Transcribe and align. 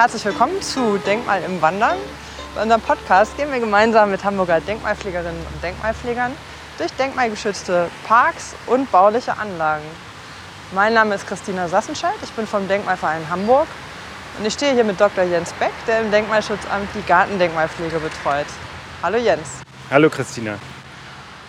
herzlich 0.00 0.24
willkommen 0.24 0.62
zu 0.62 0.96
Denkmal 0.96 1.42
im 1.42 1.60
Wandern. 1.60 1.98
Bei 2.54 2.62
unserem 2.62 2.80
Podcast 2.80 3.36
gehen 3.36 3.52
wir 3.52 3.60
gemeinsam 3.60 4.10
mit 4.10 4.24
Hamburger 4.24 4.58
Denkmalpflegerinnen 4.58 5.46
und 5.52 5.62
Denkmalpflegern 5.62 6.32
durch 6.78 6.90
denkmalgeschützte 6.92 7.90
Parks 8.08 8.54
und 8.66 8.90
bauliche 8.90 9.36
Anlagen. 9.36 9.84
Mein 10.72 10.94
Name 10.94 11.16
ist 11.16 11.26
Christina 11.26 11.68
Sassenscheid, 11.68 12.14
ich 12.22 12.30
bin 12.30 12.46
vom 12.46 12.66
Denkmalverein 12.66 13.28
Hamburg 13.28 13.66
und 14.38 14.46
ich 14.46 14.54
stehe 14.54 14.72
hier 14.72 14.84
mit 14.84 14.98
Dr. 14.98 15.22
Jens 15.24 15.52
Beck, 15.52 15.72
der 15.86 16.00
im 16.00 16.10
Denkmalschutzamt 16.10 16.88
die 16.94 17.02
Gartendenkmalpflege 17.06 17.98
betreut. 17.98 18.46
Hallo 19.02 19.18
Jens. 19.18 19.60
Hallo 19.90 20.08
Christina. 20.08 20.54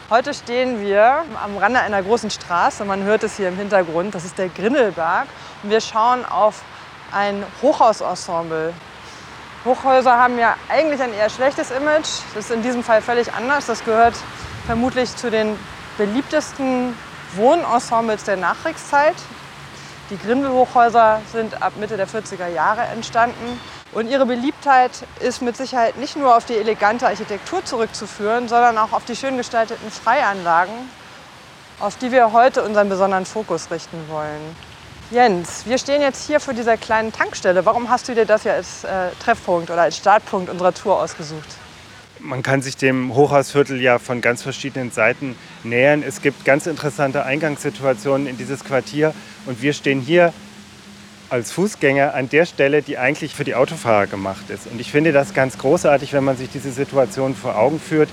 Heute 0.10 0.34
stehen 0.34 0.82
wir 0.82 1.24
am 1.42 1.58
Rande 1.58 1.80
einer 1.80 2.04
großen 2.04 2.30
Straße, 2.30 2.84
man 2.84 3.04
hört 3.04 3.24
es 3.24 3.38
hier 3.38 3.48
im 3.48 3.56
Hintergrund, 3.56 4.14
das 4.14 4.26
ist 4.26 4.38
der 4.38 4.50
Grindelberg 4.50 5.28
und 5.64 5.70
wir 5.70 5.80
schauen 5.80 6.26
auf 6.26 6.64
ein 7.12 7.44
Hochhausensemble. 7.62 8.74
Hochhäuser 9.66 10.18
haben 10.18 10.40
ja 10.40 10.56
eigentlich 10.70 11.02
ein 11.02 11.14
eher 11.14 11.30
schlechtes 11.30 11.70
Image, 11.72 12.08
das 12.34 12.46
ist 12.46 12.52
in 12.52 12.64
diesem 12.64 12.84
Fall 12.84 13.02
völlig 13.02 13.34
anders. 13.34 13.68
Das 13.68 13.84
gehört 13.84 14.16
vermutlich 14.66 15.16
zu 15.16 15.30
den 15.30 15.58
beliebtesten 15.98 16.98
Wohnensembles 17.36 18.24
der 18.24 18.38
Nachkriegszeit. 18.38 19.16
Die 20.10 20.18
Grindelhochhäuser 20.18 21.22
sind 21.32 21.62
ab 21.62 21.74
Mitte 21.80 21.96
der 21.96 22.08
40er 22.08 22.48
Jahre 22.48 22.82
entstanden 22.82 23.60
und 23.94 24.10
ihre 24.10 24.26
Beliebtheit 24.26 24.92
ist 25.20 25.42
mit 25.42 25.56
Sicherheit 25.56 25.98
nicht 25.98 26.16
nur 26.16 26.36
auf 26.36 26.46
die 26.46 26.56
elegante 26.56 27.08
Architektur 27.08 27.64
zurückzuführen, 27.64 28.48
sondern 28.50 28.78
auch 28.78 28.94
auf 28.94 29.06
die 29.06 29.16
schön 29.16 29.38
gestalteten 29.38 29.92
Freianlagen, 29.92 30.74
auf 31.80 31.98
die 31.98 32.12
wir 32.12 32.32
heute 32.32 32.64
unseren 32.64 32.90
besonderen 32.90 33.26
Fokus 33.26 33.70
richten 33.70 34.10
wollen. 34.10 34.71
Jens, 35.12 35.66
wir 35.66 35.78
stehen 35.78 36.02
jetzt 36.02 36.26
hier 36.26 36.40
vor 36.40 36.54
dieser 36.54 36.78
kleinen 36.78 37.12
Tankstelle. 37.12 37.66
Warum 37.66 37.90
hast 37.90 38.08
du 38.08 38.16
dir 38.16 38.26
das 38.26 38.46
ja 38.46 38.54
als 38.54 38.86
äh, 38.86 39.10
Treffpunkt 39.22 39.70
oder 39.70 39.82
als 39.82 39.98
Startpunkt 39.98 40.50
unserer 40.50 40.74
Tour 40.74 41.02
ausgesucht? 41.02 41.50
Man 42.20 42.44
kann 42.44 42.62
sich 42.62 42.78
dem 42.78 43.14
Hochhausviertel 43.14 43.82
ja 43.82 44.00
von 44.00 44.22
ganz 44.22 44.42
verschiedenen 44.42 44.90
Seiten 44.92 45.36
nähern. 45.66 46.02
Es 46.02 46.22
gibt 46.22 46.46
ganz 46.46 46.66
interessante 46.66 47.26
Eingangssituationen 47.26 48.26
in 48.26 48.38
dieses 48.38 48.64
Quartier 48.64 49.14
und 49.48 49.62
wir 49.62 49.74
stehen 49.74 50.00
hier 50.00 50.32
als 51.30 51.52
Fußgänger 51.52 52.14
an 52.14 52.30
der 52.30 52.46
Stelle, 52.46 52.82
die 52.82 52.98
eigentlich 52.98 53.36
für 53.36 53.44
die 53.44 53.56
Autofahrer 53.56 54.08
gemacht 54.08 54.50
ist. 54.50 54.68
Und 54.68 54.80
ich 54.80 54.92
finde 54.92 55.12
das 55.12 55.34
ganz 55.34 55.58
großartig, 55.58 56.14
wenn 56.14 56.24
man 56.24 56.38
sich 56.38 56.50
diese 56.50 56.72
Situation 56.72 57.36
vor 57.36 57.58
Augen 57.58 57.82
führt. 57.82 58.08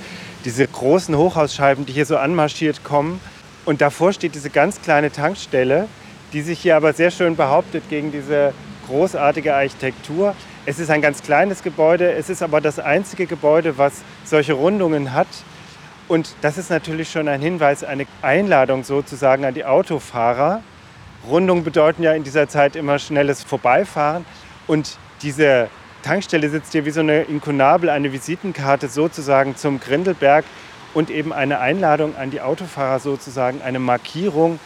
Diese 0.45 0.67
großen 0.67 1.17
Hochhausscheiben, 1.17 1.87
die 1.87 1.93
hier 1.93 2.07
so 2.07 2.17
anmarschiert 2.17 2.83
kommen. 2.83 3.21
Und 3.65 3.83
davor 3.83 4.13
steht 4.13 4.35
diese 4.35 4.51
ganz 4.51 4.83
kleine 4.83 5.13
Tankstelle, 5.13 5.87
die 6.33 6.43
sich 6.43 6.61
hier 6.61 6.77
aber 6.77 6.93
sehr 6.93 7.11
schön 7.11 7.37
behauptet 7.37 7.85
gegen 7.89 8.13
diese 8.13 8.53
großartige 8.87 9.55
Architektur. 9.55 10.35
Es 10.67 10.79
ist 10.79 10.91
ein 10.91 11.03
ganz 11.03 11.23
kleines 11.23 11.63
Gebäude, 11.63 12.13
es 12.13 12.31
ist 12.31 12.43
aber 12.43 12.61
das 12.61 12.79
einzige 12.79 13.27
Gebäude, 13.27 13.79
was 13.79 14.03
solche 14.25 14.55
Rundungen 14.55 15.13
hat. 15.13 15.29
Und 16.09 16.35
das 16.41 16.59
ist 16.59 16.71
natürlich 16.71 17.11
schon 17.11 17.29
ein 17.29 17.41
Hinweis, 17.41 17.85
eine 17.85 18.07
Einladung 18.23 18.85
sozusagen 18.85 19.45
an 19.45 19.55
die 19.55 19.65
Autofahrer, 19.65 20.63
Rundungen 21.27 21.65
bedeuten 21.65 22.03
ja 22.03 22.13
in 22.13 22.25
dieser 22.25 22.49
Zeit 22.49 22.77
immer 22.77 22.99
schnelles 22.99 23.43
Vorbeifahren. 23.43 24.25
Und 24.67 24.99
diese 25.23 25.69
Tankstelle 26.03 26.49
sitzt 26.49 26.73
hier 26.73 26.85
wie 26.85 26.91
so 26.91 27.01
eine 27.01 27.23
Inkunabel, 27.23 27.91
eine 27.91 28.13
Visitenkarte 28.13 28.89
sozusagen 28.89 29.57
zum 29.57 29.81
Grindelberg 29.81 30.45
und 30.95 31.11
eben 31.11 31.33
eine 31.33 31.61
Einladung 31.61 32.17
an 32.17 32.31
die 32.31 32.41
Autofahrer 32.41 33.01
sozusagen, 33.01 33.61
eine 33.63 33.79
Markierung. 33.79 34.59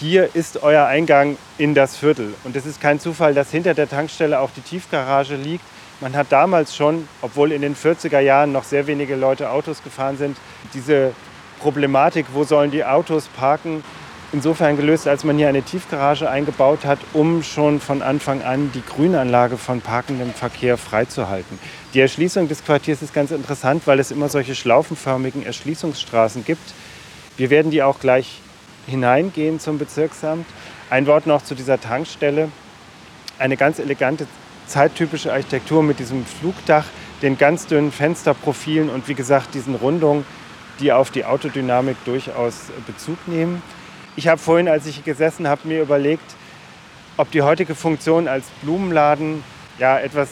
Hier 0.00 0.34
ist 0.34 0.60
euer 0.64 0.86
Eingang 0.86 1.38
in 1.56 1.72
das 1.72 1.96
Viertel. 1.96 2.34
Und 2.42 2.56
es 2.56 2.66
ist 2.66 2.80
kein 2.80 2.98
Zufall, 2.98 3.32
dass 3.32 3.52
hinter 3.52 3.74
der 3.74 3.88
Tankstelle 3.88 4.40
auch 4.40 4.50
die 4.50 4.60
Tiefgarage 4.60 5.36
liegt. 5.36 5.64
Man 6.00 6.16
hat 6.16 6.26
damals 6.30 6.74
schon, 6.74 7.08
obwohl 7.22 7.52
in 7.52 7.62
den 7.62 7.76
40er 7.76 8.18
Jahren 8.18 8.50
noch 8.50 8.64
sehr 8.64 8.88
wenige 8.88 9.14
Leute 9.14 9.50
Autos 9.50 9.84
gefahren 9.84 10.16
sind, 10.16 10.36
diese 10.74 11.12
Problematik, 11.60 12.26
wo 12.32 12.42
sollen 12.42 12.72
die 12.72 12.84
Autos 12.84 13.28
parken, 13.28 13.84
insofern 14.32 14.76
gelöst, 14.76 15.06
als 15.06 15.22
man 15.22 15.38
hier 15.38 15.48
eine 15.48 15.62
Tiefgarage 15.62 16.28
eingebaut 16.28 16.84
hat, 16.84 16.98
um 17.12 17.44
schon 17.44 17.78
von 17.78 18.02
Anfang 18.02 18.42
an 18.42 18.72
die 18.74 18.82
Grünanlage 18.82 19.56
von 19.56 19.80
parkendem 19.80 20.34
Verkehr 20.34 20.76
freizuhalten. 20.76 21.56
Die 21.94 22.00
Erschließung 22.00 22.48
des 22.48 22.64
Quartiers 22.64 23.00
ist 23.00 23.14
ganz 23.14 23.30
interessant, 23.30 23.86
weil 23.86 24.00
es 24.00 24.10
immer 24.10 24.28
solche 24.28 24.56
schlaufenförmigen 24.56 25.46
Erschließungsstraßen 25.46 26.44
gibt. 26.44 26.74
Wir 27.36 27.50
werden 27.50 27.70
die 27.70 27.84
auch 27.84 28.00
gleich 28.00 28.40
hineingehen 28.86 29.60
zum 29.60 29.78
Bezirksamt. 29.78 30.46
Ein 30.90 31.06
Wort 31.06 31.26
noch 31.26 31.42
zu 31.42 31.54
dieser 31.54 31.80
Tankstelle. 31.80 32.50
Eine 33.38 33.56
ganz 33.56 33.78
elegante, 33.78 34.26
zeittypische 34.66 35.32
Architektur 35.32 35.82
mit 35.82 35.98
diesem 35.98 36.24
Flugdach, 36.24 36.86
den 37.22 37.38
ganz 37.38 37.66
dünnen 37.66 37.92
Fensterprofilen 37.92 38.90
und 38.90 39.08
wie 39.08 39.14
gesagt 39.14 39.54
diesen 39.54 39.74
Rundungen, 39.74 40.24
die 40.80 40.92
auf 40.92 41.10
die 41.10 41.24
Autodynamik 41.24 41.96
durchaus 42.04 42.66
Bezug 42.86 43.28
nehmen. 43.28 43.62
Ich 44.16 44.28
habe 44.28 44.40
vorhin, 44.40 44.68
als 44.68 44.86
ich 44.86 45.04
gesessen 45.04 45.48
habe, 45.48 45.66
mir 45.66 45.82
überlegt, 45.82 46.34
ob 47.16 47.30
die 47.30 47.42
heutige 47.42 47.74
Funktion 47.74 48.28
als 48.28 48.46
Blumenladen 48.62 49.42
ja 49.78 49.98
etwas 49.98 50.28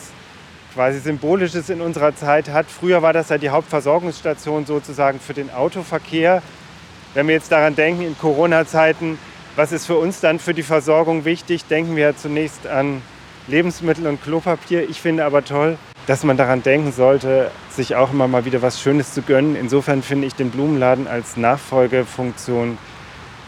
quasi 0.74 1.00
Symbolisches 1.00 1.68
in 1.68 1.80
unserer 1.80 2.14
Zeit 2.14 2.48
hat. 2.48 2.66
Früher 2.66 3.02
war 3.02 3.12
das 3.12 3.28
ja 3.28 3.38
die 3.38 3.50
Hauptversorgungsstation 3.50 4.66
sozusagen 4.66 5.20
für 5.20 5.34
den 5.34 5.50
Autoverkehr. 5.50 6.42
Wenn 7.14 7.26
wir 7.28 7.34
jetzt 7.34 7.52
daran 7.52 7.74
denken, 7.74 8.02
in 8.02 8.16
Corona-Zeiten, 8.18 9.18
was 9.54 9.70
ist 9.70 9.86
für 9.86 9.96
uns 9.96 10.20
dann 10.20 10.38
für 10.38 10.54
die 10.54 10.62
Versorgung 10.62 11.26
wichtig, 11.26 11.66
denken 11.66 11.94
wir 11.94 12.16
zunächst 12.16 12.66
an 12.66 13.02
Lebensmittel 13.48 14.06
und 14.06 14.22
Klopapier. 14.22 14.88
Ich 14.88 15.00
finde 15.00 15.26
aber 15.26 15.44
toll, 15.44 15.76
dass 16.06 16.24
man 16.24 16.38
daran 16.38 16.62
denken 16.62 16.90
sollte, 16.90 17.50
sich 17.68 17.96
auch 17.96 18.12
immer 18.12 18.28
mal 18.28 18.46
wieder 18.46 18.62
was 18.62 18.80
Schönes 18.80 19.12
zu 19.12 19.20
gönnen. 19.20 19.56
Insofern 19.56 20.02
finde 20.02 20.26
ich 20.26 20.34
den 20.34 20.50
Blumenladen 20.50 21.06
als 21.06 21.36
Nachfolgefunktion 21.36 22.78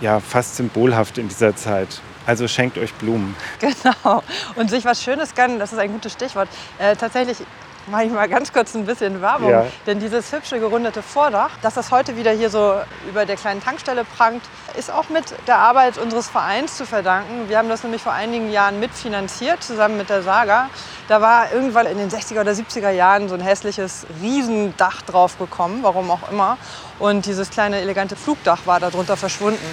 ja, 0.02 0.20
fast 0.20 0.56
symbolhaft 0.56 1.16
in 1.16 1.28
dieser 1.28 1.56
Zeit. 1.56 2.02
Also 2.26 2.48
schenkt 2.48 2.76
euch 2.76 2.92
Blumen. 2.94 3.34
Genau. 3.60 4.22
Und 4.56 4.68
sich 4.68 4.84
was 4.84 5.02
Schönes 5.02 5.34
gönnen, 5.34 5.58
das 5.58 5.72
ist 5.72 5.78
ein 5.78 5.92
gutes 5.92 6.12
Stichwort. 6.12 6.48
Äh, 6.78 6.96
tatsächlich 6.96 7.38
mache 7.86 8.04
ich 8.04 8.12
mal 8.12 8.28
ganz 8.28 8.52
kurz 8.52 8.74
ein 8.74 8.86
bisschen 8.86 9.20
Werbung. 9.20 9.50
Ja. 9.50 9.66
Denn 9.86 10.00
dieses 10.00 10.32
hübsche 10.32 10.58
gerundete 10.58 11.02
Vordach, 11.02 11.50
dass 11.62 11.74
das 11.74 11.90
heute 11.90 12.16
wieder 12.16 12.30
hier 12.30 12.50
so 12.50 12.76
über 13.08 13.26
der 13.26 13.36
kleinen 13.36 13.62
Tankstelle 13.62 14.04
prangt, 14.04 14.42
ist 14.76 14.90
auch 14.90 15.08
mit 15.08 15.24
der 15.46 15.58
Arbeit 15.58 15.98
unseres 15.98 16.28
Vereins 16.28 16.76
zu 16.76 16.86
verdanken. 16.86 17.48
Wir 17.48 17.58
haben 17.58 17.68
das 17.68 17.82
nämlich 17.82 18.02
vor 18.02 18.12
einigen 18.12 18.50
Jahren 18.50 18.80
mitfinanziert, 18.80 19.62
zusammen 19.62 19.96
mit 19.96 20.10
der 20.10 20.22
Saga. 20.22 20.68
Da 21.08 21.20
war 21.20 21.52
irgendwann 21.52 21.86
in 21.86 21.98
den 21.98 22.10
60er 22.10 22.40
oder 22.40 22.52
70er 22.52 22.90
Jahren 22.90 23.28
so 23.28 23.34
ein 23.34 23.40
hässliches 23.40 24.06
Riesendach 24.22 25.02
drauf 25.02 25.38
gekommen, 25.38 25.80
warum 25.82 26.10
auch 26.10 26.30
immer. 26.30 26.56
Und 26.98 27.26
dieses 27.26 27.50
kleine 27.50 27.80
elegante 27.80 28.16
Flugdach 28.16 28.60
war 28.66 28.80
darunter 28.80 29.16
verschwunden. 29.16 29.64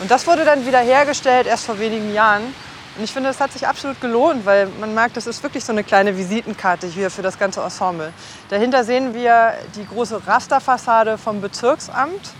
Und 0.00 0.10
das 0.10 0.26
wurde 0.26 0.44
dann 0.44 0.66
wieder 0.66 0.80
hergestellt, 0.80 1.46
erst 1.46 1.66
vor 1.66 1.78
wenigen 1.78 2.12
Jahren. 2.12 2.54
Und 2.96 3.02
ich 3.02 3.12
finde, 3.12 3.28
das 3.28 3.40
hat 3.40 3.52
sich 3.52 3.66
absolut 3.66 4.00
gelohnt, 4.00 4.46
weil 4.46 4.68
man 4.78 4.94
merkt, 4.94 5.16
das 5.16 5.26
ist 5.26 5.42
wirklich 5.42 5.64
so 5.64 5.72
eine 5.72 5.82
kleine 5.82 6.16
Visitenkarte 6.16 6.86
hier 6.86 7.10
für 7.10 7.22
das 7.22 7.38
ganze 7.38 7.60
Ensemble. 7.60 8.12
Dahinter 8.50 8.84
sehen 8.84 9.14
wir 9.14 9.54
die 9.74 9.84
große 9.84 10.24
Rasterfassade 10.26 11.18
vom 11.18 11.40
Bezirksamt. 11.40 12.32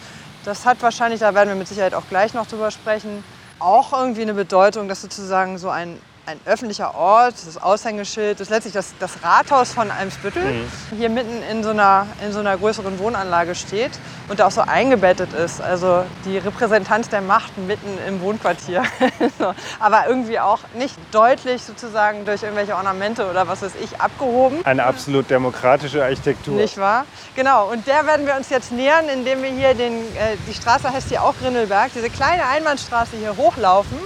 Das 0.44 0.64
hat 0.64 0.80
wahrscheinlich, 0.80 1.20
da 1.20 1.34
werden 1.34 1.48
wir 1.48 1.56
mit 1.56 1.66
Sicherheit 1.66 1.94
auch 1.94 2.04
gleich 2.08 2.34
noch 2.34 2.46
drüber 2.46 2.70
sprechen, 2.70 3.24
auch 3.58 3.92
irgendwie 3.92 4.22
eine 4.22 4.34
Bedeutung, 4.34 4.88
dass 4.88 5.02
sozusagen 5.02 5.58
so 5.58 5.70
ein 5.70 5.98
ein 6.26 6.40
öffentlicher 6.46 6.94
Ort, 6.94 7.34
das 7.46 7.62
Aushängeschild, 7.62 8.40
das 8.40 8.48
ist 8.48 8.50
letztlich 8.50 8.72
das, 8.72 8.94
das 8.98 9.22
Rathaus 9.22 9.72
von 9.72 9.90
Eimsbüttel, 9.90 10.42
mhm. 10.42 10.96
hier 10.96 11.10
mitten 11.10 11.42
in 11.50 11.62
so, 11.62 11.70
einer, 11.70 12.06
in 12.24 12.32
so 12.32 12.40
einer 12.40 12.56
größeren 12.56 12.98
Wohnanlage 12.98 13.54
steht 13.54 13.92
und 14.28 14.40
auch 14.40 14.50
so 14.50 14.62
eingebettet 14.62 15.32
ist. 15.34 15.60
Also 15.60 16.04
die 16.24 16.38
Repräsentanz 16.38 17.10
der 17.10 17.20
Macht 17.20 17.58
mitten 17.58 17.98
im 18.08 18.22
Wohnquartier. 18.22 18.84
Aber 19.80 20.08
irgendwie 20.08 20.40
auch 20.40 20.60
nicht 20.74 20.96
deutlich 21.12 21.62
sozusagen 21.62 22.24
durch 22.24 22.42
irgendwelche 22.42 22.74
Ornamente 22.74 23.28
oder 23.28 23.46
was 23.46 23.60
weiß 23.60 23.72
ich 23.82 24.00
abgehoben. 24.00 24.64
Eine 24.64 24.84
absolut 24.84 25.28
demokratische 25.28 26.02
Architektur. 26.02 26.54
Nicht 26.54 26.78
wahr? 26.78 27.04
Genau, 27.34 27.70
und 27.70 27.86
der 27.86 28.06
werden 28.06 28.26
wir 28.26 28.34
uns 28.36 28.48
jetzt 28.48 28.72
nähern, 28.72 29.08
indem 29.08 29.42
wir 29.42 29.50
hier 29.50 29.74
den, 29.74 29.98
äh, 30.16 30.36
die 30.48 30.54
Straße 30.54 30.90
heißt 30.90 31.08
hier 31.08 31.22
auch 31.22 31.34
Grindelberg, 31.38 31.90
diese 31.94 32.08
kleine 32.08 32.46
Einbahnstraße 32.46 33.16
hier 33.18 33.36
hochlaufen 33.36 33.98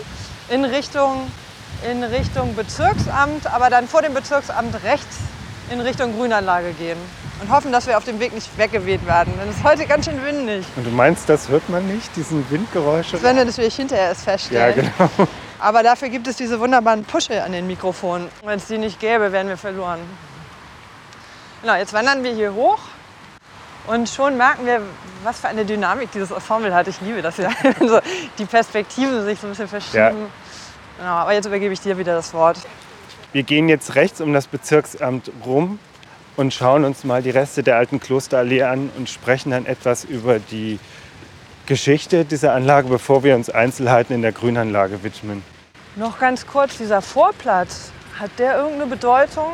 in 0.49 0.65
Richtung 0.65 1.31
in 1.85 2.03
Richtung 2.03 2.55
Bezirksamt, 2.55 3.47
aber 3.47 3.71
dann 3.71 3.89
vor 3.89 4.03
dem 4.03 4.15
Bezirksamt 4.15 4.83
rechts 4.85 5.19
in 5.71 5.81
Richtung 5.81 6.17
Grünanlage 6.17 6.73
gehen. 6.73 6.99
Und 7.41 7.51
hoffen, 7.51 7.71
dass 7.71 7.87
wir 7.87 7.97
auf 7.97 8.05
dem 8.05 8.19
Weg 8.19 8.35
nicht 8.35 8.59
weggeweht 8.59 9.07
werden. 9.07 9.33
Denn 9.39 9.49
es 9.49 9.59
ist 9.59 9.65
heute 9.65 9.87
ganz 9.87 10.07
schön 10.07 10.25
windig. 10.25 10.67
Und 10.75 10.85
du 10.85 10.91
meinst, 10.91 11.29
das 11.29 11.49
hört 11.49 11.69
man 11.69 11.87
nicht, 11.87 12.17
diesen 12.17 12.49
Windgeräusche? 12.51 13.13
Das 13.13 13.23
werden 13.23 13.37
wir 13.37 13.45
natürlich 13.45 13.77
hinterher 13.77 14.09
erst 14.09 14.25
feststellen. 14.25 14.77
Ja, 14.99 15.07
genau. 15.07 15.29
Aber 15.61 15.83
dafür 15.83 16.09
gibt 16.09 16.27
es 16.27 16.37
diese 16.37 16.59
wunderbaren 16.59 17.05
Pusche 17.05 17.43
an 17.43 17.53
den 17.53 17.67
Mikrofonen. 17.67 18.29
Wenn 18.45 18.59
es 18.59 18.67
die 18.67 18.79
nicht 18.79 18.99
gäbe, 18.99 19.31
wären 19.31 19.49
wir 19.49 19.57
verloren. 19.57 20.01
Genau, 21.63 21.75
jetzt 21.75 21.93
wandern 21.93 22.23
wir 22.23 22.33
hier 22.33 22.55
hoch 22.55 22.79
und 23.89 24.09
schon 24.09 24.37
merken 24.37 24.67
wir, 24.67 24.83
was 25.25 25.41
für 25.41 25.49
eine 25.49 25.65
Dynamik 25.65 26.13
dieses 26.13 26.31
Ensemble 26.31 26.73
hat. 26.75 26.87
Ich 26.89 27.01
liebe 27.01 27.23
das 27.23 27.37
ja, 27.39 27.51
wenn 27.63 27.89
so 27.89 28.01
die 28.39 28.45
Perspektiven 28.45 29.25
sich 29.25 29.41
so 29.41 29.47
ein 29.47 29.51
bisschen 29.51 29.69
verschieben. 29.69 29.97
Ja. 29.97 30.13
Genau, 30.99 31.11
aber 31.11 31.33
jetzt 31.33 31.47
übergebe 31.47 31.73
ich 31.73 31.81
dir 31.81 31.97
wieder 31.97 32.15
das 32.15 32.35
Wort. 32.35 32.59
Wir 33.33 33.43
gehen 33.43 33.69
jetzt 33.69 33.95
rechts 33.95 34.21
um 34.21 34.33
das 34.33 34.47
Bezirksamt 34.47 35.31
rum 35.47 35.79
und 36.37 36.53
schauen 36.53 36.85
uns 36.85 37.05
mal 37.05 37.23
die 37.23 37.31
Reste 37.31 37.63
der 37.63 37.77
alten 37.77 38.01
Klosterallee 38.01 38.63
an 38.63 38.91
und 38.97 39.09
sprechen 39.09 39.51
dann 39.51 39.67
etwas 39.67 40.05
über 40.05 40.39
die 40.39 40.79
Geschichte 41.67 42.25
dieser 42.25 42.55
Anlage, 42.55 42.89
bevor 42.89 43.23
wir 43.23 43.35
uns 43.35 43.51
Einzelheiten 43.51 44.15
in 44.15 44.23
der 44.23 44.33
Grünanlage 44.33 45.03
widmen. 45.03 45.43
Noch 45.97 46.19
ganz 46.19 46.47
kurz, 46.47 46.79
dieser 46.79 47.03
Vorplatz, 47.03 47.93
hat 48.19 48.31
der 48.39 48.57
irgendeine 48.57 48.87
Bedeutung? 48.87 49.51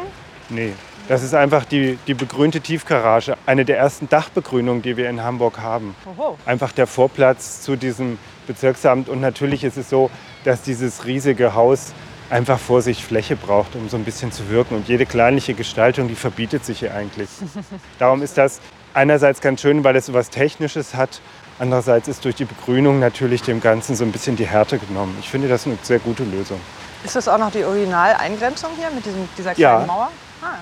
Nee, 0.49 0.73
das 1.09 1.23
ist 1.23 1.35
einfach 1.35 1.65
die, 1.65 1.99
die 2.07 2.15
begrünte 2.15 2.61
Tiefgarage, 2.61 3.37
eine 3.45 3.65
der 3.65 3.79
ersten 3.79 4.09
Dachbegrünungen, 4.09 4.81
die 4.83 4.97
wir 4.97 5.11
in 5.11 5.23
Hamburg 5.23 5.59
haben. 5.59 5.95
Oho. 6.07 6.39
Einfach 6.47 6.73
der 6.73 6.87
Vorplatz 6.87 7.61
zu 7.61 7.77
diesem 7.77 8.19
Bezirksamt. 8.47 9.09
Und 9.09 9.21
natürlich 9.21 9.65
ist 9.65 9.77
es 9.77 9.91
so, 9.91 10.11
dass 10.45 10.63
dieses 10.63 11.05
riesige 11.05 11.55
Haus 11.55 11.93
einfach 12.31 12.59
vor 12.59 12.83
sich 12.83 13.05
Fläche 13.05 13.37
braucht, 13.37 13.77
um 13.77 13.89
so 13.89 13.97
ein 13.97 14.05
bisschen 14.05 14.33
zu 14.33 14.49
wirken. 14.49 14.77
Und 14.77 14.89
jede 14.89 15.07
kleinliche 15.07 15.55
Gestaltung, 15.55 16.09
die 16.09 16.15
verbietet 16.15 16.65
sich 16.65 16.81
hier 16.81 16.95
eigentlich. 16.95 17.29
Darum 17.99 18.23
ist 18.23 18.39
das 18.39 18.61
einerseits 18.95 19.41
ganz 19.41 19.61
schön, 19.61 19.85
weil 19.85 19.97
es 19.97 20.07
so 20.07 20.15
was 20.15 20.31
Technisches 20.31 20.95
hat. 20.95 21.21
Andererseits 21.59 22.09
ist 22.09 22.25
durch 22.25 22.35
die 22.35 22.45
Begrünung 22.45 22.99
natürlich 22.99 23.43
dem 23.43 23.61
Ganzen 23.61 23.95
so 23.95 24.05
ein 24.05 24.13
bisschen 24.13 24.37
die 24.37 24.47
Härte 24.47 24.79
genommen. 24.79 25.17
Ich 25.21 25.29
finde 25.29 25.49
das 25.49 25.67
eine 25.67 25.79
sehr 25.83 25.99
gute 25.99 26.25
Lösung. 26.25 26.61
Ist 27.05 27.15
das 27.15 27.29
auch 27.29 27.39
noch 27.39 27.53
die 27.53 27.65
Originaleingrenzung 27.65 28.71
hier 28.79 28.91
mit 28.91 29.05
diesem, 29.05 29.29
dieser 29.37 29.55
kleinen 29.55 29.81
ja. 29.81 29.87
Mauer? 29.87 30.11
Ah. 30.43 30.57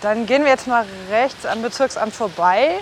Dann 0.00 0.26
gehen 0.26 0.42
wir 0.42 0.50
jetzt 0.50 0.66
mal 0.66 0.84
rechts 1.10 1.46
am 1.46 1.62
Bezirksamt 1.62 2.12
vorbei 2.12 2.80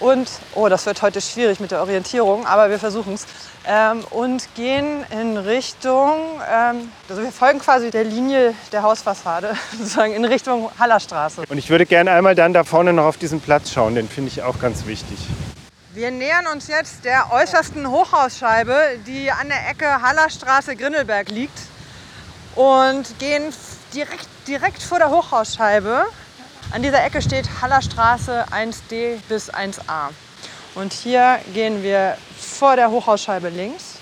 und, 0.00 0.28
oh, 0.54 0.68
das 0.68 0.86
wird 0.86 1.02
heute 1.02 1.20
schwierig 1.20 1.60
mit 1.60 1.70
der 1.70 1.80
Orientierung, 1.80 2.46
aber 2.46 2.70
wir 2.70 2.78
versuchen 2.78 3.14
es. 3.14 3.26
Ähm, 3.66 4.04
und 4.10 4.48
gehen 4.54 5.04
in 5.10 5.36
Richtung, 5.36 6.12
ähm, 6.48 6.90
also 7.08 7.22
wir 7.22 7.32
folgen 7.32 7.58
quasi 7.58 7.90
der 7.90 8.04
Linie 8.04 8.54
der 8.72 8.82
Hausfassade, 8.82 9.54
sozusagen 9.78 10.12
in 10.12 10.24
Richtung 10.24 10.70
Hallerstraße. 10.78 11.42
Und 11.48 11.58
ich 11.58 11.68
würde 11.70 11.86
gerne 11.86 12.12
einmal 12.12 12.34
dann 12.34 12.52
da 12.52 12.62
vorne 12.62 12.92
noch 12.92 13.04
auf 13.04 13.16
diesen 13.16 13.40
Platz 13.40 13.72
schauen, 13.72 13.94
den 13.94 14.08
finde 14.08 14.30
ich 14.30 14.42
auch 14.42 14.60
ganz 14.60 14.86
wichtig. 14.86 15.18
Wir 15.94 16.10
nähern 16.10 16.46
uns 16.52 16.68
jetzt 16.68 17.04
der 17.04 17.32
äußersten 17.32 17.90
Hochhausscheibe, 17.90 18.76
die 19.06 19.30
an 19.30 19.48
der 19.48 19.70
Ecke 19.70 20.02
Hallerstraße-Grindelberg 20.02 21.30
liegt 21.30 21.58
und 22.54 23.18
gehen 23.18 23.52
direkt, 23.94 24.28
direkt 24.46 24.82
vor 24.82 24.98
der 24.98 25.10
Hochhausscheibe 25.10 26.04
an 26.72 26.82
dieser 26.82 27.04
Ecke 27.04 27.22
steht 27.22 27.48
Hallerstraße 27.62 28.46
1D 28.50 29.18
bis 29.28 29.52
1A. 29.52 30.10
Und 30.74 30.92
hier 30.92 31.38
gehen 31.54 31.82
wir 31.82 32.16
vor 32.38 32.76
der 32.76 32.90
Hochhausscheibe 32.90 33.48
links 33.48 33.98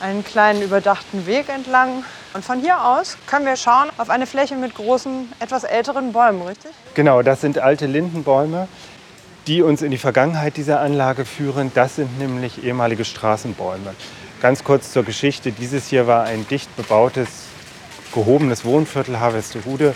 einen 0.00 0.24
kleinen 0.24 0.62
überdachten 0.62 1.26
Weg 1.26 1.48
entlang. 1.48 2.04
Und 2.34 2.44
von 2.44 2.60
hier 2.60 2.84
aus 2.84 3.16
können 3.26 3.46
wir 3.46 3.56
schauen 3.56 3.88
auf 3.98 4.10
eine 4.10 4.26
Fläche 4.26 4.54
mit 4.56 4.74
großen, 4.74 5.32
etwas 5.40 5.64
älteren 5.64 6.12
Bäumen, 6.12 6.42
richtig? 6.42 6.70
Genau, 6.94 7.22
das 7.22 7.40
sind 7.40 7.58
alte 7.58 7.86
Lindenbäume, 7.86 8.68
die 9.46 9.62
uns 9.62 9.82
in 9.82 9.90
die 9.90 9.98
Vergangenheit 9.98 10.56
dieser 10.56 10.80
Anlage 10.80 11.24
führen. 11.24 11.72
Das 11.74 11.96
sind 11.96 12.18
nämlich 12.18 12.64
ehemalige 12.64 13.04
Straßenbäume. 13.04 13.94
Ganz 14.40 14.62
kurz 14.62 14.92
zur 14.92 15.04
Geschichte. 15.04 15.52
Dieses 15.52 15.88
hier 15.88 16.06
war 16.06 16.24
ein 16.24 16.46
dicht 16.48 16.74
bebautes, 16.76 17.28
gehobenes 18.12 18.64
Wohnviertel 18.64 19.18
Harvestehude 19.18 19.94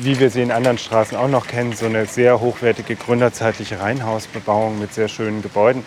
wie 0.00 0.18
wir 0.18 0.30
sie 0.30 0.42
in 0.42 0.50
anderen 0.50 0.78
Straßen 0.78 1.16
auch 1.16 1.28
noch 1.28 1.46
kennen, 1.46 1.72
so 1.72 1.86
eine 1.86 2.06
sehr 2.06 2.40
hochwertige 2.40 2.96
gründerzeitliche 2.96 3.80
Reihenhausbebauung 3.80 4.78
mit 4.78 4.92
sehr 4.92 5.08
schönen 5.08 5.42
Gebäuden. 5.42 5.84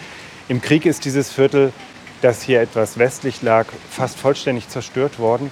Im 0.47 0.61
Krieg 0.61 0.85
ist 0.85 1.05
dieses 1.05 1.31
Viertel, 1.31 1.73
das 2.21 2.41
hier 2.41 2.61
etwas 2.61 2.97
westlich 2.97 3.41
lag, 3.41 3.67
fast 3.89 4.17
vollständig 4.17 4.69
zerstört 4.69 5.19
worden. 5.19 5.51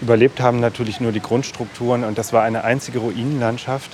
Überlebt 0.00 0.40
haben 0.40 0.60
natürlich 0.60 1.00
nur 1.00 1.12
die 1.12 1.20
Grundstrukturen 1.20 2.04
und 2.04 2.18
das 2.18 2.32
war 2.32 2.42
eine 2.42 2.64
einzige 2.64 2.98
Ruinenlandschaft. 2.98 3.90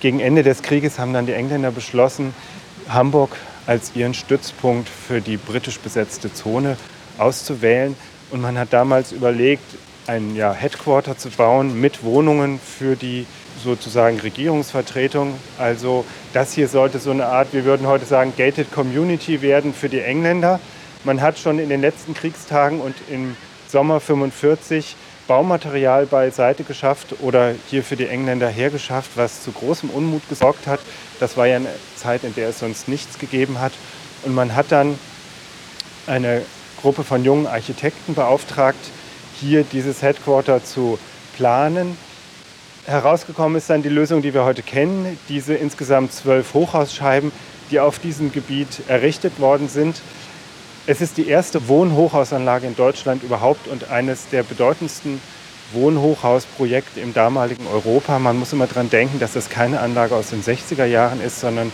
Gegen 0.00 0.20
Ende 0.20 0.42
des 0.42 0.62
Krieges 0.62 0.98
haben 0.98 1.12
dann 1.12 1.26
die 1.26 1.32
Engländer 1.32 1.70
beschlossen, 1.70 2.34
Hamburg 2.88 3.36
als 3.66 3.94
ihren 3.94 4.14
Stützpunkt 4.14 4.88
für 4.88 5.20
die 5.20 5.36
britisch 5.36 5.78
besetzte 5.78 6.32
Zone 6.32 6.76
auszuwählen. 7.18 7.94
Und 8.30 8.40
man 8.40 8.58
hat 8.58 8.72
damals 8.72 9.12
überlegt, 9.12 9.64
ein 10.06 10.34
ja, 10.34 10.52
Headquarter 10.52 11.16
zu 11.16 11.30
bauen 11.30 11.80
mit 11.80 12.02
Wohnungen 12.02 12.58
für 12.58 12.96
die 12.96 13.26
sozusagen 13.62 14.18
Regierungsvertretung. 14.20 15.34
Also 15.58 16.04
das 16.32 16.52
hier 16.52 16.68
sollte 16.68 16.98
so 16.98 17.10
eine 17.10 17.26
Art, 17.26 17.52
wir 17.52 17.64
würden 17.64 17.86
heute 17.86 18.04
sagen, 18.04 18.32
gated 18.36 18.72
community 18.72 19.42
werden 19.42 19.72
für 19.74 19.88
die 19.88 20.00
Engländer. 20.00 20.60
Man 21.04 21.20
hat 21.20 21.38
schon 21.38 21.58
in 21.58 21.68
den 21.68 21.80
letzten 21.80 22.14
Kriegstagen 22.14 22.80
und 22.80 22.94
im 23.10 23.36
Sommer 23.68 24.00
45 24.00 24.96
Baumaterial 25.28 26.06
beiseite 26.06 26.64
geschafft 26.64 27.14
oder 27.20 27.54
hier 27.70 27.84
für 27.84 27.96
die 27.96 28.06
Engländer 28.06 28.48
hergeschafft, 28.48 29.12
was 29.14 29.42
zu 29.42 29.52
großem 29.52 29.88
Unmut 29.90 30.28
gesorgt 30.28 30.66
hat. 30.66 30.80
Das 31.20 31.36
war 31.36 31.46
ja 31.46 31.56
eine 31.56 31.68
Zeit, 31.96 32.24
in 32.24 32.34
der 32.34 32.48
es 32.48 32.58
sonst 32.58 32.88
nichts 32.88 33.18
gegeben 33.18 33.60
hat. 33.60 33.72
Und 34.24 34.34
man 34.34 34.54
hat 34.54 34.66
dann 34.70 34.98
eine 36.06 36.42
Gruppe 36.80 37.04
von 37.04 37.24
jungen 37.24 37.46
Architekten 37.46 38.14
beauftragt, 38.14 38.90
hier 39.42 39.64
dieses 39.64 40.02
Headquarter 40.02 40.64
zu 40.64 40.98
planen. 41.36 41.96
Herausgekommen 42.86 43.58
ist 43.58 43.68
dann 43.68 43.82
die 43.82 43.88
Lösung, 43.88 44.22
die 44.22 44.34
wir 44.34 44.44
heute 44.44 44.62
kennen, 44.62 45.18
diese 45.28 45.54
insgesamt 45.54 46.12
zwölf 46.12 46.54
Hochhausscheiben, 46.54 47.32
die 47.70 47.80
auf 47.80 47.98
diesem 47.98 48.32
Gebiet 48.32 48.82
errichtet 48.88 49.40
worden 49.40 49.68
sind. 49.68 50.00
Es 50.86 51.00
ist 51.00 51.16
die 51.16 51.28
erste 51.28 51.68
Wohnhochhausanlage 51.68 52.66
in 52.66 52.76
Deutschland 52.76 53.22
überhaupt 53.22 53.68
und 53.68 53.90
eines 53.90 54.28
der 54.28 54.42
bedeutendsten 54.42 55.20
Wohnhochhausprojekte 55.72 57.00
im 57.00 57.14
damaligen 57.14 57.66
Europa. 57.66 58.18
Man 58.18 58.38
muss 58.38 58.52
immer 58.52 58.66
daran 58.66 58.90
denken, 58.90 59.18
dass 59.20 59.32
das 59.32 59.48
keine 59.48 59.80
Anlage 59.80 60.14
aus 60.14 60.30
den 60.30 60.42
60er 60.42 60.84
Jahren 60.84 61.20
ist, 61.20 61.40
sondern 61.40 61.70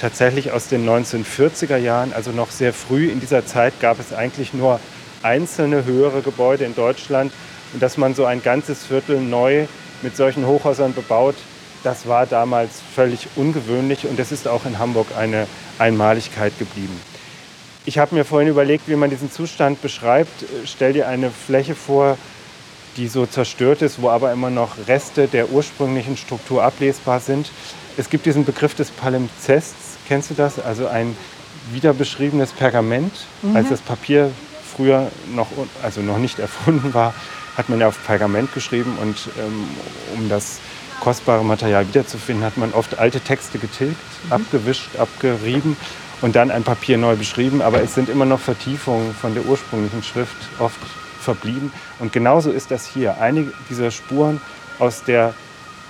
tatsächlich 0.00 0.52
aus 0.52 0.68
den 0.68 0.88
1940er 0.88 1.76
Jahren, 1.76 2.12
also 2.12 2.30
noch 2.32 2.50
sehr 2.50 2.72
früh 2.72 3.08
in 3.08 3.20
dieser 3.20 3.44
Zeit 3.44 3.80
gab 3.80 3.98
es 4.00 4.12
eigentlich 4.12 4.54
nur 4.54 4.80
einzelne 5.22 5.84
höhere 5.84 6.22
Gebäude 6.22 6.64
in 6.64 6.74
Deutschland 6.74 7.32
und 7.72 7.82
dass 7.82 7.96
man 7.96 8.14
so 8.14 8.24
ein 8.24 8.42
ganzes 8.42 8.84
Viertel 8.84 9.20
neu 9.20 9.66
mit 10.02 10.16
solchen 10.16 10.46
Hochhäusern 10.46 10.94
bebaut, 10.94 11.36
das 11.82 12.06
war 12.06 12.26
damals 12.26 12.80
völlig 12.94 13.28
ungewöhnlich 13.36 14.06
und 14.06 14.18
es 14.18 14.32
ist 14.32 14.48
auch 14.48 14.66
in 14.66 14.78
Hamburg 14.78 15.08
eine 15.16 15.46
Einmaligkeit 15.78 16.58
geblieben. 16.58 17.00
Ich 17.86 17.98
habe 17.98 18.14
mir 18.14 18.24
vorhin 18.24 18.48
überlegt, 18.48 18.88
wie 18.88 18.96
man 18.96 19.08
diesen 19.08 19.32
Zustand 19.32 19.80
beschreibt. 19.80 20.44
Stell 20.66 20.92
dir 20.92 21.08
eine 21.08 21.30
Fläche 21.30 21.74
vor, 21.74 22.18
die 22.96 23.08
so 23.08 23.24
zerstört 23.24 23.80
ist, 23.80 24.02
wo 24.02 24.10
aber 24.10 24.32
immer 24.32 24.50
noch 24.50 24.76
Reste 24.86 25.28
der 25.28 25.50
ursprünglichen 25.50 26.16
Struktur 26.18 26.62
ablesbar 26.62 27.20
sind. 27.20 27.50
Es 27.96 28.10
gibt 28.10 28.26
diesen 28.26 28.44
Begriff 28.44 28.74
des 28.74 28.90
Palimpsests, 28.90 29.96
kennst 30.06 30.30
du 30.30 30.34
das? 30.34 30.58
Also 30.58 30.86
ein 30.86 31.16
wiederbeschriebenes 31.72 32.52
Pergament, 32.52 33.12
mhm. 33.42 33.56
als 33.56 33.70
das 33.70 33.80
Papier 33.80 34.30
früher 34.76 35.10
noch, 35.34 35.48
also 35.82 36.00
noch 36.00 36.18
nicht 36.18 36.38
erfunden 36.48 36.94
war, 36.94 37.14
hat 37.56 37.68
man 37.68 37.80
ja 37.80 37.88
auf 37.88 38.04
Pergament 38.04 38.52
geschrieben 38.54 38.96
und 39.00 39.16
ähm, 39.38 39.68
um 40.16 40.28
das 40.28 40.60
kostbare 41.00 41.44
Material 41.44 41.88
wiederzufinden, 41.88 42.44
hat 42.44 42.56
man 42.56 42.72
oft 42.72 42.98
alte 42.98 43.20
Texte 43.20 43.58
getilgt, 43.58 43.96
mhm. 44.26 44.32
abgewischt, 44.32 44.96
abgerieben 44.96 45.76
und 46.20 46.36
dann 46.36 46.50
ein 46.50 46.62
Papier 46.62 46.98
neu 46.98 47.16
beschrieben. 47.16 47.62
Aber 47.62 47.82
es 47.82 47.94
sind 47.94 48.08
immer 48.08 48.26
noch 48.26 48.40
Vertiefungen 48.40 49.14
von 49.14 49.34
der 49.34 49.46
ursprünglichen 49.46 50.02
Schrift 50.02 50.36
oft 50.58 50.78
verblieben. 51.20 51.72
Und 51.98 52.12
genauso 52.12 52.50
ist 52.50 52.70
das 52.70 52.86
hier. 52.86 53.20
Einige 53.20 53.52
dieser 53.68 53.90
Spuren 53.90 54.40
aus 54.78 55.04
der 55.04 55.34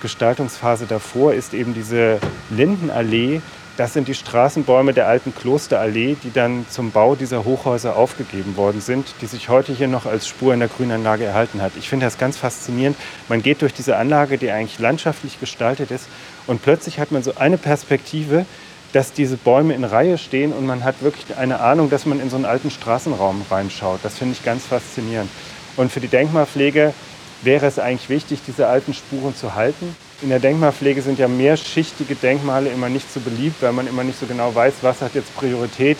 Gestaltungsphase 0.01 0.87
davor 0.87 1.33
ist 1.33 1.53
eben 1.53 1.73
diese 1.73 2.19
Lindenallee, 2.49 3.41
das 3.77 3.93
sind 3.93 4.07
die 4.07 4.13
Straßenbäume 4.13 4.93
der 4.93 5.07
alten 5.07 5.33
Klosterallee, 5.33 6.17
die 6.23 6.31
dann 6.31 6.65
zum 6.69 6.91
Bau 6.91 7.15
dieser 7.15 7.45
Hochhäuser 7.45 7.95
aufgegeben 7.95 8.57
worden 8.57 8.81
sind, 8.81 9.13
die 9.21 9.25
sich 9.25 9.49
heute 9.49 9.73
hier 9.73 9.87
noch 9.87 10.05
als 10.05 10.27
Spur 10.27 10.53
in 10.53 10.59
der 10.59 10.69
Grünanlage 10.69 11.23
erhalten 11.23 11.61
hat. 11.61 11.71
Ich 11.77 11.89
finde 11.89 12.05
das 12.05 12.17
ganz 12.17 12.37
faszinierend. 12.37 12.97
Man 13.29 13.41
geht 13.41 13.61
durch 13.61 13.73
diese 13.73 13.97
Anlage, 13.97 14.37
die 14.37 14.51
eigentlich 14.51 14.79
landschaftlich 14.79 15.39
gestaltet 15.39 15.91
ist, 15.91 16.07
und 16.47 16.61
plötzlich 16.61 16.99
hat 16.99 17.11
man 17.11 17.23
so 17.23 17.35
eine 17.35 17.57
Perspektive, 17.57 18.45
dass 18.93 19.13
diese 19.13 19.37
Bäume 19.37 19.73
in 19.73 19.83
Reihe 19.83 20.17
stehen 20.17 20.51
und 20.51 20.65
man 20.65 20.83
hat 20.83 21.01
wirklich 21.01 21.37
eine 21.37 21.59
Ahnung, 21.59 21.89
dass 21.89 22.05
man 22.05 22.19
in 22.19 22.29
so 22.29 22.35
einen 22.35 22.45
alten 22.45 22.71
Straßenraum 22.71 23.45
reinschaut. 23.49 23.99
Das 24.03 24.17
finde 24.17 24.33
ich 24.33 24.43
ganz 24.43 24.65
faszinierend. 24.65 25.29
Und 25.77 25.91
für 25.91 26.01
die 26.01 26.07
Denkmalpflege 26.07 26.93
wäre 27.41 27.65
es 27.65 27.79
eigentlich 27.79 28.09
wichtig, 28.09 28.41
diese 28.45 28.67
alten 28.67 28.93
Spuren 28.93 29.35
zu 29.35 29.55
halten. 29.55 29.95
In 30.21 30.29
der 30.29 30.39
Denkmalpflege 30.39 31.01
sind 31.01 31.17
ja 31.17 31.27
mehrschichtige 31.27 32.13
Denkmale 32.13 32.69
immer 32.69 32.89
nicht 32.89 33.11
so 33.11 33.19
beliebt, 33.19 33.59
weil 33.63 33.71
man 33.71 33.87
immer 33.87 34.03
nicht 34.03 34.19
so 34.19 34.27
genau 34.27 34.53
weiß, 34.53 34.75
was 34.81 35.01
hat 35.01 35.15
jetzt 35.15 35.35
Priorität 35.35 35.97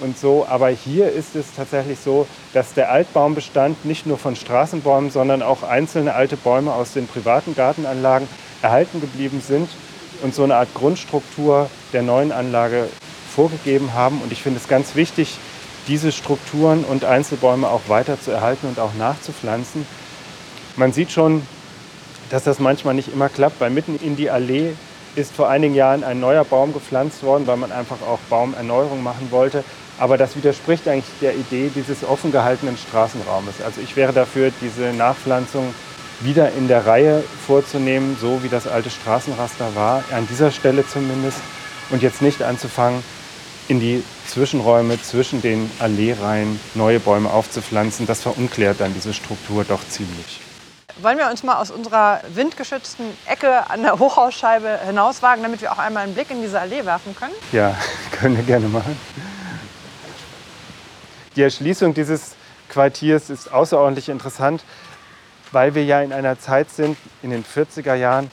und 0.00 0.16
so. 0.16 0.46
Aber 0.48 0.70
hier 0.70 1.12
ist 1.12 1.36
es 1.36 1.52
tatsächlich 1.54 1.98
so, 1.98 2.26
dass 2.54 2.72
der 2.72 2.90
Altbaumbestand 2.90 3.84
nicht 3.84 4.06
nur 4.06 4.16
von 4.16 4.36
Straßenbäumen, 4.36 5.10
sondern 5.10 5.42
auch 5.42 5.62
einzelne 5.64 6.14
alte 6.14 6.38
Bäume 6.38 6.72
aus 6.72 6.94
den 6.94 7.06
privaten 7.06 7.54
Gartenanlagen 7.54 8.26
erhalten 8.62 9.02
geblieben 9.02 9.42
sind 9.46 9.68
und 10.22 10.34
so 10.34 10.44
eine 10.44 10.56
Art 10.56 10.72
Grundstruktur 10.72 11.68
der 11.92 12.00
neuen 12.00 12.32
Anlage 12.32 12.88
vorgegeben 13.34 13.92
haben. 13.92 14.22
Und 14.22 14.32
ich 14.32 14.42
finde 14.42 14.60
es 14.60 14.68
ganz 14.68 14.94
wichtig, 14.94 15.36
diese 15.88 16.10
Strukturen 16.10 16.84
und 16.84 17.04
Einzelbäume 17.04 17.68
auch 17.68 17.82
weiter 17.88 18.18
zu 18.18 18.30
erhalten 18.30 18.66
und 18.66 18.78
auch 18.78 18.94
nachzupflanzen 18.98 19.86
Man 20.76 20.92
sieht 20.92 21.12
schon, 21.12 21.42
dass 22.30 22.44
das 22.44 22.58
manchmal 22.58 22.94
nicht 22.94 23.12
immer 23.12 23.28
klappt, 23.28 23.60
weil 23.60 23.70
mitten 23.70 23.98
in 24.02 24.16
die 24.16 24.30
Allee 24.30 24.72
ist 25.16 25.34
vor 25.34 25.48
einigen 25.48 25.74
Jahren 25.74 26.04
ein 26.04 26.20
neuer 26.20 26.44
Baum 26.44 26.72
gepflanzt 26.72 27.22
worden, 27.22 27.46
weil 27.46 27.56
man 27.56 27.72
einfach 27.72 27.96
auch 28.02 28.18
Baumerneuerung 28.30 29.02
machen 29.02 29.28
wollte. 29.30 29.64
Aber 29.98 30.16
das 30.16 30.36
widerspricht 30.36 30.86
eigentlich 30.86 31.12
der 31.20 31.34
Idee 31.34 31.70
dieses 31.74 32.04
offen 32.04 32.30
gehaltenen 32.30 32.76
Straßenraumes. 32.76 33.60
Also 33.64 33.80
ich 33.80 33.96
wäre 33.96 34.12
dafür, 34.12 34.52
diese 34.60 34.92
Nachpflanzung 34.92 35.74
wieder 36.20 36.52
in 36.52 36.68
der 36.68 36.86
Reihe 36.86 37.24
vorzunehmen, 37.46 38.16
so 38.20 38.42
wie 38.42 38.48
das 38.48 38.66
alte 38.66 38.90
Straßenraster 38.90 39.74
war, 39.74 40.04
an 40.12 40.26
dieser 40.28 40.50
Stelle 40.50 40.86
zumindest, 40.86 41.38
und 41.90 42.02
jetzt 42.02 42.22
nicht 42.22 42.42
anzufangen, 42.42 43.02
in 43.66 43.80
die 43.80 44.02
Zwischenräume 44.26 45.00
zwischen 45.00 45.42
den 45.42 45.70
Alleereihen 45.78 46.60
neue 46.74 47.00
Bäume 47.00 47.30
aufzupflanzen. 47.30 48.06
Das 48.06 48.22
verunкlärt 48.22 48.80
dann 48.80 48.94
diese 48.94 49.14
Struktur 49.14 49.64
doch 49.64 49.80
ziemlich. 49.88 50.40
Wollen 51.00 51.16
wir 51.16 51.30
uns 51.30 51.44
mal 51.44 51.60
aus 51.60 51.70
unserer 51.70 52.20
windgeschützten 52.34 53.06
Ecke 53.26 53.70
an 53.70 53.82
der 53.82 54.00
Hochhausscheibe 54.00 54.80
hinauswagen, 54.84 55.44
damit 55.44 55.60
wir 55.60 55.70
auch 55.70 55.78
einmal 55.78 56.02
einen 56.02 56.14
Blick 56.14 56.28
in 56.30 56.42
diese 56.42 56.58
Allee 56.58 56.84
werfen 56.84 57.14
können? 57.14 57.34
Ja, 57.52 57.76
können 58.10 58.36
wir 58.36 58.42
gerne 58.42 58.66
machen. 58.66 58.98
Die 61.36 61.42
Erschließung 61.42 61.94
dieses 61.94 62.34
Quartiers 62.68 63.30
ist 63.30 63.52
außerordentlich 63.52 64.08
interessant, 64.08 64.64
weil 65.52 65.76
wir 65.76 65.84
ja 65.84 66.00
in 66.02 66.12
einer 66.12 66.40
Zeit 66.40 66.68
sind, 66.70 66.96
in 67.22 67.30
den 67.30 67.44
40er 67.44 67.94
Jahren, 67.94 68.28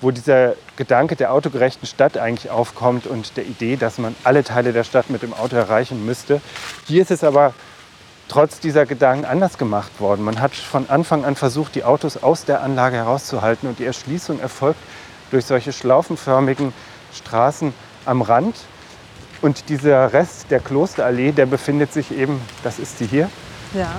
wo 0.00 0.12
dieser 0.12 0.54
Gedanke 0.76 1.16
der 1.16 1.32
autogerechten 1.32 1.88
Stadt 1.88 2.16
eigentlich 2.16 2.50
aufkommt 2.50 3.08
und 3.08 3.36
der 3.36 3.44
Idee, 3.44 3.74
dass 3.74 3.98
man 3.98 4.14
alle 4.22 4.44
Teile 4.44 4.72
der 4.72 4.84
Stadt 4.84 5.10
mit 5.10 5.22
dem 5.22 5.34
Auto 5.34 5.56
erreichen 5.56 6.06
müsste. 6.06 6.40
Hier 6.86 7.02
ist 7.02 7.10
es 7.10 7.24
aber 7.24 7.54
trotz 8.28 8.60
dieser 8.60 8.86
Gedanken 8.86 9.24
anders 9.24 9.58
gemacht 9.58 10.00
worden. 10.00 10.24
Man 10.24 10.40
hat 10.40 10.54
von 10.54 10.88
Anfang 10.88 11.24
an 11.24 11.34
versucht, 11.34 11.74
die 11.74 11.84
Autos 11.84 12.22
aus 12.22 12.44
der 12.44 12.62
Anlage 12.62 12.96
herauszuhalten 12.96 13.68
und 13.68 13.78
die 13.78 13.84
Erschließung 13.84 14.40
erfolgt 14.40 14.80
durch 15.30 15.46
solche 15.46 15.72
schlaufenförmigen 15.72 16.72
Straßen 17.14 17.72
am 18.04 18.22
Rand. 18.22 18.56
Und 19.40 19.68
dieser 19.68 20.12
Rest 20.12 20.50
der 20.50 20.60
Klosterallee, 20.60 21.32
der 21.32 21.46
befindet 21.46 21.92
sich 21.92 22.10
eben, 22.12 22.40
das 22.64 22.78
ist 22.78 23.00
die 23.00 23.06
hier. 23.06 23.30
Ja. 23.72 23.90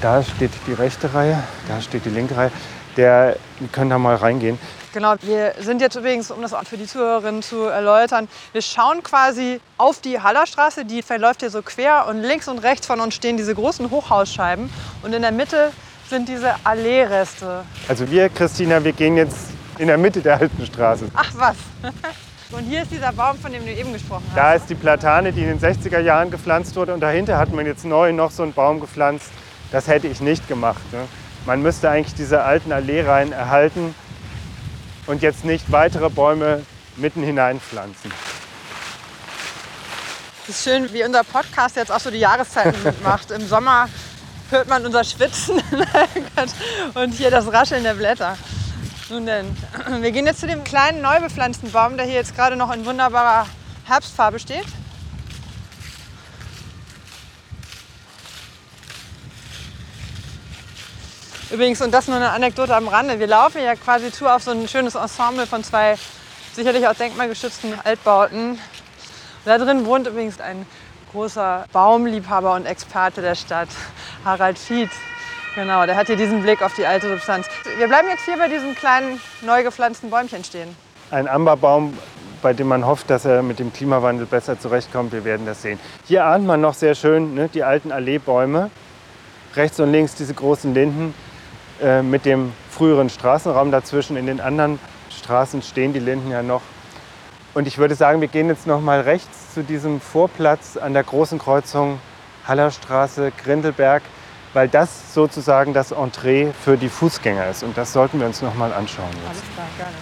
Da 0.00 0.22
steht 0.22 0.52
die 0.66 0.72
rechte 0.72 1.14
Reihe, 1.14 1.42
da 1.68 1.80
steht 1.80 2.04
die 2.04 2.10
linke 2.10 2.36
Reihe. 2.36 2.52
Der, 2.96 3.36
wir 3.58 3.68
können 3.68 3.90
da 3.90 3.98
mal 3.98 4.16
reingehen. 4.16 4.58
Genau, 4.96 5.14
wir 5.20 5.52
sind 5.60 5.82
jetzt 5.82 5.94
übrigens, 5.94 6.30
um 6.30 6.40
das 6.40 6.54
auch 6.54 6.64
für 6.64 6.78
die 6.78 6.86
Zuhörerinnen 6.86 7.42
zu 7.42 7.64
erläutern, 7.64 8.28
wir 8.52 8.62
schauen 8.62 9.02
quasi 9.02 9.60
auf 9.76 10.00
die 10.00 10.22
Hallerstraße, 10.22 10.86
die 10.86 11.02
verläuft 11.02 11.40
hier 11.40 11.50
so 11.50 11.60
quer 11.60 12.06
und 12.08 12.22
links 12.22 12.48
und 12.48 12.60
rechts 12.60 12.86
von 12.86 13.00
uns 13.00 13.14
stehen 13.14 13.36
diese 13.36 13.54
großen 13.54 13.90
Hochhausscheiben 13.90 14.70
und 15.02 15.12
in 15.12 15.20
der 15.20 15.32
Mitte 15.32 15.70
sind 16.08 16.30
diese 16.30 16.54
Alleereste. 16.64 17.64
Also 17.88 18.10
wir, 18.10 18.30
Christina, 18.30 18.82
wir 18.82 18.94
gehen 18.94 19.18
jetzt 19.18 19.36
in 19.76 19.88
der 19.88 19.98
Mitte 19.98 20.22
der 20.22 20.38
alten 20.38 20.64
Straße. 20.64 21.08
Ach 21.14 21.30
was. 21.34 21.56
Und 22.52 22.62
hier 22.62 22.82
ist 22.82 22.92
dieser 22.92 23.12
Baum, 23.12 23.36
von 23.36 23.52
dem 23.52 23.66
du 23.66 23.72
eben 23.72 23.92
gesprochen 23.92 24.22
hast. 24.28 24.36
Da 24.36 24.54
ist 24.54 24.70
die 24.70 24.76
Platane, 24.76 25.32
die 25.32 25.42
in 25.42 25.58
den 25.58 25.60
60er 25.60 25.98
Jahren 25.98 26.30
gepflanzt 26.30 26.76
wurde. 26.76 26.94
Und 26.94 27.00
dahinter 27.00 27.38
hat 27.38 27.52
man 27.52 27.66
jetzt 27.66 27.84
neu 27.84 28.12
noch 28.12 28.30
so 28.30 28.44
einen 28.44 28.52
Baum 28.52 28.78
gepflanzt. 28.78 29.30
Das 29.72 29.88
hätte 29.88 30.06
ich 30.06 30.20
nicht 30.20 30.46
gemacht. 30.46 30.80
Ne? 30.92 31.00
Man 31.44 31.60
müsste 31.60 31.90
eigentlich 31.90 32.14
diese 32.14 32.44
alten 32.44 32.70
Alleereihen 32.70 33.32
erhalten 33.32 33.96
und 35.06 35.22
jetzt 35.22 35.44
nicht 35.44 35.70
weitere 35.70 36.10
Bäume 36.10 36.64
mitten 36.96 37.22
hineinpflanzen. 37.22 38.10
Es 40.48 40.56
ist 40.56 40.64
schön, 40.64 40.92
wie 40.92 41.04
unser 41.04 41.24
Podcast 41.24 41.76
jetzt 41.76 41.90
auch 41.90 42.00
so 42.00 42.10
die 42.10 42.18
Jahreszeiten 42.18 42.78
macht. 43.02 43.30
Im 43.30 43.46
Sommer 43.46 43.88
hört 44.50 44.68
man 44.68 44.84
unser 44.86 45.02
Schwitzen 45.02 45.60
und 46.94 47.12
hier 47.12 47.30
das 47.30 47.52
Rascheln 47.52 47.82
der 47.82 47.94
Blätter. 47.94 48.36
Nun 49.08 49.26
denn, 49.26 49.56
wir 50.00 50.10
gehen 50.10 50.26
jetzt 50.26 50.40
zu 50.40 50.46
dem 50.46 50.64
kleinen 50.64 51.00
neu 51.00 51.20
bepflanzten 51.20 51.70
Baum, 51.70 51.96
der 51.96 52.06
hier 52.06 52.16
jetzt 52.16 52.34
gerade 52.34 52.56
noch 52.56 52.72
in 52.72 52.84
wunderbarer 52.86 53.46
Herbstfarbe 53.84 54.38
steht. 54.38 54.66
Übrigens, 61.50 61.80
und 61.80 61.92
das 61.92 62.08
nur 62.08 62.16
eine 62.16 62.30
Anekdote 62.30 62.74
am 62.74 62.88
Rande, 62.88 63.20
wir 63.20 63.28
laufen 63.28 63.62
ja 63.62 63.76
quasi 63.76 64.10
zu 64.10 64.26
auf 64.26 64.42
so 64.42 64.50
ein 64.50 64.66
schönes 64.66 64.96
Ensemble 64.96 65.46
von 65.46 65.62
zwei 65.62 65.96
sicherlich 66.54 66.88
auch 66.88 66.94
denkmalgeschützten 66.94 67.74
Altbauten. 67.84 68.50
Und 68.50 68.58
da 69.44 69.56
drin 69.58 69.86
wohnt 69.86 70.08
übrigens 70.08 70.40
ein 70.40 70.66
großer 71.12 71.66
Baumliebhaber 71.72 72.54
und 72.54 72.66
Experte 72.66 73.22
der 73.22 73.36
Stadt, 73.36 73.68
Harald 74.24 74.58
Fied. 74.58 74.90
Genau, 75.54 75.86
der 75.86 75.94
hat 75.94 76.08
hier 76.08 76.16
diesen 76.16 76.42
Blick 76.42 76.62
auf 76.62 76.74
die 76.74 76.84
alte 76.84 77.08
Substanz. 77.08 77.46
Wir 77.78 77.86
bleiben 77.86 78.08
jetzt 78.08 78.24
hier 78.24 78.36
bei 78.36 78.48
diesem 78.48 78.74
kleinen, 78.74 79.20
neu 79.42 79.62
gepflanzten 79.62 80.10
Bäumchen 80.10 80.42
stehen. 80.42 80.76
Ein 81.12 81.28
Amberbaum, 81.28 81.96
bei 82.42 82.54
dem 82.54 82.66
man 82.66 82.84
hofft, 82.84 83.08
dass 83.08 83.24
er 83.24 83.42
mit 83.42 83.60
dem 83.60 83.72
Klimawandel 83.72 84.26
besser 84.26 84.58
zurechtkommt. 84.58 85.12
Wir 85.12 85.24
werden 85.24 85.46
das 85.46 85.62
sehen. 85.62 85.78
Hier 86.06 86.24
ahnt 86.24 86.44
man 86.44 86.60
noch 86.60 86.74
sehr 86.74 86.96
schön 86.96 87.34
ne, 87.34 87.48
die 87.48 87.62
alten 87.62 87.92
Alleebäume. 87.92 88.70
Rechts 89.54 89.78
und 89.78 89.92
links 89.92 90.16
diese 90.16 90.34
großen 90.34 90.74
Linden. 90.74 91.14
Äh, 91.82 92.02
mit 92.02 92.24
dem 92.24 92.52
früheren 92.70 93.10
Straßenraum 93.10 93.70
dazwischen. 93.70 94.16
In 94.16 94.26
den 94.26 94.40
anderen 94.40 94.78
Straßen 95.10 95.60
stehen 95.62 95.92
die 95.92 95.98
Linden 95.98 96.30
ja 96.30 96.42
noch. 96.42 96.62
Und 97.52 97.66
ich 97.66 97.76
würde 97.76 97.94
sagen, 97.94 98.20
wir 98.20 98.28
gehen 98.28 98.48
jetzt 98.48 98.66
noch 98.66 98.80
mal 98.80 99.00
rechts 99.00 99.52
zu 99.54 99.62
diesem 99.62 100.00
Vorplatz 100.00 100.76
an 100.76 100.94
der 100.94 101.04
großen 101.04 101.38
Kreuzung 101.38 102.00
Hallerstraße, 102.46 103.32
Grindelberg, 103.42 104.02
weil 104.54 104.68
das 104.68 105.12
sozusagen 105.12 105.74
das 105.74 105.92
Entree 105.92 106.52
für 106.64 106.76
die 106.78 106.88
Fußgänger 106.88 107.48
ist. 107.48 107.62
Und 107.62 107.76
das 107.76 107.92
sollten 107.92 108.20
wir 108.20 108.26
uns 108.26 108.40
noch 108.40 108.54
mal 108.54 108.72
anschauen. 108.72 109.08
Jetzt. 109.10 109.28
Alles 109.28 109.42
klar, 109.54 109.66
gerne. 109.76 109.96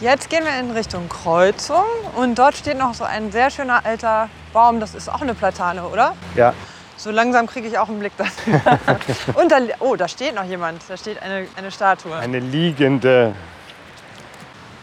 Jetzt 0.00 0.30
gehen 0.30 0.44
wir 0.44 0.58
in 0.58 0.70
Richtung 0.70 1.08
Kreuzung 1.08 1.84
und 2.16 2.38
dort 2.38 2.56
steht 2.56 2.78
noch 2.78 2.94
so 2.94 3.04
ein 3.04 3.32
sehr 3.32 3.50
schöner 3.50 3.84
alter 3.84 4.28
Baum. 4.52 4.80
Das 4.80 4.94
ist 4.94 5.08
auch 5.08 5.20
eine 5.20 5.34
Platane, 5.34 5.82
oder? 5.86 6.14
Ja, 6.36 6.54
so 7.02 7.10
langsam 7.10 7.46
kriege 7.46 7.66
ich 7.66 7.78
auch 7.78 7.88
einen 7.88 7.98
Blick 7.98 8.12
dafür. 8.18 8.60
Und 9.34 9.50
da, 9.50 9.58
oh, 9.78 9.96
da 9.96 10.06
steht 10.06 10.34
noch 10.34 10.44
jemand. 10.44 10.82
Da 10.86 10.96
steht 10.98 11.22
eine, 11.22 11.46
eine 11.56 11.70
Statue. 11.70 12.14
Eine 12.14 12.40
liegende. 12.40 13.34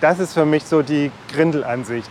Das 0.01 0.17
ist 0.17 0.33
für 0.33 0.45
mich 0.45 0.63
so 0.63 0.81
die 0.81 1.11
Grindelansicht. 1.31 2.09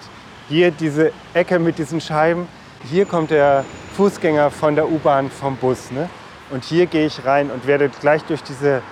Hier 0.48 0.70
diese 0.70 1.12
Ecke 1.34 1.58
mit 1.58 1.78
diesen 1.78 2.00
Scheiben. 2.00 2.46
Hier 2.88 3.04
kommt 3.04 3.32
der 3.32 3.64
Fußgänger 3.96 4.52
von 4.52 4.76
der 4.76 4.88
U-Bahn 4.88 5.28
vom 5.28 5.56
Bus. 5.56 5.90
Ne? 5.90 6.08
Und 6.50 6.62
hier 6.62 6.86
gehe 6.86 7.06
ich 7.06 7.25
rein 7.25 7.50
und 7.50 7.66
werde 7.66 7.88
gleich 7.88 8.22
durch 8.25 8.44
diese 8.44 8.82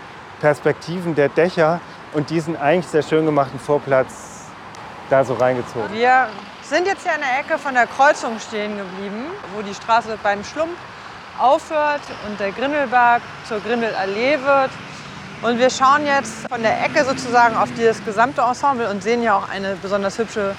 Perspektiven 0.41 1.15
der 1.15 1.29
Dächer 1.29 1.81
und 2.13 2.31
diesen 2.31 2.57
eigentlich 2.57 2.89
sehr 2.89 3.03
schön 3.03 3.25
gemachten 3.25 3.61
Vorplatz 3.61 4.47
da 5.11 5.25
so 5.25 5.35
reingezogen. 5.35 5.93
Wir 5.93 6.29
sind 6.63 6.87
jetzt 6.87 7.05
hier 7.05 7.15
an 7.15 7.21
der 7.21 7.39
Ecke 7.39 7.59
von 7.59 7.75
der 7.75 7.87
Kreuzung 7.87 8.41
stehen 8.41 8.77
geblieben, 8.77 9.27
wo 9.55 9.63
die 9.63 9.75
Straße 9.75 10.19
beim 10.23 10.43
Schlump 10.43 10.73
aufhört 11.39 12.03
und 12.29 12.39
der 12.41 12.53
Grindelberg 12.53 13.23
zur 13.49 13.61
Grindelallee 13.61 14.39
wird. 14.45 14.71
Und 15.43 15.59
wir 15.59 15.71
schauen 15.71 16.07
jetzt 16.07 16.49
von 16.49 16.63
der 16.63 16.85
Ecke 16.85 17.05
sozusagen 17.05 17.57
auf 17.57 17.69
dieses 17.77 18.05
gesamte 18.05 18.41
Ensemble 18.43 18.89
und 18.89 19.03
sehen 19.03 19.23
ja 19.23 19.37
auch 19.37 19.49
eine 19.49 19.77
besonders 19.83 20.19
hübsche 20.19 20.55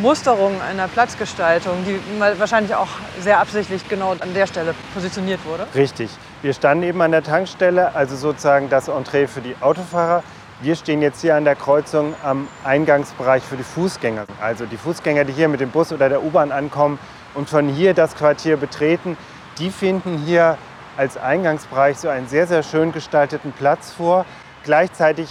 Musterung 0.00 0.60
einer 0.62 0.88
Platzgestaltung, 0.88 1.84
die 1.84 2.00
wahrscheinlich 2.38 2.74
auch 2.74 2.88
sehr 3.20 3.38
absichtlich 3.40 3.86
genau 3.88 4.12
an 4.18 4.32
der 4.34 4.46
Stelle 4.46 4.74
positioniert 4.94 5.44
wurde. 5.44 5.66
Richtig. 5.74 6.10
Wir 6.40 6.54
standen 6.54 6.84
eben 6.84 7.02
an 7.02 7.12
der 7.12 7.22
Tankstelle, 7.22 7.94
also 7.94 8.16
sozusagen 8.16 8.70
das 8.70 8.88
Entree 8.88 9.26
für 9.26 9.42
die 9.42 9.54
Autofahrer. 9.60 10.22
Wir 10.62 10.76
stehen 10.76 11.02
jetzt 11.02 11.20
hier 11.20 11.36
an 11.36 11.44
der 11.44 11.56
Kreuzung 11.56 12.14
am 12.22 12.48
Eingangsbereich 12.64 13.42
für 13.42 13.56
die 13.56 13.64
Fußgänger. 13.64 14.24
Also 14.40 14.64
die 14.64 14.76
Fußgänger, 14.76 15.24
die 15.24 15.32
hier 15.32 15.48
mit 15.48 15.60
dem 15.60 15.70
Bus 15.70 15.92
oder 15.92 16.08
der 16.08 16.22
U-Bahn 16.22 16.52
ankommen 16.52 16.98
und 17.34 17.50
von 17.50 17.68
hier 17.68 17.94
das 17.94 18.14
Quartier 18.14 18.56
betreten, 18.56 19.16
die 19.58 19.70
finden 19.70 20.18
hier 20.18 20.58
als 20.96 21.16
Eingangsbereich 21.16 21.98
so 21.98 22.08
einen 22.08 22.28
sehr, 22.28 22.46
sehr 22.46 22.62
schön 22.62 22.92
gestalteten 22.92 23.52
Platz 23.52 23.92
vor. 23.92 24.24
Gleichzeitig 24.64 25.28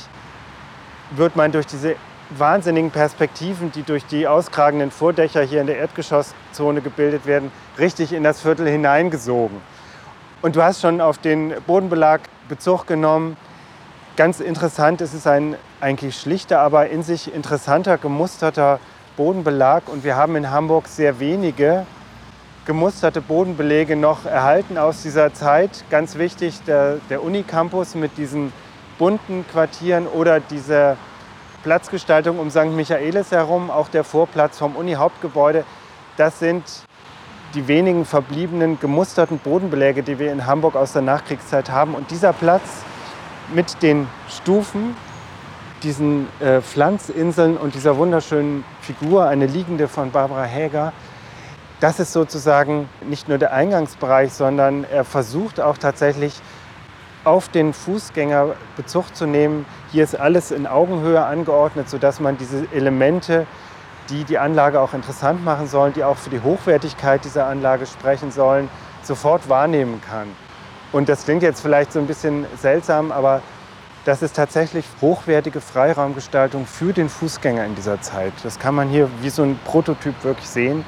wird 1.12 1.36
man 1.36 1.52
durch 1.52 1.68
diese 1.68 1.96
wahnsinnigen 2.30 2.92
Perspektiven, 2.92 3.72
die 3.72 3.84
durch 3.84 4.06
die 4.06 4.28
auskragenden 4.28 4.92
Vordächer 4.92 5.42
hier 5.42 5.62
in 5.62 5.68
der 5.68 5.78
Erdgeschosszone 5.78 6.82
gebildet 6.82 7.26
werden, 7.26 7.52
richtig 7.78 8.14
in 8.14 8.24
das 8.24 8.42
Viertel 8.42 8.68
hineingesogen. 8.68 9.62
Und 10.42 10.56
du 10.56 10.64
hast 10.64 10.82
schon 10.82 11.02
auf 11.02 11.18
den 11.18 11.54
Bodenbelag 11.68 12.22
Bezug 12.50 12.88
genommen. 12.88 13.38
Ganz 14.18 14.40
interessant, 14.40 15.02
es 15.02 15.14
ist 15.14 15.28
ein 15.28 15.56
eigentlich 15.80 16.18
schlichter, 16.18 16.60
aber 16.60 16.90
in 16.90 17.04
sich 17.04 17.34
interessanter, 17.34 17.98
gemusterter 17.98 18.80
Bodenbelag. 19.18 19.84
Und 19.88 20.04
wir 20.04 20.16
haben 20.16 20.36
in 20.36 20.50
Hamburg 20.50 20.88
sehr 20.88 21.20
wenige 21.20 21.86
gemusterte 22.72 23.20
Bodenbelege 23.20 23.98
noch 23.98 24.24
erhalten 24.26 24.78
aus 24.78 25.02
dieser 25.02 25.34
Zeit. 25.34 25.84
Ganz 25.90 26.18
wichtig 26.18 26.64
der, 26.66 27.00
der 27.10 27.22
Unicampus 27.22 27.96
mit 27.96 28.18
diesen 28.18 28.54
bunten 28.98 29.44
Quartieren 29.52 30.08
oder 30.08 30.40
diese 30.40 30.96
Platzgestaltung 31.64 32.40
um 32.40 32.50
St. 32.50 32.68
Michaelis 32.68 33.32
herum, 33.32 33.70
auch 33.70 33.90
der 33.90 34.06
Vorplatz 34.06 34.58
vom 34.58 34.78
Uni-Hauptgebäude. 34.78 35.66
Das 36.16 36.40
sind 36.40 36.64
die 37.56 37.68
wenigen 37.68 38.06
verbliebenen 38.06 38.80
gemusterten 38.80 39.40
Bodenbeläge, 39.40 40.02
die 40.02 40.18
wir 40.18 40.32
in 40.32 40.46
Hamburg 40.46 40.78
aus 40.78 40.94
der 40.94 41.02
Nachkriegszeit 41.02 41.70
haben. 41.70 41.94
Und 41.94 42.10
dieser 42.10 42.32
Platz 42.32 42.86
mit 43.54 43.84
den 43.84 44.08
Stufen, 44.30 44.96
diesen 45.84 46.30
äh, 46.40 46.62
Pflanzinseln 46.62 47.58
und 47.58 47.76
dieser 47.76 47.98
wunderschönen 47.98 48.64
Figur, 48.80 49.26
eine 49.26 49.46
liegende 49.46 49.90
von 49.90 50.12
Barbara 50.12 50.46
Häger, 50.46 50.94
das 51.82 52.00
ist 52.00 52.14
sozusagen 52.14 52.88
nicht 53.02 53.28
nur 53.28 53.40
der 53.40 53.54
Eingangsbereich, 53.54 54.32
sondern 54.32 54.86
er 54.86 55.04
versucht 55.04 55.60
auch 55.60 55.78
tatsächlich 55.78 56.40
auf 57.24 57.50
den 57.50 57.74
Fußgänger 57.74 58.54
Bezug 58.78 59.16
zu 59.16 59.26
nehmen. 59.26 59.66
Hier 59.92 60.04
ist 60.04 60.18
alles 60.20 60.52
in 60.52 60.68
Augenhöhe 60.68 61.24
angeordnet, 61.24 61.90
sodass 61.90 62.20
man 62.20 62.38
diese 62.38 62.68
Elemente, 62.72 63.48
die 64.10 64.24
die 64.24 64.38
Anlage 64.38 64.80
auch 64.80 64.94
interessant 64.94 65.44
machen 65.44 65.68
sollen, 65.68 65.94
die 65.94 66.04
auch 66.04 66.18
für 66.18 66.30
die 66.30 66.42
Hochwertigkeit 66.42 67.26
dieser 67.26 67.48
Anlage 67.48 67.88
sprechen 67.88 68.32
sollen, 68.32 68.70
sofort 69.02 69.50
wahrnehmen 69.50 70.02
kann. 70.08 70.28
Und 70.92 71.10
das 71.10 71.26
klingt 71.26 71.42
jetzt 71.42 71.62
vielleicht 71.62 71.94
so 71.94 72.00
ein 72.00 72.08
bisschen 72.08 72.46
seltsam, 72.60 73.12
aber 73.12 73.42
das 74.06 74.22
ist 74.22 74.36
tatsächlich 74.36 74.86
hochwertige 75.00 75.62
Freiraumgestaltung 75.62 76.68
für 76.68 76.94
den 76.94 77.10
Fußgänger 77.10 77.66
in 77.66 77.74
dieser 77.74 78.02
Zeit. 78.02 78.34
Das 78.44 78.60
kann 78.60 78.76
man 78.76 78.88
hier 78.90 79.10
wie 79.22 79.30
so 79.30 79.42
ein 79.42 79.60
Prototyp 79.66 80.24
wirklich 80.24 80.48
sehen. 80.48 80.86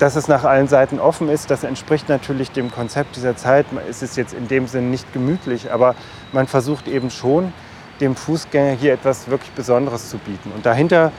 Dass 0.00 0.16
es 0.16 0.28
nach 0.28 0.44
allen 0.44 0.66
Seiten 0.66 0.98
offen 0.98 1.28
ist, 1.28 1.50
das 1.50 1.62
entspricht 1.62 2.08
natürlich 2.08 2.50
dem 2.50 2.72
Konzept 2.72 3.16
dieser 3.16 3.36
Zeit. 3.36 3.66
Es 3.86 4.00
ist 4.00 4.16
jetzt 4.16 4.32
in 4.32 4.48
dem 4.48 4.66
Sinne 4.66 4.86
nicht 4.86 5.12
gemütlich, 5.12 5.70
aber 5.70 5.94
man 6.32 6.46
versucht 6.46 6.88
eben 6.88 7.10
schon, 7.10 7.52
dem 8.00 8.16
Fußgänger 8.16 8.72
hier 8.72 8.94
etwas 8.94 9.28
wirklich 9.28 9.50
Besonderes 9.50 10.08
zu 10.08 10.16
bieten. 10.16 10.52
Und 10.56 10.64
dahinter 10.64 11.12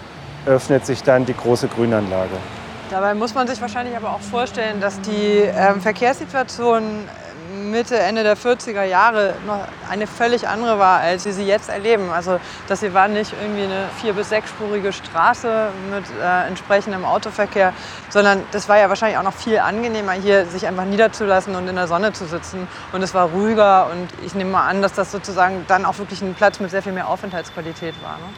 öffnet 0.48 0.88
sich 0.88 1.04
dann 1.04 1.28
die 1.28 1.36
große 1.36 1.68
Grünanlage. 1.68 2.32
Dabei 2.90 3.14
muss 3.14 3.36
man 3.36 3.48
sich 3.48 3.62
wahrscheinlich 3.62 3.96
aber 3.96 4.16
auch 4.16 4.20
vorstellen, 4.20 4.82
dass 4.82 5.00
die 5.02 5.44
ähm, 5.56 5.80
Verkehrssituation 5.80 7.08
Mitte, 7.62 7.98
Ende 7.98 8.24
der 8.24 8.36
40er 8.36 8.84
Jahre 8.84 9.36
noch 9.46 9.60
eine 9.90 10.08
völlig 10.08 10.48
andere 10.48 10.80
war, 10.80 11.00
als 11.00 11.26
wir 11.26 11.34
sie 11.34 11.46
jetzt 11.46 11.70
erleben. 11.70 12.10
Also 12.10 12.40
das 12.68 12.80
hier 12.80 12.94
war 12.94 13.08
nicht 13.08 13.34
irgendwie 13.42 13.64
eine 13.64 13.86
vier- 14.02 14.14
bis 14.14 14.30
sechsspurige 14.30 14.92
Straße 14.92 15.68
mit 15.94 16.04
äh, 16.22 16.48
entsprechendem 16.48 17.06
Autoverkehr, 17.06 17.74
sondern 18.10 18.42
das 18.52 18.68
war 18.68 18.78
ja 18.78 18.90
wahrscheinlich 18.90 19.18
auch 19.18 19.24
noch 19.24 19.34
viel 19.34 19.60
angenehmer, 19.60 20.14
hier 20.14 20.46
sich 20.46 20.66
einfach 20.68 20.86
niederzulassen 20.86 21.56
und 21.56 21.68
in 21.68 21.76
der 21.76 21.88
Sonne 21.88 22.14
zu 22.14 22.26
sitzen. 22.26 22.68
Und 22.92 23.02
es 23.04 23.14
war 23.14 23.30
ruhiger 23.30 23.88
und 23.92 24.10
ich 24.26 24.34
nehme 24.36 24.52
mal 24.52 24.68
an, 24.68 24.82
dass 24.82 24.94
das 24.94 25.12
sozusagen 25.12 25.66
dann 25.68 25.86
auch 25.86 25.98
wirklich 26.00 26.22
ein 26.22 26.34
Platz 26.34 26.60
mit 26.60 26.72
sehr 26.72 26.82
viel 26.82 26.94
mehr 26.94 27.08
Aufenthaltsqualität 27.08 27.96
war. 28.02 28.18
Ne? 28.18 28.34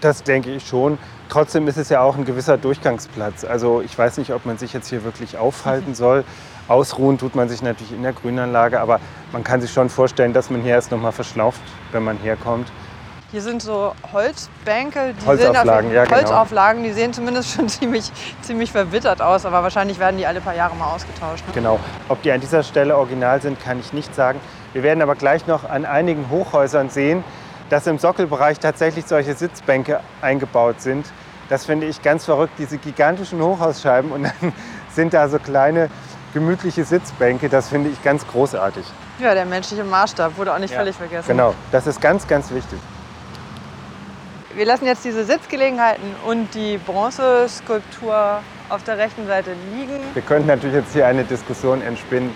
Das 0.00 0.22
denke 0.22 0.50
ich 0.50 0.66
schon. 0.66 0.98
Trotzdem 1.28 1.68
ist 1.68 1.76
es 1.76 1.90
ja 1.90 2.00
auch 2.00 2.16
ein 2.16 2.24
gewisser 2.24 2.56
Durchgangsplatz. 2.56 3.44
Also 3.44 3.82
ich 3.82 3.96
weiß 3.96 4.16
nicht, 4.16 4.32
ob 4.32 4.46
man 4.46 4.58
sich 4.58 4.72
jetzt 4.72 4.88
hier 4.88 5.04
wirklich 5.04 5.36
aufhalten 5.36 5.94
soll. 5.94 6.24
Ausruhen 6.70 7.18
tut 7.18 7.34
man 7.34 7.48
sich 7.48 7.62
natürlich 7.62 7.92
in 7.92 8.02
der 8.02 8.12
Grünanlage, 8.12 8.80
aber 8.80 9.00
man 9.32 9.42
kann 9.42 9.60
sich 9.60 9.72
schon 9.72 9.88
vorstellen, 9.88 10.32
dass 10.32 10.50
man 10.50 10.62
hier 10.62 10.74
erst 10.74 10.92
noch 10.92 11.00
mal 11.00 11.10
verschnauft, 11.10 11.60
wenn 11.90 12.04
man 12.04 12.16
herkommt. 12.18 12.70
Hier 13.32 13.42
sind 13.42 13.60
so 13.60 13.92
Holzbänke, 14.12 15.14
die 15.20 15.26
Holzauflagen, 15.26 15.92
ja, 15.92 16.04
genau. 16.04 16.16
Holzauflagen, 16.16 16.82
die 16.82 16.92
sehen 16.92 17.12
zumindest 17.12 17.52
schon 17.52 17.68
ziemlich, 17.68 18.10
ziemlich 18.42 18.72
verwittert 18.72 19.20
aus, 19.20 19.46
aber 19.46 19.62
wahrscheinlich 19.62 19.98
werden 19.98 20.16
die 20.16 20.26
alle 20.26 20.40
paar 20.40 20.54
Jahre 20.54 20.74
mal 20.76 20.94
ausgetauscht. 20.94 21.46
Ne? 21.46 21.54
Genau. 21.54 21.80
Ob 22.08 22.22
die 22.22 22.30
an 22.30 22.40
dieser 22.40 22.62
Stelle 22.62 22.96
original 22.96 23.42
sind, 23.42 23.60
kann 23.60 23.80
ich 23.80 23.92
nicht 23.92 24.14
sagen. 24.14 24.40
Wir 24.72 24.84
werden 24.84 25.02
aber 25.02 25.16
gleich 25.16 25.48
noch 25.48 25.68
an 25.68 25.84
einigen 25.84 26.30
Hochhäusern 26.30 26.88
sehen, 26.88 27.24
dass 27.68 27.86
im 27.86 27.98
Sockelbereich 27.98 28.58
tatsächlich 28.60 29.06
solche 29.06 29.34
Sitzbänke 29.34 30.00
eingebaut 30.22 30.80
sind. 30.80 31.06
Das 31.48 31.66
finde 31.66 31.86
ich 31.86 32.02
ganz 32.02 32.24
verrückt, 32.24 32.54
diese 32.58 32.78
gigantischen 32.78 33.40
Hochhausscheiben 33.40 34.12
und 34.12 34.24
dann 34.24 34.52
sind 34.92 35.14
da 35.14 35.28
so 35.28 35.38
kleine 35.38 35.88
gemütliche 36.32 36.84
Sitzbänke, 36.84 37.48
das 37.48 37.68
finde 37.68 37.90
ich 37.90 38.02
ganz 38.02 38.26
großartig. 38.26 38.84
Ja, 39.18 39.34
der 39.34 39.44
menschliche 39.44 39.84
Maßstab 39.84 40.36
wurde 40.36 40.54
auch 40.54 40.58
nicht 40.58 40.72
ja, 40.72 40.78
völlig 40.78 40.96
vergessen. 40.96 41.28
Genau, 41.28 41.54
das 41.72 41.86
ist 41.86 42.00
ganz, 42.00 42.26
ganz 42.26 42.50
wichtig. 42.50 42.78
Wir 44.54 44.66
lassen 44.66 44.86
jetzt 44.86 45.04
diese 45.04 45.24
Sitzgelegenheiten 45.24 46.14
und 46.26 46.52
die 46.54 46.78
Bronzeskulptur 46.78 48.40
auf 48.68 48.82
der 48.84 48.98
rechten 48.98 49.26
Seite 49.26 49.52
liegen. 49.74 50.00
Wir 50.14 50.22
könnten 50.22 50.48
natürlich 50.48 50.74
jetzt 50.74 50.92
hier 50.92 51.06
eine 51.06 51.24
Diskussion 51.24 51.82
entspinnen. 51.82 52.32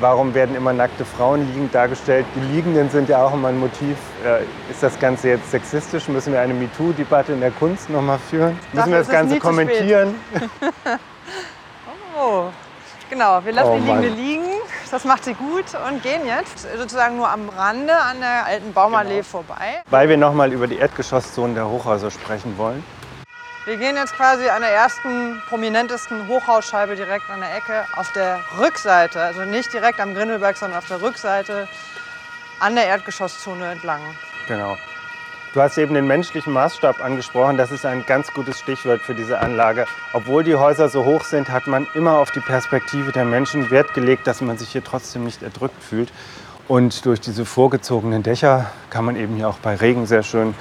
Warum 0.00 0.34
werden 0.34 0.56
immer 0.56 0.72
nackte 0.72 1.04
Frauen 1.04 1.46
liegend 1.52 1.74
dargestellt? 1.74 2.24
Die 2.34 2.54
Liegenden 2.54 2.88
sind 2.90 3.08
ja 3.08 3.22
auch 3.22 3.34
immer 3.34 3.48
ein 3.48 3.58
Motiv. 3.58 3.96
Äh, 4.24 4.42
ist 4.70 4.82
das 4.82 4.98
Ganze 4.98 5.28
jetzt 5.28 5.50
sexistisch? 5.50 6.08
Müssen 6.08 6.32
wir 6.32 6.40
eine 6.40 6.54
MeToo-Debatte 6.54 7.32
in 7.32 7.40
der 7.40 7.50
Kunst 7.50 7.90
nochmal 7.90 8.18
führen? 8.18 8.58
Müssen 8.72 8.90
wir 8.90 8.98
das 8.98 9.08
Ganze 9.08 9.38
kommentieren? 9.38 10.14
Genau, 13.10 13.44
wir 13.44 13.52
lassen 13.52 13.70
oh, 13.70 13.76
die 13.76 13.82
Liegende 13.82 14.08
liegen. 14.08 14.48
Das 14.88 15.04
macht 15.04 15.24
sie 15.24 15.34
gut 15.34 15.64
und 15.88 16.00
gehen 16.00 16.24
jetzt 16.26 16.60
sozusagen 16.78 17.16
nur 17.16 17.28
am 17.28 17.48
Rande 17.48 17.94
an 17.94 18.20
der 18.20 18.46
alten 18.46 18.72
Baumallee 18.72 19.16
genau. 19.16 19.24
vorbei. 19.24 19.82
Weil 19.90 20.08
wir 20.08 20.16
nochmal 20.16 20.52
über 20.52 20.68
die 20.68 20.78
Erdgeschosszone 20.78 21.54
der 21.54 21.68
Hochhäuser 21.68 22.12
sprechen 22.12 22.56
wollen. 22.56 22.84
Wir 23.64 23.76
gehen 23.76 23.96
jetzt 23.96 24.14
quasi 24.14 24.48
an 24.48 24.62
der 24.62 24.70
ersten 24.70 25.42
prominentesten 25.48 26.28
Hochhausscheibe 26.28 26.94
direkt 26.94 27.28
an 27.30 27.40
der 27.40 27.54
Ecke 27.56 27.84
auf 27.96 28.10
der 28.12 28.40
Rückseite, 28.58 29.20
also 29.20 29.42
nicht 29.42 29.72
direkt 29.72 30.00
am 30.00 30.14
Grindelberg, 30.14 30.56
sondern 30.56 30.78
auf 30.78 30.86
der 30.86 31.02
Rückseite 31.02 31.68
an 32.60 32.76
der 32.76 32.86
Erdgeschosszone 32.86 33.72
entlang. 33.72 34.00
Genau. 34.46 34.76
Du 35.52 35.60
hast 35.60 35.78
eben 35.78 35.94
den 35.94 36.06
menschlichen 36.06 36.52
Maßstab 36.52 37.04
angesprochen. 37.04 37.56
Das 37.56 37.72
ist 37.72 37.84
ein 37.84 38.06
ganz 38.06 38.32
gutes 38.32 38.60
Stichwort 38.60 39.00
für 39.00 39.16
diese 39.16 39.40
Anlage. 39.40 39.86
Obwohl 40.12 40.44
die 40.44 40.54
Häuser 40.54 40.88
so 40.88 41.04
hoch 41.04 41.24
sind, 41.24 41.50
hat 41.50 41.66
man 41.66 41.88
immer 41.94 42.18
auf 42.18 42.30
die 42.30 42.38
Perspektive 42.38 43.10
der 43.10 43.24
Menschen 43.24 43.68
Wert 43.68 43.92
gelegt, 43.92 44.28
dass 44.28 44.40
man 44.42 44.58
sich 44.58 44.68
hier 44.68 44.84
trotzdem 44.84 45.24
nicht 45.24 45.42
erdrückt 45.42 45.82
fühlt. 45.82 46.12
Und 46.68 47.04
durch 47.04 47.20
diese 47.20 47.44
vorgezogenen 47.44 48.22
Dächer 48.22 48.70
kann 48.90 49.04
man 49.04 49.16
eben 49.16 49.34
hier 49.34 49.48
auch 49.48 49.58
bei 49.58 49.74
Regen 49.74 50.06
sehr 50.06 50.22
schön 50.22 50.54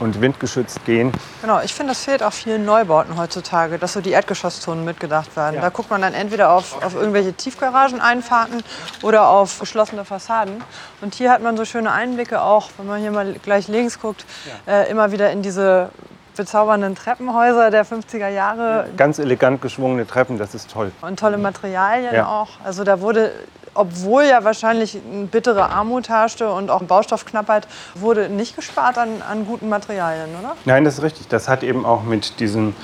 und 0.00 0.20
windgeschützt 0.20 0.84
gehen. 0.84 1.12
Genau, 1.40 1.60
ich 1.60 1.74
finde, 1.74 1.92
das 1.92 2.04
fehlt 2.04 2.22
auch 2.22 2.32
vielen 2.32 2.64
Neubauten 2.64 3.16
heutzutage, 3.16 3.78
dass 3.78 3.92
so 3.92 4.00
die 4.00 4.10
Erdgeschosszonen 4.10 4.84
mitgedacht 4.84 5.36
werden. 5.36 5.56
Ja. 5.56 5.62
Da 5.62 5.68
guckt 5.68 5.90
man 5.90 6.02
dann 6.02 6.14
entweder 6.14 6.52
auf, 6.52 6.82
auf 6.82 6.94
irgendwelche 6.94 7.32
Tiefgarageneinfahrten 7.32 8.62
oder 9.02 9.28
auf 9.28 9.60
geschlossene 9.60 10.04
Fassaden. 10.04 10.62
Und 11.00 11.14
hier 11.14 11.30
hat 11.30 11.42
man 11.42 11.56
so 11.56 11.64
schöne 11.64 11.92
Einblicke 11.92 12.42
auch, 12.42 12.70
wenn 12.76 12.86
man 12.86 13.00
hier 13.00 13.10
mal 13.10 13.34
gleich 13.42 13.68
links 13.68 14.00
guckt, 14.00 14.24
ja. 14.66 14.72
äh, 14.72 14.90
immer 14.90 15.12
wieder 15.12 15.30
in 15.30 15.42
diese 15.42 15.90
bezaubernden 16.36 16.94
Treppenhäuser 16.94 17.70
der 17.70 17.86
50er 17.86 18.28
Jahre. 18.28 18.88
Ganz 18.96 19.18
elegant 19.18 19.62
geschwungene 19.62 20.06
Treppen, 20.06 20.38
das 20.38 20.54
ist 20.54 20.70
toll. 20.70 20.92
Und 21.00 21.18
tolle 21.18 21.38
Materialien 21.38 22.14
ja. 22.14 22.26
auch. 22.26 22.48
Also 22.64 22.84
da 22.84 23.00
wurde 23.00 23.32
obwohl 23.74 24.24
ja 24.24 24.44
wahrscheinlich 24.44 24.98
eine 25.12 25.26
bittere 25.26 25.70
Armut 25.70 26.08
herrschte 26.08 26.50
und 26.50 26.70
auch 26.70 26.82
Baustoffknappheit, 26.82 27.66
wurde 27.94 28.28
nicht 28.28 28.56
gespart 28.56 28.98
an, 28.98 29.22
an 29.28 29.46
guten 29.46 29.68
Materialien, 29.68 30.30
oder? 30.38 30.56
Nein, 30.64 30.84
das 30.84 30.98
ist 30.98 31.02
richtig. 31.02 31.28
Das 31.28 31.48
hat 31.48 31.62
eben 31.62 31.84
auch 31.84 32.02
mit 32.04 32.40
diesem 32.40 32.74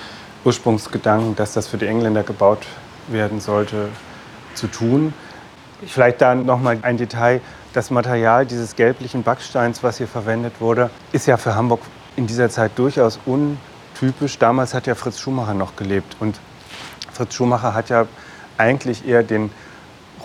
Ursprungsgedanken, 0.44 1.36
dass 1.36 1.52
das 1.52 1.68
für 1.68 1.78
die 1.78 1.86
Engländer 1.86 2.22
gebaut 2.22 2.66
werden 3.08 3.40
sollte, 3.40 3.88
zu 4.54 4.66
tun. 4.66 5.14
Vielleicht 5.86 6.20
da 6.20 6.34
noch 6.34 6.60
mal 6.60 6.78
ein 6.82 6.96
Detail. 6.96 7.40
Das 7.72 7.90
Material 7.90 8.46
dieses 8.46 8.74
gelblichen 8.74 9.22
Backsteins, 9.22 9.82
was 9.82 9.98
hier 9.98 10.08
verwendet 10.08 10.54
wurde, 10.60 10.90
ist 11.12 11.26
ja 11.26 11.36
für 11.36 11.54
Hamburg 11.54 11.80
in 12.16 12.26
dieser 12.26 12.50
Zeit 12.50 12.72
durchaus 12.76 13.18
untypisch. 13.26 14.38
Damals 14.38 14.74
hat 14.74 14.86
ja 14.86 14.94
Fritz 14.94 15.20
Schumacher 15.20 15.54
noch 15.54 15.76
gelebt. 15.76 16.16
Und 16.18 16.40
Fritz 17.12 17.34
Schumacher 17.34 17.74
hat 17.74 17.88
ja 17.88 18.06
eigentlich 18.58 19.06
eher 19.06 19.22
den 19.22 19.50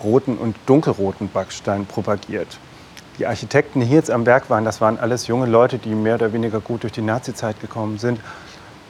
roten 0.06 0.38
und 0.38 0.56
dunkelroten 0.66 1.28
Backstein 1.28 1.84
propagiert. 1.84 2.58
Die 3.18 3.26
Architekten, 3.26 3.80
die 3.80 3.86
hier 3.86 3.96
jetzt 3.96 4.10
am 4.10 4.24
Berg 4.24 4.48
waren, 4.50 4.64
das 4.64 4.80
waren 4.80 4.98
alles 4.98 5.26
junge 5.26 5.46
Leute, 5.46 5.78
die 5.78 5.94
mehr 5.94 6.14
oder 6.14 6.32
weniger 6.32 6.60
gut 6.60 6.84
durch 6.84 6.92
die 6.92 7.02
Nazizeit 7.02 7.60
gekommen 7.60 7.98
sind. 7.98 8.20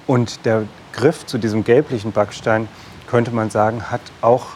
Und 0.06 0.44
der 0.44 0.64
Griff 0.92 1.24
zu 1.26 1.38
diesem 1.38 1.64
gelblichen 1.64 2.12
Backstein, 2.12 2.68
könnte 3.08 3.30
man 3.30 3.50
sagen, 3.50 3.90
hat 3.90 4.00
auch 4.20 4.46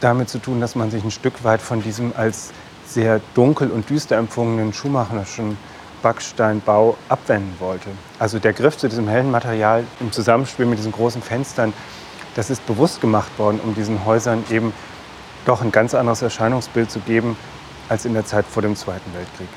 damit 0.00 0.28
zu 0.28 0.38
tun, 0.38 0.60
dass 0.60 0.74
man 0.74 0.90
sich 0.90 1.02
ein 1.02 1.10
Stück 1.10 1.44
weit 1.44 1.60
von 1.60 1.82
diesem 1.82 2.12
als 2.16 2.50
sehr 2.86 3.20
dunkel 3.34 3.70
und 3.70 3.90
düster 3.90 4.16
empfundenen 4.16 4.72
schumacherischen 4.72 5.56
Backsteinbau 6.02 6.96
abwenden 7.08 7.54
wollte. 7.58 7.88
Also 8.18 8.38
der 8.38 8.52
Griff 8.52 8.76
zu 8.76 8.88
diesem 8.88 9.08
hellen 9.08 9.30
Material 9.30 9.84
im 10.00 10.12
Zusammenspiel 10.12 10.66
mit 10.66 10.78
diesen 10.78 10.92
großen 10.92 11.22
Fenstern, 11.22 11.72
das 12.34 12.50
ist 12.50 12.64
bewusst 12.66 13.00
gemacht 13.00 13.36
worden, 13.38 13.60
um 13.64 13.74
diesen 13.74 14.04
Häusern 14.04 14.44
eben 14.50 14.72
doch 15.44 15.62
ein 15.62 15.72
ganz 15.72 15.94
anderes 15.94 16.22
Erscheinungsbild 16.22 16.90
zu 16.90 17.00
geben 17.00 17.36
als 17.88 18.04
in 18.04 18.14
der 18.14 18.26
Zeit 18.26 18.44
vor 18.46 18.62
dem 18.62 18.76
Zweiten 18.76 19.12
Weltkrieg. 19.14 19.48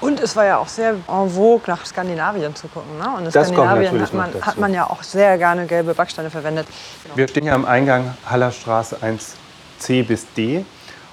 Und 0.00 0.18
es 0.18 0.34
war 0.34 0.44
ja 0.44 0.58
auch 0.58 0.66
sehr 0.66 0.94
en 1.06 1.30
vogue, 1.30 1.62
nach 1.68 1.86
Skandinavien 1.86 2.56
zu 2.56 2.66
gucken. 2.66 2.98
Ne? 2.98 3.08
Und 3.16 3.26
in 3.26 3.30
das 3.30 3.48
Skandinavien 3.48 4.00
hat 4.00 4.12
man, 4.12 4.30
hat 4.40 4.58
man, 4.58 4.74
ja 4.74 4.90
auch 4.90 5.02
sehr 5.04 5.38
gerne 5.38 5.64
gelbe 5.66 5.94
Backsteine 5.94 6.28
verwendet. 6.28 6.66
Genau. 7.04 7.16
Wir 7.16 7.28
stehen 7.28 7.44
hier 7.44 7.54
am 7.54 7.64
Eingang 7.64 8.14
Hallerstraße 8.28 8.96
1c 8.96 10.04
bis 10.04 10.26
D 10.34 10.64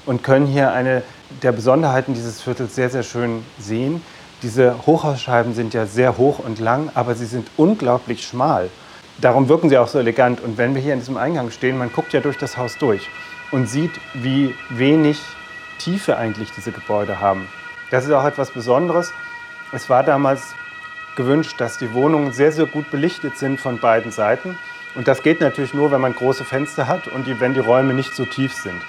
und 0.08 0.24
können 0.24 0.48
hier 0.48 0.74
eine 0.74 1.04
der 1.44 1.52
Besonderheiten 1.52 2.16
dieses 2.16 2.42
Viertels 2.42 2.74
sehr, 2.74 2.90
sehr 2.90 3.04
schön 3.04 3.46
sehen. 3.60 4.02
Diese 4.42 4.76
Hochhausscheiben 4.88 5.54
sind 5.54 5.76
ja 5.76 5.86
sehr 5.86 6.18
hoch 6.18 6.40
und 6.40 6.58
lang, 6.58 6.90
aber 6.96 7.14
sie 7.14 7.26
sind 7.26 7.48
unglaublich 7.58 8.26
schmal. 8.26 8.72
darum 9.20 9.50
wirken 9.50 9.70
sie 9.70 9.78
auch 9.78 9.88
so 9.88 10.00
elegant. 10.00 10.42
Und 10.42 10.58
wenn 10.58 10.74
wir 10.74 10.82
hier 10.82 10.94
in 10.94 11.00
diesem 11.00 11.18
Eingang 11.18 11.52
stehen, 11.52 11.78
man 11.78 11.94
guckt 11.94 12.12
ja 12.14 12.22
durch 12.22 12.40
das 12.40 12.58
Haus 12.58 12.76
durch 12.80 13.08
und 13.52 13.68
sieht, 13.68 13.92
wie 14.14 14.56
wenig 14.70 15.20
Tiefe 15.80 16.18
eigentlich 16.18 16.52
diese 16.52 16.72
Gebäude 16.72 17.20
haben. 17.20 17.48
Das 17.92 18.06
ist 18.06 18.12
auch 18.12 18.26
etwas 18.26 18.52
Besonderes. 18.52 19.14
Es 19.72 19.90
war 19.90 20.04
damals 20.04 20.54
gewünscht, 21.16 21.60
dass 21.60 21.78
die 21.78 21.94
Wohnungen 21.94 22.32
sehr, 22.34 22.52
sehr 22.52 22.66
gut 22.66 22.92
belichtet 22.92 23.38
sind 23.38 23.60
von 23.60 23.80
beiden 23.80 24.12
Seiten. 24.12 24.58
Und 24.96 25.08
das 25.08 25.22
geht 25.22 25.42
natürlich 25.42 25.74
nur, 25.74 25.92
wenn 25.92 26.02
man 26.02 26.14
große 26.14 26.44
Fenster 26.44 26.88
hat 26.88 27.08
und 27.08 27.28
die, 27.28 27.40
wenn 27.40 27.54
die 27.54 27.60
Räume 27.60 27.94
nicht 27.94 28.16
so 28.16 28.26
tief 28.26 28.54
sind. 28.54 28.82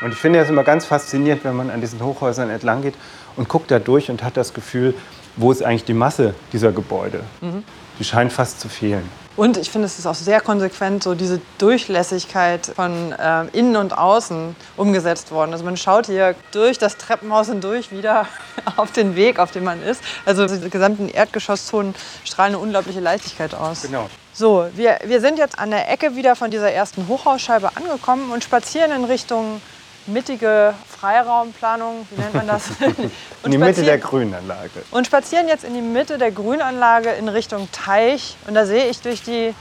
Und 0.00 0.12
ich 0.12 0.18
finde 0.18 0.38
es 0.38 0.48
immer 0.48 0.62
ganz 0.62 0.86
faszinierend, 0.86 1.44
wenn 1.44 1.56
man 1.56 1.70
an 1.70 1.80
diesen 1.80 2.00
Hochhäusern 2.02 2.50
entlang 2.50 2.82
geht 2.82 2.94
und 3.36 3.48
guckt 3.48 3.70
da 3.70 3.78
durch 3.78 4.10
und 4.10 4.22
hat 4.22 4.36
das 4.36 4.54
Gefühl, 4.54 4.94
wo 5.36 5.50
ist 5.50 5.62
eigentlich 5.62 5.84
die 5.84 5.94
Masse 5.94 6.34
dieser 6.52 6.72
Gebäude? 6.72 7.22
Mhm. 7.40 7.64
Die 7.98 8.04
scheint 8.04 8.32
fast 8.32 8.60
zu 8.60 8.68
fehlen. 8.68 9.08
Und 9.38 9.56
ich 9.56 9.70
finde, 9.70 9.86
es 9.86 10.00
ist 10.00 10.06
auch 10.06 10.16
sehr 10.16 10.40
konsequent, 10.40 11.04
so 11.04 11.14
diese 11.14 11.40
Durchlässigkeit 11.58 12.72
von 12.74 13.12
äh, 13.12 13.44
innen 13.52 13.76
und 13.76 13.96
außen 13.96 14.56
umgesetzt 14.76 15.30
worden. 15.30 15.52
Also 15.52 15.64
man 15.64 15.76
schaut 15.76 16.06
hier 16.06 16.34
durch 16.50 16.76
das 16.76 16.96
Treppenhaus 16.96 17.46
hindurch 17.46 17.92
wieder 17.92 18.26
auf 18.76 18.90
den 18.90 19.14
Weg, 19.14 19.38
auf 19.38 19.52
dem 19.52 19.62
man 19.62 19.80
ist. 19.80 20.02
Also 20.26 20.48
die 20.48 20.68
gesamten 20.68 21.08
Erdgeschosszonen 21.08 21.94
strahlen 22.24 22.56
eine 22.56 22.62
unglaubliche 22.64 22.98
Leichtigkeit 22.98 23.54
aus. 23.54 23.82
Genau. 23.82 24.10
So, 24.32 24.66
wir, 24.74 24.98
wir 25.04 25.20
sind 25.20 25.38
jetzt 25.38 25.56
an 25.56 25.70
der 25.70 25.88
Ecke 25.88 26.16
wieder 26.16 26.34
von 26.34 26.50
dieser 26.50 26.72
ersten 26.72 27.06
Hochhausscheibe 27.06 27.76
angekommen 27.76 28.32
und 28.32 28.42
spazieren 28.42 28.90
in 28.90 29.04
Richtung 29.04 29.60
mittige 30.08 30.74
Freiraumplanung, 30.88 32.06
wie 32.10 32.20
nennt 32.20 32.34
man 32.34 32.46
das? 32.46 32.64
in 33.44 33.50
die 33.50 33.58
Mitte 33.58 33.82
der 33.82 33.98
Grünanlage. 33.98 34.82
Und 34.90 35.06
spazieren 35.06 35.48
jetzt 35.48 35.64
in 35.64 35.74
die 35.74 35.82
Mitte 35.82 36.18
der 36.18 36.32
Grünanlage 36.32 37.10
in 37.10 37.28
Richtung 37.28 37.68
Teich. 37.70 38.36
Und 38.46 38.54
da 38.54 38.66
sehe 38.66 38.88
ich 38.88 39.00
durch 39.00 39.22
die, 39.22 39.54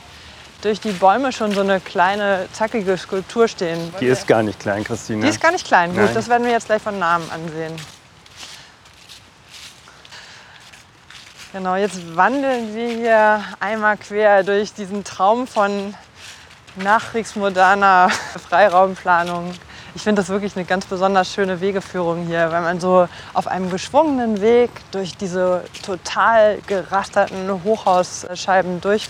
durch 0.62 0.80
die 0.80 0.92
Bäume 0.92 1.32
schon 1.32 1.52
so 1.52 1.62
eine 1.62 1.80
kleine, 1.80 2.48
zackige 2.54 2.98
Skulptur 2.98 3.48
stehen. 3.48 3.94
Die 4.00 4.08
ist 4.08 4.28
gar 4.28 4.42
nicht 4.42 4.60
klein, 4.60 4.84
Christine. 4.84 5.22
Die 5.22 5.30
ist 5.30 5.42
gar 5.42 5.52
nicht 5.52 5.68
klein. 5.68 5.96
Gut, 5.96 6.16
das 6.16 6.28
werden 6.28 6.46
wir 6.46 6.52
jetzt 6.52 6.66
gleich 6.66 6.82
von 6.82 6.98
Namen 6.98 7.30
ansehen. 7.30 7.76
Genau, 11.54 11.76
jetzt 11.76 12.16
wandeln 12.16 12.76
wir 12.76 12.90
hier 12.90 13.44
einmal 13.60 13.98
quer 13.98 14.44
durch 14.44 14.74
diesen 14.74 15.04
Traum 15.04 15.48
von 15.48 15.96
nachkriegsmoderner 16.76 18.10
Freiraumplanung 18.50 19.54
ich 19.95 20.04
finde 20.04 20.21
das 20.21 20.30
wirklich 20.30 20.56
eine 20.56 20.65
ganz 20.65 20.86
besonders 20.86 21.32
schöne 21.34 21.62
Wegeführung 21.62 22.26
hier, 22.26 22.52
weil 22.52 22.62
man 22.62 22.80
so 22.80 23.08
auf 23.34 23.47
einem 23.47 23.69
geschwungenen 23.69 24.41
Weg 24.41 24.69
durch 24.91 25.15
diese 25.17 25.63
total 25.84 26.60
gerasterten 26.67 27.63
Hochhausscheiben 27.63 28.82
durch, 28.82 29.10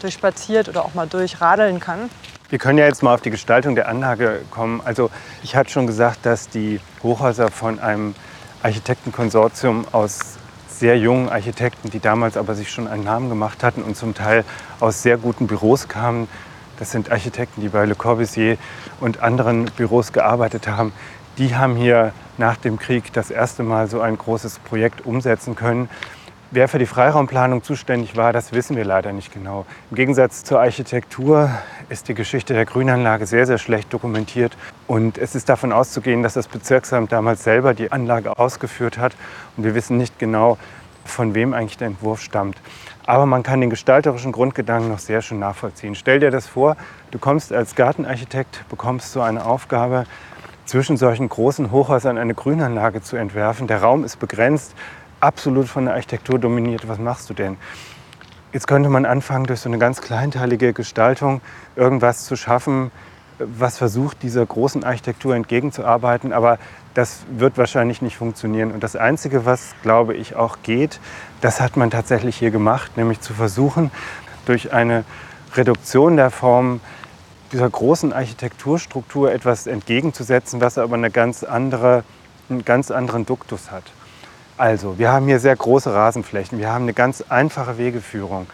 durchspaziert 0.00 0.68
oder 0.68 0.84
auch 0.84 0.94
mal 0.94 1.06
durchradeln 1.06 1.80
kann. 1.80 2.10
Wir 2.48 2.58
können 2.58 2.78
ja 2.78 2.84
jetzt 2.84 3.02
mal 3.02 3.14
auf 3.14 3.22
die 3.22 3.30
Gestaltung 3.30 3.74
der 3.74 3.88
Anlage 3.88 4.42
kommen. 4.50 4.80
Also 4.84 5.10
ich 5.42 5.56
hatte 5.56 5.70
schon 5.70 5.86
gesagt, 5.86 6.24
dass 6.24 6.48
die 6.48 6.80
Hochhäuser 7.02 7.50
von 7.50 7.80
einem 7.80 8.14
Architektenkonsortium 8.62 9.86
aus 9.90 10.36
sehr 10.68 10.98
jungen 10.98 11.28
Architekten, 11.28 11.90
die 11.90 12.00
damals 12.00 12.36
aber 12.36 12.54
sich 12.54 12.70
schon 12.70 12.86
einen 12.86 13.04
Namen 13.04 13.28
gemacht 13.28 13.62
hatten 13.62 13.82
und 13.82 13.96
zum 13.96 14.14
Teil 14.14 14.44
aus 14.78 15.02
sehr 15.02 15.16
guten 15.16 15.46
Büros 15.46 15.88
kamen, 15.88 16.28
das 16.78 16.90
sind 16.90 17.10
Architekten, 17.10 17.60
die 17.60 17.68
bei 17.68 17.84
Le 17.84 17.94
Corbusier 17.94 18.58
und 19.00 19.22
anderen 19.22 19.66
Büros 19.76 20.12
gearbeitet 20.12 20.68
haben. 20.68 20.92
Die 21.38 21.54
haben 21.54 21.76
hier 21.76 22.12
nach 22.38 22.56
dem 22.56 22.78
Krieg 22.78 23.12
das 23.12 23.30
erste 23.30 23.62
Mal 23.62 23.88
so 23.88 24.00
ein 24.00 24.16
großes 24.16 24.58
Projekt 24.60 25.04
umsetzen 25.04 25.54
können. 25.54 25.88
Wer 26.52 26.68
für 26.68 26.78
die 26.78 26.86
Freiraumplanung 26.86 27.64
zuständig 27.64 28.16
war, 28.16 28.32
das 28.32 28.52
wissen 28.52 28.76
wir 28.76 28.84
leider 28.84 29.12
nicht 29.12 29.32
genau. 29.32 29.66
Im 29.90 29.96
Gegensatz 29.96 30.44
zur 30.44 30.60
Architektur 30.60 31.50
ist 31.88 32.08
die 32.08 32.14
Geschichte 32.14 32.54
der 32.54 32.64
Grünanlage 32.64 33.26
sehr, 33.26 33.46
sehr 33.46 33.58
schlecht 33.58 33.92
dokumentiert. 33.92 34.56
Und 34.86 35.18
es 35.18 35.34
ist 35.34 35.48
davon 35.48 35.72
auszugehen, 35.72 36.22
dass 36.22 36.34
das 36.34 36.46
Bezirksamt 36.46 37.10
damals 37.10 37.42
selber 37.42 37.74
die 37.74 37.90
Anlage 37.90 38.38
ausgeführt 38.38 38.96
hat. 38.96 39.16
Und 39.56 39.64
wir 39.64 39.74
wissen 39.74 39.96
nicht 39.96 40.20
genau, 40.20 40.56
von 41.04 41.34
wem 41.34 41.52
eigentlich 41.52 41.78
der 41.78 41.88
Entwurf 41.88 42.22
stammt. 42.22 42.58
Aber 43.06 43.24
man 43.24 43.44
kann 43.44 43.60
den 43.60 43.70
gestalterischen 43.70 44.32
Grundgedanken 44.32 44.90
noch 44.90 44.98
sehr 44.98 45.22
schön 45.22 45.38
nachvollziehen. 45.38 45.94
Stell 45.94 46.18
dir 46.18 46.32
das 46.32 46.48
vor, 46.48 46.76
du 47.12 47.18
kommst 47.18 47.52
als 47.52 47.76
Gartenarchitekt, 47.76 48.64
bekommst 48.68 49.12
so 49.12 49.20
eine 49.20 49.46
Aufgabe, 49.46 50.04
zwischen 50.64 50.96
solchen 50.96 51.28
großen 51.28 51.70
Hochhäusern 51.70 52.18
eine 52.18 52.34
Grünanlage 52.34 53.00
zu 53.00 53.16
entwerfen. 53.16 53.68
Der 53.68 53.82
Raum 53.82 54.02
ist 54.02 54.18
begrenzt, 54.18 54.74
absolut 55.20 55.68
von 55.68 55.84
der 55.84 55.94
Architektur 55.94 56.40
dominiert. 56.40 56.88
Was 56.88 56.98
machst 56.98 57.30
du 57.30 57.34
denn? 57.34 57.56
Jetzt 58.52 58.66
könnte 58.66 58.88
man 58.88 59.06
anfangen, 59.06 59.44
durch 59.44 59.60
so 59.60 59.68
eine 59.68 59.78
ganz 59.78 60.00
kleinteilige 60.00 60.72
Gestaltung 60.72 61.40
irgendwas 61.76 62.24
zu 62.24 62.34
schaffen, 62.34 62.90
was 63.38 63.78
versucht, 63.78 64.22
dieser 64.22 64.44
großen 64.44 64.82
Architektur 64.82 65.36
entgegenzuarbeiten. 65.36 66.32
Aber 66.32 66.58
das 66.96 67.26
wird 67.30 67.58
wahrscheinlich 67.58 68.00
nicht 68.00 68.16
funktionieren. 68.16 68.72
Und 68.72 68.82
das 68.82 68.96
Einzige, 68.96 69.44
was, 69.44 69.74
glaube 69.82 70.14
ich, 70.14 70.34
auch 70.34 70.58
geht, 70.62 70.98
das 71.42 71.60
hat 71.60 71.76
man 71.76 71.90
tatsächlich 71.90 72.36
hier 72.36 72.50
gemacht, 72.50 72.96
nämlich 72.96 73.20
zu 73.20 73.34
versuchen, 73.34 73.90
durch 74.46 74.72
eine 74.72 75.04
Reduktion 75.54 76.16
der 76.16 76.30
Form 76.30 76.80
dieser 77.52 77.68
großen 77.68 78.14
Architekturstruktur 78.14 79.30
etwas 79.30 79.66
entgegenzusetzen, 79.66 80.62
was 80.62 80.78
aber 80.78 80.94
eine 80.94 81.10
ganz 81.10 81.44
andere, 81.44 82.02
einen 82.48 82.64
ganz 82.64 82.90
anderen 82.90 83.26
Duktus 83.26 83.70
hat. 83.70 83.84
Also, 84.56 84.98
wir 84.98 85.12
haben 85.12 85.26
hier 85.26 85.38
sehr 85.38 85.54
große 85.54 85.92
Rasenflächen, 85.92 86.58
wir 86.58 86.72
haben 86.72 86.84
eine 86.84 86.94
ganz 86.94 87.22
einfache 87.28 87.76
Wegeführung, 87.76 88.46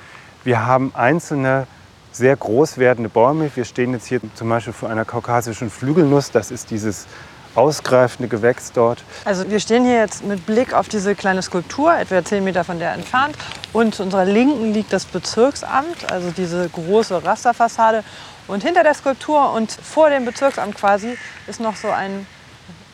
wir 0.42 0.66
haben 0.66 0.90
einzelne 0.96 1.68
sehr 2.10 2.36
groß 2.36 2.76
werdende 2.78 3.08
Bäume. 3.08 3.50
Wir 3.54 3.64
stehen 3.64 3.92
jetzt 3.92 4.06
hier 4.06 4.20
zum 4.34 4.48
Beispiel 4.48 4.72
vor 4.72 4.90
einer 4.90 5.04
kaukasischen 5.04 5.70
Flügelnuss, 5.70 6.32
das 6.32 6.50
ist 6.50 6.72
dieses 6.72 7.06
ausgreifende 7.54 8.28
Gewächs 8.28 8.72
dort. 8.72 9.04
Also 9.24 9.48
wir 9.50 9.60
stehen 9.60 9.84
hier 9.84 9.96
jetzt 9.96 10.24
mit 10.24 10.46
Blick 10.46 10.72
auf 10.72 10.88
diese 10.88 11.14
kleine 11.14 11.42
Skulptur, 11.42 11.94
etwa 11.94 12.24
10 12.24 12.42
Meter 12.42 12.64
von 12.64 12.78
der 12.78 12.92
entfernt. 12.92 13.36
Und 13.72 13.94
zu 13.94 14.02
unserer 14.02 14.24
Linken 14.24 14.72
liegt 14.72 14.92
das 14.92 15.04
Bezirksamt, 15.04 16.10
also 16.10 16.30
diese 16.30 16.68
große 16.68 17.24
Rasterfassade. 17.24 18.04
Und 18.48 18.62
hinter 18.62 18.82
der 18.82 18.94
Skulptur 18.94 19.52
und 19.52 19.70
vor 19.70 20.10
dem 20.10 20.24
Bezirksamt 20.24 20.74
quasi 20.74 21.16
ist 21.46 21.60
noch 21.60 21.76
so 21.76 21.90
ein 21.90 22.26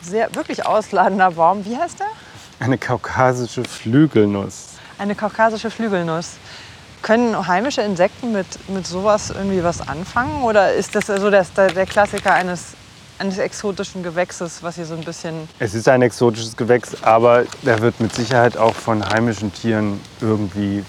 sehr 0.01 0.33
wirklich 0.35 0.65
ausladender 0.65 1.31
Baum. 1.31 1.65
Wie 1.65 1.77
heißt 1.77 1.99
der? 1.99 2.07
Eine 2.59 2.77
kaukasische 2.77 3.63
Flügelnuss. 3.63 4.69
Eine 4.97 5.15
kaukasische 5.15 5.71
Flügelnuss. 5.71 6.33
Können 7.01 7.47
heimische 7.47 7.81
Insekten 7.81 8.33
mit, 8.33 8.69
mit 8.69 8.85
sowas 8.85 9.29
irgendwie 9.29 9.63
was 9.63 9.87
anfangen? 9.87 10.43
Oder 10.43 10.73
ist 10.73 10.95
das 10.95 11.07
so 11.07 11.29
der, 11.29 11.45
der 11.55 11.85
Klassiker 11.85 12.33
eines 12.33 12.73
eines 13.19 13.37
exotischen 13.37 14.01
Gewächses, 14.01 14.63
was 14.63 14.75
hier 14.75 14.85
so 14.85 14.95
ein 14.95 15.03
bisschen. 15.03 15.47
Es 15.59 15.73
ist 15.73 15.87
ein 15.87 16.01
exotisches 16.01 16.55
Gewächs, 16.55 17.03
aber 17.03 17.43
der 17.63 17.79
wird 17.81 17.99
mit 17.99 18.13
Sicherheit 18.13 18.57
auch 18.57 18.73
von 18.73 19.07
heimischen 19.07 19.53
Tieren 19.53 19.99
irgendwie 20.21 20.83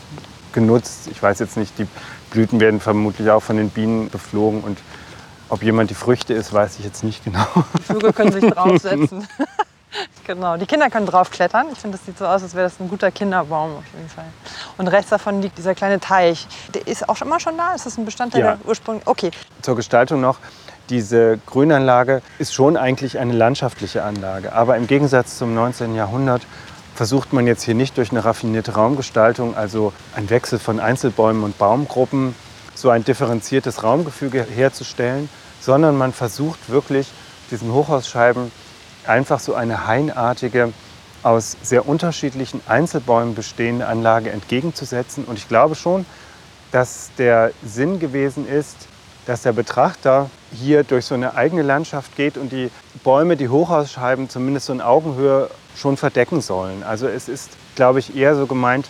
genutzt. 0.53 1.09
Ich 1.11 1.23
weiß 1.23 1.39
jetzt 1.41 1.57
nicht, 1.57 1.79
die 1.79 1.87
Blüten 2.31 2.61
werden 2.61 2.81
vermutlich 2.81 3.31
auch 3.31 3.43
von 3.43 3.57
den 3.57 3.71
Bienen 3.71 4.09
beflogen 4.09 4.63
und 4.63 4.79
ob 5.49 5.65
jemand 5.65 5.91
die 5.91 5.95
Früchte 5.95 6.33
ist, 6.33 6.53
weiß 6.53 6.79
ich 6.79 6.85
jetzt 6.85 7.03
nicht 7.03 7.25
genau. 7.25 7.47
Die 7.79 7.83
Vögel 7.83 8.13
können 8.13 8.31
sich 8.31 8.45
draufsetzen. 8.51 9.27
genau, 10.27 10.57
die 10.57 10.67
Kinder 10.67 10.89
können 10.91 11.07
draufklettern. 11.07 11.67
Ich 11.73 11.79
finde, 11.79 11.97
das 11.97 12.07
sieht 12.07 12.17
so 12.17 12.27
aus, 12.27 12.45
als 12.45 12.55
wäre 12.55 12.65
das 12.65 12.79
ein 12.79 12.89
guter 12.89 13.11
Kinderbaum 13.11 13.79
auf 13.79 13.85
jeden 13.93 14.09
Fall. 14.09 14.27
Und 14.79 14.87
rechts 14.87 15.11
davon 15.11 15.43
liegt 15.43 15.59
dieser 15.59 15.75
kleine 15.75 15.99
Teich. 15.99 16.47
Der 16.73 16.87
ist 16.87 17.09
auch 17.09 17.21
immer 17.21 17.41
schon 17.41 17.57
da? 17.57 17.75
Ist 17.75 17.87
das 17.87 17.99
ein 17.99 18.05
Bestandteil 18.05 18.41
ja. 18.41 18.55
der 18.55 18.69
Ursprung? 18.69 19.03
Okay. 19.05 19.33
Zur 19.61 19.75
Gestaltung 19.75 20.21
noch 20.21 20.39
diese 20.91 21.39
Grünanlage 21.47 22.21
ist 22.39 22.53
schon 22.53 22.77
eigentlich 22.77 23.19
eine 23.19 23.33
landschaftliche 23.33 24.03
Anlage. 24.03 24.53
Aber 24.53 24.77
im 24.77 24.87
Gegensatz 24.87 25.39
zum 25.39 25.55
19. 25.55 25.95
Jahrhundert 25.95 26.43
versucht 26.95 27.33
man 27.33 27.47
jetzt 27.47 27.63
hier 27.63 27.75
nicht 27.75 27.97
durch 27.97 28.11
eine 28.11 28.25
raffinierte 28.25 28.75
Raumgestaltung, 28.75 29.57
also 29.57 29.93
ein 30.15 30.29
Wechsel 30.29 30.59
von 30.59 30.81
Einzelbäumen 30.81 31.45
und 31.45 31.57
Baumgruppen, 31.57 32.35
so 32.75 32.91
ein 32.91 33.05
differenziertes 33.05 33.83
Raumgefüge 33.83 34.43
herzustellen, 34.43 35.29
sondern 35.61 35.97
man 35.97 36.13
versucht 36.13 36.69
wirklich 36.69 37.09
diesen 37.51 37.73
Hochhausscheiben 37.73 38.51
einfach 39.07 39.41
so 39.41 39.55
eine 39.55 39.87
hainartige, 39.87 40.73
aus 41.23 41.57
sehr 41.63 41.87
unterschiedlichen 41.87 42.63
Einzelbäumen 42.67 43.35
bestehende 43.35 43.87
Anlage 43.87 44.31
entgegenzusetzen. 44.31 45.25
Und 45.25 45.37
ich 45.37 45.49
glaube 45.49 45.75
schon, 45.75 46.07
dass 46.73 47.11
der 47.19 47.53
Sinn 47.63 47.99
gewesen 47.99 48.49
ist, 48.49 48.89
dass 49.27 49.43
der 49.43 49.53
Betrachter 49.53 50.31
hier 50.53 50.85
durch 50.85 51.05
so 51.07 51.15
eine 51.15 51.35
eigene 51.35 51.63
Landschaft 51.63 52.17
geht 52.17 52.37
und 52.37 52.53
die 52.53 52.71
Bäume, 53.05 53.37
die 53.37 53.49
Hochhausscheiben 53.49 54.29
zumindest 54.29 54.67
so 54.67 54.73
in 54.73 54.81
Augenhöhe 54.81 55.51
schon 55.77 55.97
verdecken 55.97 56.41
sollen. 56.41 56.83
Also 56.83 57.07
es 57.07 57.29
ist, 57.29 57.51
glaube 57.75 58.01
ich, 58.01 58.17
eher 58.17 58.35
so 58.35 58.47
gemeint, 58.47 58.89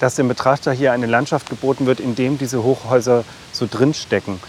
dass 0.00 0.16
dem 0.16 0.28
Betrachter 0.28 0.72
hier 0.72 0.92
eine 0.92 1.06
Landschaft 1.06 1.48
geboten 1.48 1.86
wird, 1.86 2.00
in 2.00 2.14
dem 2.14 2.36
diese 2.38 2.62
Hochhäuser 2.62 3.24
so 3.52 3.66
drinstecken. 3.70 4.40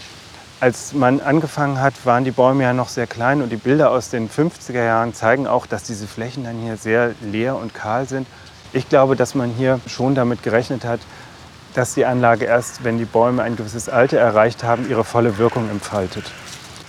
Als 0.60 0.92
man 0.92 1.20
angefangen 1.20 1.80
hat, 1.80 1.94
waren 2.04 2.24
die 2.24 2.30
Bäume 2.30 2.64
ja 2.64 2.72
noch 2.72 2.88
sehr 2.88 3.06
klein 3.06 3.42
und 3.42 3.50
die 3.50 3.56
Bilder 3.56 3.90
aus 3.90 4.08
den 4.08 4.30
50er 4.30 4.84
Jahren 4.84 5.14
zeigen 5.14 5.46
auch, 5.46 5.66
dass 5.66 5.84
diese 5.84 6.06
Flächen 6.06 6.44
dann 6.44 6.58
hier 6.58 6.76
sehr 6.76 7.14
leer 7.20 7.56
und 7.56 7.74
kahl 7.74 8.08
sind. 8.08 8.26
Ich 8.72 8.88
glaube, 8.88 9.14
dass 9.14 9.34
man 9.34 9.50
hier 9.50 9.80
schon 9.86 10.14
damit 10.14 10.42
gerechnet 10.42 10.84
hat, 10.84 11.00
dass 11.74 11.94
die 11.94 12.06
Anlage 12.06 12.44
erst, 12.44 12.84
wenn 12.84 12.98
die 12.98 13.04
Bäume 13.04 13.42
ein 13.42 13.56
gewisses 13.56 13.88
Alter 13.88 14.18
erreicht 14.18 14.62
haben, 14.62 14.88
ihre 14.88 15.04
volle 15.04 15.38
Wirkung 15.38 15.68
entfaltet. 15.68 16.24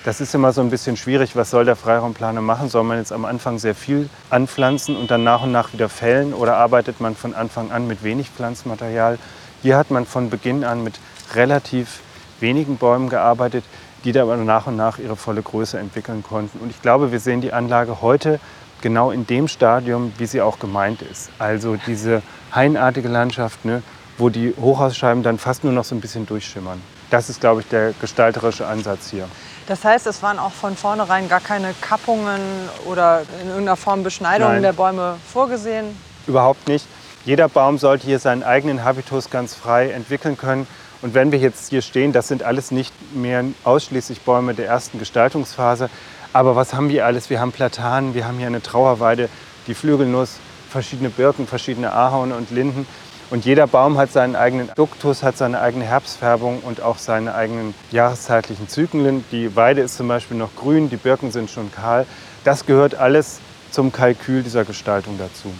Das 0.05 0.21
ist 0.21 0.35
immer 0.35 0.53
so 0.53 0.61
ein 0.61 0.69
bisschen 0.69 0.97
schwierig. 0.97 1.35
Was 1.35 1.49
soll 1.49 1.65
der 1.65 1.75
Freiraumplaner 1.75 2.41
machen? 2.41 2.69
Soll 2.69 2.83
man 2.83 2.99
jetzt 2.99 3.11
am 3.11 3.25
Anfang 3.25 3.57
sehr 3.57 3.73
viel 3.73 4.07
anpflanzen 4.29 4.95
und 4.95 5.09
dann 5.09 5.23
nach 5.23 5.41
und 5.41 5.51
nach 5.51 5.73
wieder 5.73 5.89
fällen? 5.89 6.35
Oder 6.35 6.57
arbeitet 6.57 7.01
man 7.01 7.15
von 7.15 7.33
Anfang 7.33 7.71
an 7.71 7.87
mit 7.87 8.03
wenig 8.03 8.29
Pflanzmaterial? 8.29 9.17
Hier 9.63 9.77
hat 9.77 9.89
man 9.89 10.05
von 10.05 10.29
Beginn 10.29 10.63
an 10.63 10.83
mit 10.83 10.99
relativ 11.33 12.01
wenigen 12.39 12.77
Bäumen 12.77 13.09
gearbeitet, 13.09 13.63
die 14.03 14.11
da 14.11 14.21
aber 14.21 14.37
nach 14.37 14.67
und 14.67 14.75
nach 14.75 14.99
ihre 14.99 15.15
volle 15.15 15.41
Größe 15.41 15.79
entwickeln 15.79 16.21
konnten. 16.21 16.59
Und 16.59 16.69
ich 16.69 16.83
glaube, 16.83 17.11
wir 17.11 17.19
sehen 17.19 17.41
die 17.41 17.51
Anlage 17.51 18.03
heute 18.03 18.39
genau 18.81 19.09
in 19.09 19.25
dem 19.25 19.47
Stadium, 19.47 20.13
wie 20.19 20.27
sie 20.27 20.43
auch 20.43 20.59
gemeint 20.59 21.01
ist. 21.01 21.31
Also 21.39 21.77
diese 21.87 22.21
hainartige 22.53 23.07
Landschaft, 23.07 23.65
ne, 23.65 23.81
wo 24.17 24.29
die 24.29 24.53
Hochhausscheiben 24.59 25.23
dann 25.23 25.37
fast 25.37 25.63
nur 25.63 25.73
noch 25.73 25.83
so 25.83 25.95
ein 25.95 26.01
bisschen 26.01 26.25
durchschimmern. 26.25 26.81
Das 27.09 27.29
ist, 27.29 27.41
glaube 27.41 27.61
ich, 27.61 27.67
der 27.67 27.93
gestalterische 27.99 28.65
Ansatz 28.65 29.09
hier. 29.09 29.27
Das 29.67 29.83
heißt, 29.83 30.07
es 30.07 30.21
waren 30.21 30.39
auch 30.39 30.51
von 30.51 30.75
vornherein 30.75 31.27
gar 31.27 31.39
keine 31.39 31.73
Kappungen 31.81 32.41
oder 32.85 33.23
in 33.41 33.47
irgendeiner 33.47 33.75
Form 33.75 34.03
Beschneidungen 34.03 34.61
der 34.61 34.73
Bäume 34.73 35.17
vorgesehen? 35.31 35.97
Überhaupt 36.27 36.67
nicht. 36.67 36.85
Jeder 37.25 37.49
Baum 37.49 37.77
sollte 37.79 38.05
hier 38.05 38.19
seinen 38.19 38.43
eigenen 38.43 38.83
Habitus 38.83 39.29
ganz 39.31 39.55
frei 39.55 39.89
entwickeln 39.89 40.37
können. 40.37 40.67
Und 41.01 41.13
wenn 41.13 41.31
wir 41.31 41.39
jetzt 41.39 41.69
hier 41.69 41.81
stehen, 41.81 42.13
das 42.13 42.27
sind 42.27 42.43
alles 42.43 42.71
nicht 42.71 42.93
mehr 43.15 43.43
ausschließlich 43.63 44.21
Bäume 44.21 44.53
der 44.53 44.67
ersten 44.67 44.99
Gestaltungsphase. 44.99 45.89
Aber 46.33 46.55
was 46.55 46.73
haben 46.73 46.89
wir 46.89 47.05
alles? 47.05 47.29
Wir 47.29 47.39
haben 47.39 47.51
Platanen, 47.51 48.13
wir 48.13 48.27
haben 48.27 48.37
hier 48.37 48.47
eine 48.47 48.61
Trauerweide, 48.61 49.29
die 49.67 49.73
Flügelnuss, 49.73 50.37
verschiedene 50.69 51.09
Birken, 51.09 51.47
verschiedene 51.47 51.93
Ahorne 51.93 52.35
und 52.35 52.51
Linden. 52.51 52.85
Und 53.31 53.45
jeder 53.45 53.65
Baum 53.65 53.97
hat 53.97 54.11
seinen 54.11 54.35
eigenen 54.35 54.69
Duktus, 54.75 55.23
hat 55.23 55.37
seine 55.37 55.59
eigene 55.59 55.85
Herbstfärbung 55.85 56.59
und 56.59 56.81
auch 56.81 56.99
seine 56.99 57.33
eigenen 57.33 57.73
jahreszeitlichen 57.91 58.69
Zyklen. 58.69 59.25
Die 59.31 59.55
Weide 59.55 59.81
ist 59.81 59.97
zum 59.97 60.07
Beispiel 60.07 60.37
noch 60.37 60.55
grün, 60.55 60.89
die 60.89 60.97
Birken 60.97 61.31
sind 61.31 61.49
schon 61.49 61.71
kahl. 61.71 62.05
Das 62.43 62.65
gehört 62.65 62.95
alles 62.95 63.39
zum 63.71 63.91
Kalkül 63.91 64.43
dieser 64.43 64.63
Gestaltung 64.63 65.17
dazu. 65.17 65.51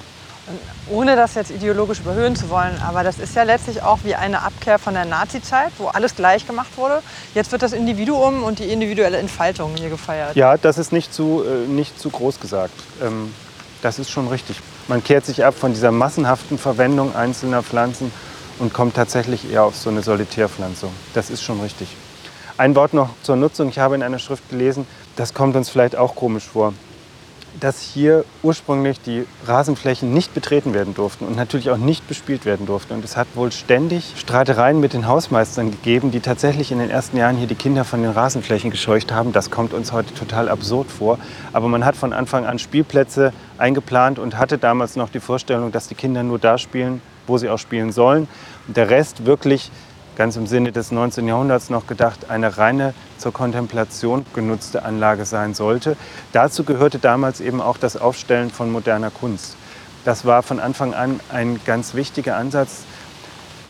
Ohne 0.91 1.15
das 1.15 1.33
jetzt 1.33 1.49
ideologisch 1.49 2.01
überhöhen 2.01 2.35
zu 2.35 2.51
wollen, 2.51 2.79
aber 2.87 3.03
das 3.03 3.17
ist 3.17 3.35
ja 3.35 3.41
letztlich 3.41 3.81
auch 3.81 3.99
wie 4.03 4.13
eine 4.13 4.43
Abkehr 4.43 4.77
von 4.77 4.93
der 4.93 5.05
Nazi-Zeit, 5.05 5.71
wo 5.79 5.87
alles 5.87 6.15
gleich 6.15 6.45
gemacht 6.45 6.77
wurde. 6.77 7.01
Jetzt 7.33 7.51
wird 7.51 7.63
das 7.63 7.73
Individuum 7.73 8.43
und 8.43 8.59
die 8.59 8.65
individuelle 8.65 9.17
Entfaltung 9.17 9.75
hier 9.75 9.89
gefeiert. 9.89 10.35
Ja, 10.35 10.55
das 10.57 10.77
ist 10.77 10.91
nicht 10.91 11.11
zu, 11.11 11.43
äh, 11.43 11.67
nicht 11.67 11.99
zu 11.99 12.11
groß 12.11 12.39
gesagt. 12.39 12.75
Ähm, 13.01 13.33
das 13.81 13.97
ist 13.97 14.11
schon 14.11 14.27
richtig. 14.27 14.57
Man 14.87 15.03
kehrt 15.03 15.25
sich 15.25 15.43
ab 15.43 15.55
von 15.57 15.73
dieser 15.73 15.91
massenhaften 15.91 16.59
Verwendung 16.59 17.15
einzelner 17.15 17.63
Pflanzen 17.63 18.11
und 18.59 18.71
kommt 18.71 18.95
tatsächlich 18.95 19.51
eher 19.51 19.63
auf 19.63 19.75
so 19.75 19.89
eine 19.89 20.03
Solitärpflanzung. 20.03 20.91
Das 21.13 21.31
ist 21.31 21.41
schon 21.41 21.59
richtig. 21.61 21.87
Ein 22.57 22.75
Wort 22.75 22.93
noch 22.93 23.09
zur 23.23 23.35
Nutzung. 23.35 23.69
Ich 23.69 23.79
habe 23.79 23.95
in 23.95 24.03
einer 24.03 24.19
Schrift 24.19 24.47
gelesen, 24.49 24.85
das 25.15 25.33
kommt 25.33 25.55
uns 25.55 25.69
vielleicht 25.69 25.95
auch 25.95 26.15
komisch 26.15 26.45
vor 26.45 26.73
dass 27.59 27.81
hier 27.81 28.25
ursprünglich 28.43 28.99
die 29.01 29.25
Rasenflächen 29.45 30.13
nicht 30.13 30.33
betreten 30.33 30.73
werden 30.73 30.93
durften 30.93 31.25
und 31.25 31.35
natürlich 31.35 31.69
auch 31.69 31.77
nicht 31.77 32.07
bespielt 32.07 32.45
werden 32.45 32.65
durften. 32.65 32.93
Und 32.93 33.05
es 33.05 33.15
hat 33.15 33.27
wohl 33.35 33.51
ständig 33.51 34.13
Streitereien 34.17 34.79
mit 34.79 34.93
den 34.93 35.07
Hausmeistern 35.07 35.71
gegeben, 35.71 36.11
die 36.11 36.19
tatsächlich 36.19 36.71
in 36.71 36.79
den 36.79 36.89
ersten 36.89 37.17
Jahren 37.17 37.37
hier 37.37 37.47
die 37.47 37.55
Kinder 37.55 37.85
von 37.85 38.01
den 38.01 38.11
Rasenflächen 38.11 38.71
gescheucht 38.71 39.11
haben. 39.11 39.31
Das 39.31 39.51
kommt 39.51 39.73
uns 39.73 39.91
heute 39.91 40.13
total 40.13 40.49
absurd 40.49 40.91
vor. 40.91 41.17
Aber 41.53 41.67
man 41.67 41.85
hat 41.85 41.95
von 41.95 42.13
Anfang 42.13 42.45
an 42.45 42.59
Spielplätze 42.59 43.33
eingeplant 43.57 44.19
und 44.19 44.37
hatte 44.37 44.57
damals 44.57 44.95
noch 44.95 45.09
die 45.09 45.19
Vorstellung, 45.19 45.71
dass 45.71 45.87
die 45.87 45.95
Kinder 45.95 46.23
nur 46.23 46.39
da 46.39 46.57
spielen, 46.57 47.01
wo 47.27 47.37
sie 47.37 47.49
auch 47.49 47.59
spielen 47.59 47.91
sollen. 47.91 48.27
Und 48.67 48.77
der 48.77 48.89
Rest 48.89 49.25
wirklich 49.25 49.71
ganz 50.15 50.35
im 50.35 50.47
Sinne 50.47 50.71
des 50.71 50.91
19. 50.91 51.27
Jahrhunderts 51.27 51.69
noch 51.69 51.87
gedacht, 51.87 52.29
eine 52.29 52.57
reine 52.57 52.93
zur 53.17 53.33
Kontemplation 53.33 54.25
genutzte 54.33 54.83
Anlage 54.83 55.25
sein 55.25 55.53
sollte. 55.53 55.97
Dazu 56.31 56.63
gehörte 56.63 56.99
damals 56.99 57.41
eben 57.41 57.61
auch 57.61 57.77
das 57.77 57.97
Aufstellen 57.97 58.49
von 58.49 58.71
moderner 58.71 59.11
Kunst. 59.11 59.55
Das 60.05 60.25
war 60.25 60.43
von 60.43 60.59
Anfang 60.59 60.93
an 60.93 61.19
ein 61.31 61.59
ganz 61.65 61.95
wichtiger 61.95 62.37
Ansatz, 62.37 62.83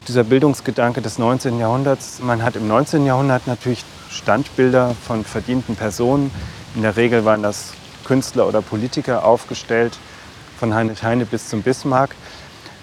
dieser 0.08 0.24
Bildungsgedanke 0.24 1.02
des 1.02 1.18
19. 1.18 1.60
Jahrhunderts. 1.60 2.20
Man 2.20 2.44
hat 2.44 2.56
im 2.56 2.68
19. 2.68 3.06
Jahrhundert 3.06 3.48
natürlich 3.48 3.84
Standbilder 4.10 4.96
von 5.06 5.24
verdienten 5.26 5.76
Personen. 5.76 6.32
In 6.76 6.84
der 6.84 6.96
Regel 6.96 7.26
waren 7.26 7.42
das 7.42 7.74
Künstler 8.04 8.48
oder 8.48 8.62
Politiker 8.62 9.26
aufgestellt, 9.26 9.98
von 10.60 10.74
Heinrich 10.74 11.04
Heine 11.04 11.26
bis 11.26 11.50
zum 11.50 11.64
Bismarck. 11.64 12.16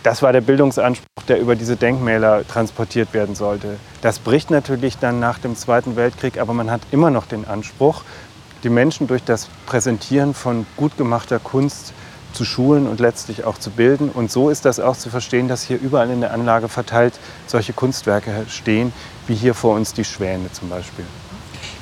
Das 0.02 0.20
war 0.20 0.32
der 0.32 0.40
Bildungsanspruch, 0.40 1.22
der 1.28 1.40
über 1.40 1.54
diese 1.54 1.76
Denkmäler 1.76 2.46
transportiert 2.46 3.14
werden 3.14 3.36
sollte. 3.36 3.76
Das 4.00 4.18
bricht 4.18 4.50
natürlich 4.50 4.98
dann 4.98 5.20
nach 5.20 5.38
dem 5.38 5.54
Zweiten 5.54 5.94
Weltkrieg, 5.94 6.38
aber 6.38 6.52
man 6.54 6.70
hat 6.70 6.80
immer 6.90 7.10
noch 7.10 7.26
den 7.26 7.46
Anspruch, 7.46 8.02
die 8.64 8.68
Menschen 8.68 9.06
durch 9.06 9.22
das 9.22 9.48
Präsentieren 9.66 10.34
von 10.34 10.66
gut 10.76 10.96
gemachter 10.96 11.38
Kunst 11.38 11.92
zu 12.32 12.44
schulen 12.44 12.88
und 12.88 12.98
letztlich 12.98 13.44
auch 13.44 13.58
zu 13.58 13.70
bilden. 13.70 14.08
Und 14.08 14.32
so 14.32 14.50
ist 14.50 14.64
das 14.64 14.80
auch 14.80 14.96
zu 14.96 15.08
verstehen, 15.10 15.46
dass 15.46 15.62
hier 15.62 15.80
überall 15.80 16.10
in 16.10 16.20
der 16.20 16.32
Anlage 16.32 16.68
verteilt 16.68 17.14
solche 17.46 17.72
Kunstwerke 17.72 18.46
stehen, 18.48 18.92
wie 19.26 19.34
hier 19.34 19.54
vor 19.54 19.76
uns 19.76 19.92
die 19.92 20.04
Schwäne 20.04 20.50
zum 20.52 20.68
Beispiel. 20.68 21.04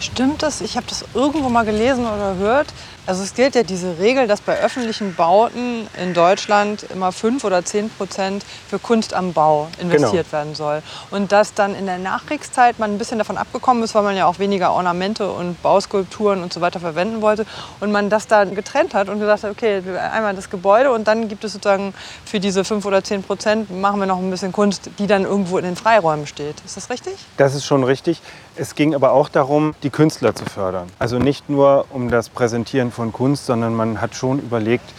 Stimmt 0.00 0.42
das? 0.42 0.60
Ich 0.60 0.76
habe 0.76 0.86
das 0.88 1.04
irgendwo 1.14 1.48
mal 1.48 1.64
gelesen 1.64 2.06
oder 2.06 2.34
gehört, 2.34 2.68
also 3.10 3.24
es 3.24 3.34
gilt 3.34 3.56
ja 3.56 3.64
diese 3.64 3.98
Regel, 3.98 4.28
dass 4.28 4.40
bei 4.40 4.56
öffentlichen 4.60 5.16
Bauten 5.16 5.88
in 6.00 6.14
Deutschland 6.14 6.86
immer 6.94 7.10
5 7.10 7.42
oder 7.42 7.64
10 7.64 7.90
Prozent 7.90 8.44
für 8.68 8.78
Kunst 8.78 9.14
am 9.14 9.32
Bau 9.32 9.66
investiert 9.80 10.26
genau. 10.30 10.32
werden 10.32 10.54
soll. 10.54 10.80
Und 11.10 11.32
dass 11.32 11.52
dann 11.52 11.74
in 11.74 11.86
der 11.86 11.98
Nachkriegszeit 11.98 12.78
man 12.78 12.92
ein 12.92 12.98
bisschen 12.98 13.18
davon 13.18 13.36
abgekommen 13.36 13.82
ist, 13.82 13.96
weil 13.96 14.04
man 14.04 14.16
ja 14.16 14.26
auch 14.26 14.38
weniger 14.38 14.72
Ornamente 14.72 15.28
und 15.28 15.60
Bauskulpturen 15.60 16.40
und 16.40 16.52
so 16.52 16.60
weiter 16.60 16.78
verwenden 16.78 17.20
wollte. 17.20 17.46
Und 17.80 17.90
man 17.90 18.10
das 18.10 18.28
dann 18.28 18.54
getrennt 18.54 18.94
hat 18.94 19.08
und 19.08 19.18
gesagt 19.18 19.42
hat, 19.42 19.50
okay, 19.50 19.82
einmal 20.12 20.36
das 20.36 20.48
Gebäude 20.48 20.92
und 20.92 21.08
dann 21.08 21.26
gibt 21.26 21.42
es 21.42 21.54
sozusagen 21.54 21.92
für 22.24 22.38
diese 22.38 22.62
5 22.62 22.84
oder 22.84 23.02
10 23.02 23.24
Prozent 23.24 23.70
machen 23.72 23.98
wir 23.98 24.06
noch 24.06 24.18
ein 24.18 24.30
bisschen 24.30 24.52
Kunst, 24.52 24.88
die 25.00 25.08
dann 25.08 25.24
irgendwo 25.24 25.58
in 25.58 25.64
den 25.64 25.74
Freiräumen 25.74 26.28
steht. 26.28 26.54
Ist 26.64 26.76
das 26.76 26.88
richtig? 26.88 27.14
Das 27.38 27.56
ist 27.56 27.64
schon 27.64 27.82
richtig. 27.82 28.22
Es 28.56 28.74
ging 28.74 28.94
aber 28.94 29.12
auch 29.12 29.28
darum, 29.28 29.74
die 29.82 29.90
Künstler 29.90 30.34
zu 30.34 30.44
fördern. 30.44 30.88
Also 30.98 31.18
nicht 31.18 31.48
nur 31.48 31.86
um 31.90 32.10
das 32.10 32.28
Präsentieren 32.28 32.90
von 32.90 33.12
Kunst, 33.12 33.46
sondern 33.46 33.74
man 33.74 34.00
hat 34.00 34.14
schon 34.14 34.38
überlegt, 34.40 34.92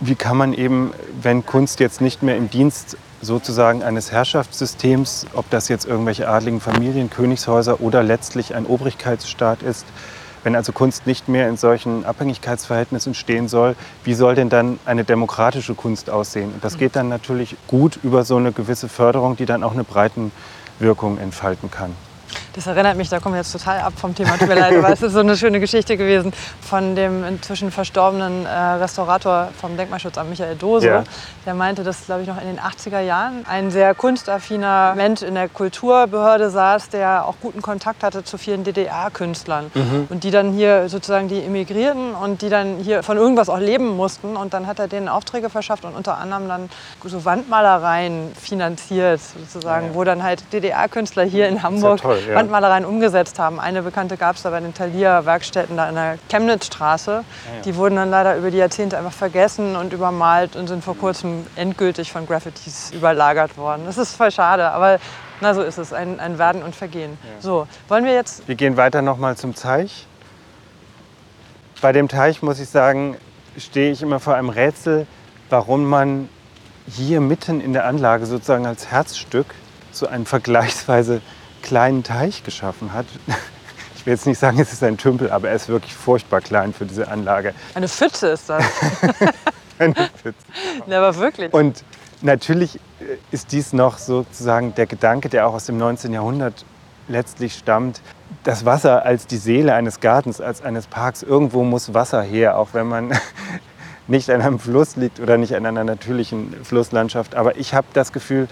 wie 0.00 0.14
kann 0.14 0.36
man 0.36 0.52
eben, 0.52 0.92
wenn 1.22 1.46
Kunst 1.46 1.80
jetzt 1.80 2.00
nicht 2.00 2.22
mehr 2.22 2.36
im 2.36 2.50
Dienst 2.50 2.98
sozusagen 3.22 3.82
eines 3.82 4.12
Herrschaftssystems, 4.12 5.26
ob 5.32 5.48
das 5.48 5.68
jetzt 5.68 5.86
irgendwelche 5.86 6.28
adligen 6.28 6.60
Familien, 6.60 7.08
Königshäuser 7.08 7.80
oder 7.80 8.02
letztlich 8.02 8.54
ein 8.54 8.66
Obrigkeitsstaat 8.66 9.62
ist, 9.62 9.86
wenn 10.44 10.54
also 10.54 10.72
Kunst 10.72 11.06
nicht 11.06 11.28
mehr 11.28 11.48
in 11.48 11.56
solchen 11.56 12.04
Abhängigkeitsverhältnissen 12.04 13.14
stehen 13.14 13.48
soll, 13.48 13.74
wie 14.04 14.14
soll 14.14 14.34
denn 14.34 14.50
dann 14.50 14.78
eine 14.84 15.02
demokratische 15.02 15.74
Kunst 15.74 16.10
aussehen? 16.10 16.52
Und 16.52 16.62
das 16.62 16.76
geht 16.78 16.94
dann 16.94 17.08
natürlich 17.08 17.56
gut 17.66 17.98
über 18.02 18.22
so 18.22 18.36
eine 18.36 18.52
gewisse 18.52 18.88
Förderung, 18.88 19.34
die 19.36 19.46
dann 19.46 19.64
auch 19.64 19.72
eine 19.72 19.82
Breitenwirkung 19.82 21.18
entfalten 21.18 21.70
kann. 21.70 21.96
Das 22.56 22.66
erinnert 22.66 22.96
mich, 22.96 23.10
da 23.10 23.20
kommen 23.20 23.34
wir 23.34 23.42
jetzt 23.42 23.52
total 23.52 23.80
ab 23.80 23.92
vom 23.96 24.14
Thema, 24.14 24.38
tut 24.38 24.48
mir 24.48 24.54
leid, 24.54 24.74
aber 24.78 24.90
es 24.90 25.02
ist 25.02 25.12
so 25.12 25.18
eine 25.18 25.36
schöne 25.36 25.60
Geschichte 25.60 25.98
gewesen 25.98 26.32
von 26.62 26.96
dem 26.96 27.22
inzwischen 27.22 27.70
verstorbenen 27.70 28.46
äh, 28.46 28.48
Restaurator 28.48 29.48
vom 29.60 29.76
Denkmalschutzamt 29.76 30.30
Michael 30.30 30.56
Dose. 30.56 30.86
Ja. 30.86 31.04
Der 31.44 31.52
meinte, 31.52 31.84
dass, 31.84 32.06
glaube 32.06 32.22
ich, 32.22 32.28
noch 32.28 32.40
in 32.40 32.46
den 32.46 32.58
80er 32.58 33.00
Jahren 33.00 33.44
ein 33.46 33.70
sehr 33.70 33.94
kunstaffiner 33.94 34.94
Mensch 34.96 35.20
in 35.20 35.34
der 35.34 35.50
Kulturbehörde 35.50 36.48
saß, 36.48 36.88
der 36.88 37.26
auch 37.26 37.34
guten 37.42 37.60
Kontakt 37.60 38.02
hatte 38.02 38.24
zu 38.24 38.38
vielen 38.38 38.64
DDR-Künstlern. 38.64 39.70
Mhm. 39.74 40.06
Und 40.08 40.24
die 40.24 40.30
dann 40.30 40.52
hier 40.52 40.88
sozusagen 40.88 41.28
die 41.28 41.44
emigrierten 41.44 42.14
und 42.14 42.40
die 42.40 42.48
dann 42.48 42.78
hier 42.78 43.02
von 43.02 43.18
irgendwas 43.18 43.50
auch 43.50 43.58
leben 43.58 43.96
mussten. 43.96 44.34
Und 44.34 44.54
dann 44.54 44.66
hat 44.66 44.78
er 44.78 44.88
denen 44.88 45.08
Aufträge 45.08 45.50
verschafft 45.50 45.84
und 45.84 45.94
unter 45.94 46.16
anderem 46.16 46.48
dann 46.48 46.70
so 47.04 47.26
Wandmalereien 47.26 48.32
finanziert, 48.34 49.20
sozusagen, 49.20 49.86
ja, 49.86 49.92
ja. 49.92 49.94
wo 49.94 50.04
dann 50.04 50.22
halt 50.22 50.42
DDR-Künstler 50.54 51.24
hier 51.24 51.48
in 51.48 51.62
Hamburg 51.62 52.00
toll, 52.00 52.18
ja. 52.26 52.45
Wandmalereien 52.46 52.84
umgesetzt 52.84 53.38
haben. 53.38 53.58
Eine 53.58 53.82
bekannte 53.82 54.16
gab 54.16 54.36
es 54.36 54.42
da 54.42 54.50
bei 54.50 54.60
den 54.60 54.72
Thalia-Werkstätten 54.72 55.76
da 55.76 55.88
in 55.88 55.94
der 55.96 56.18
Chemnitzstraße. 56.28 57.10
Ja, 57.10 57.18
ja. 57.18 57.62
Die 57.64 57.76
wurden 57.76 57.96
dann 57.96 58.10
leider 58.10 58.36
über 58.36 58.50
die 58.50 58.58
Jahrzehnte 58.58 58.96
einfach 58.96 59.12
vergessen 59.12 59.76
und 59.76 59.92
übermalt 59.92 60.54
und 60.56 60.68
sind 60.68 60.84
vor 60.84 60.96
kurzem 60.96 61.46
endgültig 61.56 62.12
von 62.12 62.26
Graffitis 62.26 62.92
überlagert 62.92 63.56
worden. 63.56 63.82
Das 63.86 63.98
ist 63.98 64.14
voll 64.14 64.30
schade, 64.30 64.70
aber 64.70 64.98
na, 65.40 65.54
so 65.54 65.62
ist 65.62 65.78
es, 65.78 65.92
ein, 65.92 66.20
ein 66.20 66.38
Werden 66.38 66.62
und 66.62 66.74
Vergehen. 66.74 67.18
Ja. 67.22 67.40
So, 67.40 67.66
wollen 67.88 68.04
wir 68.04 68.14
jetzt... 68.14 68.46
Wir 68.46 68.54
gehen 68.54 68.76
weiter 68.76 69.02
nochmal 69.02 69.36
zum 69.36 69.54
Teich. 69.54 70.06
Bei 71.82 71.92
dem 71.92 72.08
Teich, 72.08 72.42
muss 72.42 72.60
ich 72.60 72.68
sagen, 72.68 73.16
stehe 73.58 73.92
ich 73.92 74.02
immer 74.02 74.20
vor 74.20 74.34
einem 74.34 74.48
Rätsel, 74.48 75.06
warum 75.50 75.84
man 75.84 76.28
hier 76.88 77.20
mitten 77.20 77.60
in 77.60 77.72
der 77.72 77.84
Anlage 77.84 78.26
sozusagen 78.26 78.66
als 78.66 78.90
Herzstück 78.90 79.46
so 79.92 80.06
einen 80.06 80.24
vergleichsweise 80.24 81.20
kleinen 81.66 82.04
Teich 82.04 82.44
geschaffen 82.44 82.92
hat. 82.92 83.06
Ich 83.98 84.08
will 84.08 84.14
jetzt 84.14 84.26
nicht 84.26 84.38
sagen, 84.38 84.60
es 84.60 84.72
ist 84.72 84.84
ein 84.84 84.98
Tümpel, 84.98 85.32
aber 85.32 85.48
er 85.48 85.56
ist 85.56 85.68
wirklich 85.68 85.92
furchtbar 85.92 86.40
klein 86.40 86.72
für 86.72 86.86
diese 86.86 87.08
Anlage. 87.08 87.54
Eine 87.74 87.88
Pfütze 87.88 88.28
ist 88.28 88.48
das. 88.48 88.62
Eine 89.80 89.94
Pfütze. 89.94 90.38
Ja, 90.86 90.98
aber 90.98 91.16
wirklich. 91.16 91.52
Und 91.52 91.82
natürlich 92.22 92.76
äh, 92.76 93.16
ist 93.32 93.50
dies 93.50 93.72
noch 93.72 93.98
sozusagen 93.98 94.76
der 94.76 94.86
Gedanke, 94.86 95.28
der 95.28 95.48
auch 95.48 95.54
aus 95.54 95.66
dem 95.66 95.76
19. 95.76 96.12
Jahrhundert 96.12 96.64
letztlich 97.08 97.54
stammt. 97.54 98.00
Das 98.44 98.64
Wasser 98.64 99.04
als 99.04 99.26
die 99.26 99.38
Seele 99.38 99.74
eines 99.74 99.98
Gartens, 99.98 100.40
als 100.40 100.62
eines 100.62 100.86
Parks. 100.86 101.24
Irgendwo 101.24 101.64
muss 101.64 101.92
Wasser 101.92 102.22
her, 102.22 102.58
auch 102.58 102.68
wenn 102.74 102.86
man 102.86 103.12
nicht 104.06 104.30
an 104.30 104.40
einem 104.40 104.60
Fluss 104.60 104.94
liegt 104.94 105.18
oder 105.18 105.36
nicht 105.36 105.56
an 105.56 105.66
einer 105.66 105.82
natürlichen 105.82 106.54
Flusslandschaft. 106.64 107.34
Aber 107.34 107.56
ich 107.56 107.74
habe 107.74 107.88
das 107.92 108.12
Gefühl, 108.12 108.46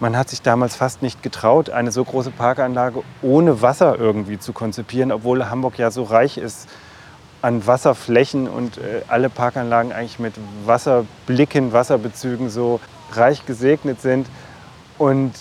man 0.00 0.16
hat 0.16 0.28
sich 0.28 0.42
damals 0.42 0.76
fast 0.76 1.02
nicht 1.02 1.22
getraut, 1.22 1.70
eine 1.70 1.92
so 1.92 2.04
große 2.04 2.30
Parkanlage 2.30 3.02
ohne 3.22 3.62
Wasser 3.62 3.98
irgendwie 3.98 4.38
zu 4.38 4.52
konzipieren, 4.52 5.12
obwohl 5.12 5.48
Hamburg 5.48 5.78
ja 5.78 5.90
so 5.90 6.02
reich 6.02 6.36
ist 6.36 6.68
an 7.42 7.66
Wasserflächen 7.66 8.48
und 8.48 8.78
äh, 8.78 9.02
alle 9.08 9.28
Parkanlagen 9.28 9.92
eigentlich 9.92 10.18
mit 10.18 10.32
Wasserblicken, 10.64 11.74
Wasserbezügen 11.74 12.48
so 12.48 12.80
reich 13.12 13.44
gesegnet 13.44 14.00
sind. 14.00 14.26
Und 14.96 15.32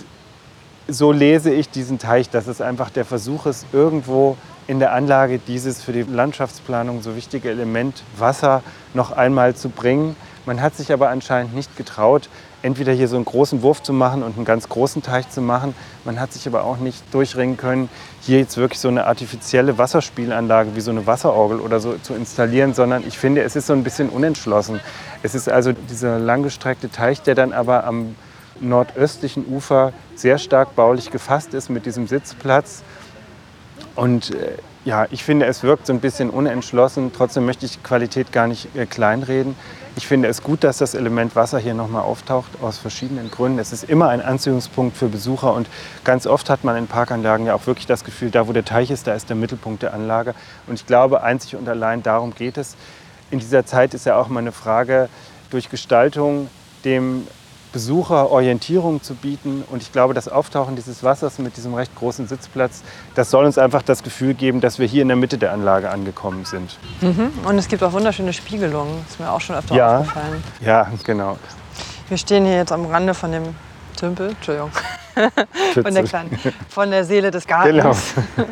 so 0.89 1.13
lese 1.13 1.51
ich 1.51 1.69
diesen 1.69 1.99
Teich, 1.99 2.29
dass 2.29 2.47
es 2.47 2.59
einfach 2.59 2.89
der 2.89 3.05
Versuch 3.05 3.45
ist, 3.45 3.65
irgendwo 3.71 4.35
in 4.67 4.79
der 4.79 4.91
Anlage 4.91 5.39
dieses 5.39 5.81
für 5.81 5.93
die 5.93 6.03
Landschaftsplanung 6.03 7.01
so 7.01 7.15
wichtige 7.15 7.49
Element 7.49 8.03
Wasser 8.17 8.63
noch 8.93 9.13
einmal 9.13 9.55
zu 9.55 9.69
bringen. 9.69 10.17
Man 10.45 10.61
hat 10.61 10.75
sich 10.75 10.91
aber 10.91 11.09
anscheinend 11.09 11.55
nicht 11.55 11.77
getraut, 11.77 12.27
entweder 12.63 12.93
hier 12.93 13.07
so 13.07 13.17
einen 13.17 13.25
großen 13.25 13.61
Wurf 13.61 13.83
zu 13.83 13.93
machen 13.93 14.23
und 14.23 14.35
einen 14.35 14.45
ganz 14.45 14.67
großen 14.69 15.03
Teich 15.03 15.29
zu 15.29 15.41
machen. 15.41 15.75
Man 16.05 16.19
hat 16.19 16.33
sich 16.33 16.47
aber 16.47 16.63
auch 16.63 16.77
nicht 16.77 17.13
durchringen 17.13 17.57
können, 17.57 17.89
hier 18.21 18.39
jetzt 18.39 18.57
wirklich 18.57 18.79
so 18.79 18.87
eine 18.87 19.05
artifizielle 19.05 19.77
Wasserspielanlage 19.77 20.75
wie 20.75 20.81
so 20.81 20.89
eine 20.89 21.05
Wasserorgel 21.05 21.59
oder 21.59 21.79
so 21.79 21.95
zu 22.01 22.15
installieren, 22.15 22.73
sondern 22.73 23.03
ich 23.05 23.19
finde, 23.19 23.43
es 23.43 23.55
ist 23.55 23.67
so 23.67 23.73
ein 23.73 23.83
bisschen 23.83 24.09
unentschlossen. 24.09 24.79
Es 25.21 25.35
ist 25.35 25.49
also 25.49 25.73
dieser 25.73 26.17
langgestreckte 26.19 26.89
Teich, 26.89 27.21
der 27.21 27.35
dann 27.35 27.53
aber 27.53 27.83
am 27.83 28.15
nordöstlichen 28.59 29.45
Ufer 29.45 29.93
sehr 30.15 30.37
stark 30.37 30.75
baulich 30.75 31.11
gefasst 31.11 31.53
ist 31.53 31.69
mit 31.69 31.85
diesem 31.85 32.07
Sitzplatz. 32.07 32.81
Und 33.95 34.31
äh, 34.31 34.53
ja, 34.85 35.05
ich 35.11 35.23
finde, 35.23 35.45
es 35.45 35.63
wirkt 35.63 35.87
so 35.87 35.93
ein 35.93 35.99
bisschen 35.99 36.29
unentschlossen. 36.29 37.11
Trotzdem 37.15 37.45
möchte 37.45 37.65
ich 37.65 37.83
Qualität 37.83 38.31
gar 38.31 38.47
nicht 38.47 38.75
äh, 38.75 38.85
kleinreden. 38.85 39.55
Ich 39.95 40.07
finde 40.07 40.27
es 40.27 40.41
gut, 40.41 40.63
dass 40.63 40.79
das 40.79 40.95
Element 40.95 41.35
Wasser 41.35 41.59
hier 41.59 41.75
nochmal 41.75 42.01
auftaucht, 42.01 42.49
aus 42.63 42.79
verschiedenen 42.79 43.29
Gründen. 43.29 43.59
Es 43.59 43.71
ist 43.71 43.83
immer 43.83 44.09
ein 44.09 44.21
Anziehungspunkt 44.21 44.97
für 44.97 45.07
Besucher 45.07 45.53
und 45.53 45.67
ganz 46.03 46.25
oft 46.25 46.49
hat 46.49 46.63
man 46.63 46.75
in 46.77 46.87
Parkanlagen 46.87 47.45
ja 47.45 47.53
auch 47.53 47.67
wirklich 47.67 47.85
das 47.85 48.03
Gefühl, 48.03 48.31
da 48.31 48.47
wo 48.47 48.53
der 48.53 48.65
Teich 48.65 48.89
ist, 48.89 49.05
da 49.05 49.13
ist 49.13 49.29
der 49.29 49.35
Mittelpunkt 49.35 49.83
der 49.83 49.93
Anlage. 49.93 50.33
Und 50.65 50.73
ich 50.73 50.87
glaube, 50.87 51.21
einzig 51.21 51.55
und 51.55 51.69
allein 51.69 52.01
darum 52.01 52.33
geht 52.33 52.57
es. 52.57 52.75
In 53.29 53.37
dieser 53.37 53.67
Zeit 53.67 53.93
ist 53.93 54.07
ja 54.07 54.17
auch 54.17 54.29
mal 54.29 54.39
eine 54.39 54.51
Frage, 54.51 55.09
durch 55.51 55.69
Gestaltung 55.69 56.49
dem 56.85 57.27
Besucher 57.73 58.31
Orientierung 58.31 59.03
zu 59.03 59.15
bieten. 59.15 59.63
Und 59.69 59.81
ich 59.81 59.91
glaube, 59.91 60.13
das 60.13 60.29
Auftauchen 60.29 60.75
dieses 60.77 61.03
Wassers 61.03 61.39
mit 61.39 61.57
diesem 61.57 61.73
recht 61.73 61.93
großen 61.95 62.27
Sitzplatz, 62.27 62.83
das 63.15 63.29
soll 63.29 63.43
uns 63.43 63.57
einfach 63.57 63.81
das 63.81 64.03
Gefühl 64.03 64.35
geben, 64.35 64.61
dass 64.61 64.79
wir 64.79 64.87
hier 64.87 65.01
in 65.01 65.09
der 65.09 65.17
Mitte 65.17 65.37
der 65.37 65.51
Anlage 65.51 65.89
angekommen 65.89 66.45
sind. 66.45 66.77
Mhm. 67.01 67.31
Und 67.45 67.57
es 67.57 67.67
gibt 67.67 67.83
auch 67.83 67.91
wunderschöne 67.91 68.31
Spiegelungen. 68.31 69.01
Das 69.03 69.15
ist 69.15 69.19
mir 69.19 69.31
auch 69.31 69.41
schon 69.41 69.57
öfter 69.57 69.75
ja, 69.75 69.99
aufgefallen. 69.99 70.43
Ja, 70.61 70.87
genau. 71.03 71.37
Wir 72.07 72.17
stehen 72.17 72.45
hier 72.45 72.55
jetzt 72.55 72.71
am 72.71 72.85
Rande 72.85 73.13
von 73.13 73.31
dem 73.31 73.43
Tümpel, 74.03 74.31
Entschuldigung, 74.31 74.69
von 75.81 75.93
der, 75.93 76.03
kleinen, 76.03 76.37
von 76.67 76.91
der 76.91 77.05
Seele 77.05 77.31
des 77.31 77.47
Gartens. 77.47 78.15
Genau. 78.35 78.49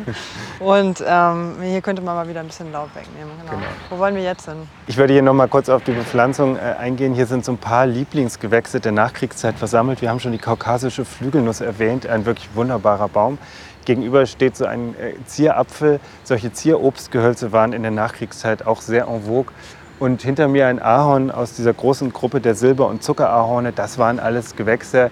Und 0.72 1.04
ähm, 1.06 1.56
hier 1.60 1.82
könnte 1.82 2.00
man 2.00 2.14
mal 2.14 2.26
wieder 2.26 2.40
ein 2.40 2.46
bisschen 2.46 2.72
Laub 2.72 2.88
wegnehmen. 2.94 3.30
Genau. 3.38 3.52
Genau. 3.58 3.66
Wo 3.90 3.98
wollen 3.98 4.14
wir 4.14 4.22
jetzt 4.22 4.46
hin? 4.46 4.66
Ich 4.86 4.96
würde 4.96 5.12
hier 5.12 5.20
noch 5.20 5.34
mal 5.34 5.48
kurz 5.48 5.68
auf 5.68 5.84
die 5.84 5.92
Bepflanzung 5.92 6.56
äh, 6.56 6.60
eingehen. 6.78 7.12
Hier 7.12 7.26
sind 7.26 7.44
so 7.44 7.52
ein 7.52 7.58
paar 7.58 7.84
Lieblingsgewächse 7.84 8.80
der 8.80 8.92
Nachkriegszeit 8.92 9.56
versammelt. 9.56 10.00
Wir 10.00 10.08
haben 10.08 10.20
schon 10.20 10.32
die 10.32 10.38
kaukasische 10.38 11.04
Flügelnuss 11.04 11.60
erwähnt, 11.60 12.06
ein 12.06 12.24
wirklich 12.24 12.48
wunderbarer 12.54 13.08
Baum. 13.08 13.36
Gegenüber 13.84 14.24
steht 14.24 14.56
so 14.56 14.64
ein 14.64 14.94
äh, 14.98 15.12
Zierapfel. 15.26 16.00
Solche 16.24 16.50
Zierobstgehölze 16.50 17.52
waren 17.52 17.74
in 17.74 17.82
der 17.82 17.90
Nachkriegszeit 17.90 18.66
auch 18.66 18.80
sehr 18.80 19.06
en 19.06 19.24
vogue. 19.24 19.52
Und 19.98 20.22
hinter 20.22 20.48
mir 20.48 20.66
ein 20.66 20.80
Ahorn 20.80 21.30
aus 21.30 21.52
dieser 21.52 21.74
großen 21.74 22.10
Gruppe 22.12 22.40
der 22.40 22.54
Silber- 22.54 22.88
und 22.88 23.02
Zuckerahorne. 23.02 23.72
Das 23.72 23.98
waren 23.98 24.18
alles 24.18 24.56
Gewächse, 24.56 25.10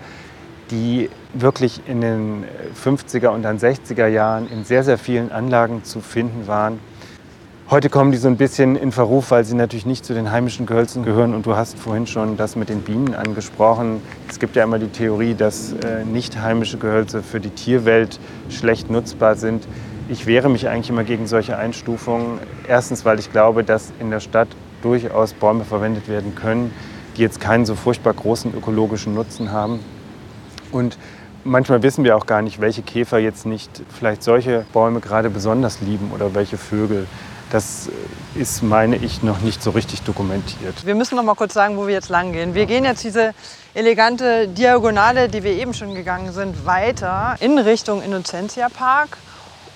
die 0.70 1.10
wirklich 1.34 1.80
in 1.86 2.00
den 2.00 2.44
50er 2.82 3.28
und 3.28 3.42
dann 3.42 3.58
60er 3.58 4.06
Jahren 4.06 4.48
in 4.50 4.64
sehr, 4.64 4.84
sehr 4.84 4.98
vielen 4.98 5.32
Anlagen 5.32 5.84
zu 5.84 6.00
finden 6.00 6.46
waren. 6.46 6.78
Heute 7.70 7.88
kommen 7.88 8.10
die 8.10 8.18
so 8.18 8.26
ein 8.26 8.36
bisschen 8.36 8.74
in 8.74 8.90
Verruf, 8.90 9.30
weil 9.30 9.44
sie 9.44 9.54
natürlich 9.54 9.86
nicht 9.86 10.04
zu 10.04 10.12
den 10.12 10.32
heimischen 10.32 10.66
Gehölzen 10.66 11.04
gehören. 11.04 11.34
Und 11.34 11.46
du 11.46 11.54
hast 11.54 11.78
vorhin 11.78 12.08
schon 12.08 12.36
das 12.36 12.56
mit 12.56 12.68
den 12.68 12.80
Bienen 12.80 13.14
angesprochen. 13.14 14.02
Es 14.28 14.40
gibt 14.40 14.56
ja 14.56 14.64
immer 14.64 14.80
die 14.80 14.88
Theorie, 14.88 15.34
dass 15.34 15.72
äh, 15.74 16.04
nicht 16.04 16.40
heimische 16.42 16.78
Gehölze 16.78 17.22
für 17.22 17.38
die 17.38 17.50
Tierwelt 17.50 18.18
schlecht 18.48 18.90
nutzbar 18.90 19.36
sind. 19.36 19.68
Ich 20.08 20.26
wehre 20.26 20.50
mich 20.50 20.68
eigentlich 20.68 20.90
immer 20.90 21.04
gegen 21.04 21.28
solche 21.28 21.56
Einstufungen. 21.56 22.40
Erstens, 22.66 23.04
weil 23.04 23.20
ich 23.20 23.30
glaube, 23.30 23.62
dass 23.62 23.92
in 24.00 24.10
der 24.10 24.18
Stadt 24.18 24.48
durchaus 24.82 25.32
Bäume 25.32 25.64
verwendet 25.64 26.08
werden 26.08 26.34
können, 26.34 26.72
die 27.16 27.22
jetzt 27.22 27.40
keinen 27.40 27.66
so 27.66 27.76
furchtbar 27.76 28.14
großen 28.14 28.52
ökologischen 28.52 29.14
Nutzen 29.14 29.52
haben. 29.52 29.78
Und 30.72 30.98
manchmal 31.44 31.82
wissen 31.82 32.04
wir 32.04 32.16
auch 32.16 32.26
gar 32.26 32.42
nicht, 32.42 32.60
welche 32.60 32.82
Käfer 32.82 33.18
jetzt 33.18 33.46
nicht 33.46 33.70
vielleicht 33.96 34.22
solche 34.22 34.66
Bäume 34.72 35.00
gerade 35.00 35.30
besonders 35.30 35.80
lieben 35.80 36.10
oder 36.14 36.34
welche 36.34 36.58
Vögel. 36.58 37.06
Das 37.50 37.88
ist, 38.36 38.62
meine 38.62 38.96
ich, 38.96 39.24
noch 39.24 39.40
nicht 39.40 39.60
so 39.60 39.70
richtig 39.70 40.02
dokumentiert. 40.02 40.86
Wir 40.86 40.94
müssen 40.94 41.16
noch 41.16 41.24
mal 41.24 41.34
kurz 41.34 41.52
sagen, 41.52 41.76
wo 41.76 41.88
wir 41.88 41.94
jetzt 41.94 42.08
lang 42.08 42.32
gehen. 42.32 42.54
Wir 42.54 42.66
gehen 42.66 42.84
jetzt 42.84 43.02
diese 43.02 43.34
elegante 43.74 44.46
Diagonale, 44.46 45.28
die 45.28 45.42
wir 45.42 45.52
eben 45.52 45.74
schon 45.74 45.94
gegangen 45.94 46.32
sind, 46.32 46.64
weiter 46.64 47.34
in 47.40 47.58
Richtung 47.58 48.02
Innocentia 48.02 48.68
Park. 48.68 49.18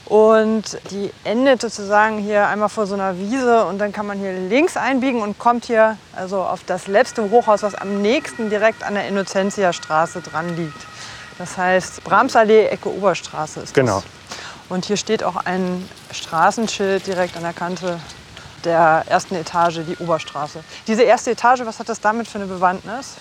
Und 0.06 0.78
die 0.90 1.10
endet 1.24 1.62
sozusagen 1.62 2.18
hier 2.18 2.46
einmal 2.48 2.68
vor 2.68 2.86
so 2.86 2.94
einer 2.94 3.18
Wiese 3.18 3.64
und 3.64 3.78
dann 3.78 3.92
kann 3.92 4.06
man 4.06 4.18
hier 4.18 4.32
links 4.32 4.76
einbiegen 4.76 5.22
und 5.22 5.38
kommt 5.38 5.64
hier 5.64 5.96
also 6.14 6.42
auf 6.42 6.62
das 6.64 6.86
letzte 6.88 7.30
Hochhaus, 7.30 7.62
was 7.62 7.74
am 7.74 8.02
nächsten 8.02 8.50
direkt 8.50 8.82
an 8.84 8.94
der 8.94 9.08
Innocentia-Straße 9.08 10.20
dran 10.20 10.56
liegt. 10.56 10.86
Das 11.38 11.56
heißt 11.56 12.04
Bramsallee, 12.04 12.66
Ecke 12.66 12.90
Oberstraße 12.90 13.60
ist 13.60 13.74
Genau. 13.74 13.96
Das. 13.96 14.04
Und 14.68 14.84
hier 14.84 14.96
steht 14.96 15.24
auch 15.24 15.36
ein 15.36 15.88
Straßenschild 16.12 17.06
direkt 17.06 17.36
an 17.36 17.42
der 17.42 17.52
Kante 17.52 17.98
der 18.64 19.04
ersten 19.08 19.34
Etage, 19.34 19.80
die 19.86 19.96
Oberstraße. 20.02 20.64
Diese 20.86 21.02
erste 21.02 21.30
Etage, 21.32 21.62
was 21.64 21.78
hat 21.78 21.88
das 21.88 22.00
damit 22.00 22.28
für 22.28 22.38
eine 22.38 22.46
Bewandtnis? 22.46 23.16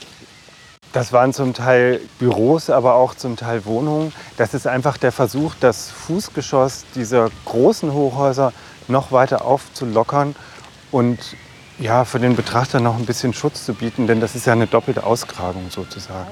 Das 0.93 1.11
waren 1.11 1.33
zum 1.33 1.55
Teil 1.55 1.99
Büros, 2.19 2.69
aber 2.69 2.93
auch 2.93 3.15
zum 3.15 3.35
Teil 3.35 3.65
Wohnungen. 3.65 4.13
Das 4.37 4.53
ist 4.53 4.67
einfach 4.67 4.97
der 4.97 5.11
Versuch, 5.11 5.55
das 5.59 5.89
Fußgeschoss 5.89 6.85
dieser 6.93 7.29
großen 7.45 7.91
Hochhäuser 7.91 8.53
noch 8.87 9.11
weiter 9.11 9.43
aufzulockern 9.43 10.35
und 10.91 11.17
ja, 11.79 12.05
für 12.05 12.19
den 12.19 12.35
Betrachter 12.35 12.79
noch 12.79 12.95
ein 12.95 13.07
bisschen 13.07 13.33
Schutz 13.33 13.65
zu 13.65 13.73
bieten, 13.73 14.05
denn 14.05 14.21
das 14.21 14.35
ist 14.35 14.45
ja 14.45 14.53
eine 14.53 14.67
doppelte 14.67 15.03
Ausgrabung 15.03 15.71
sozusagen. 15.71 16.29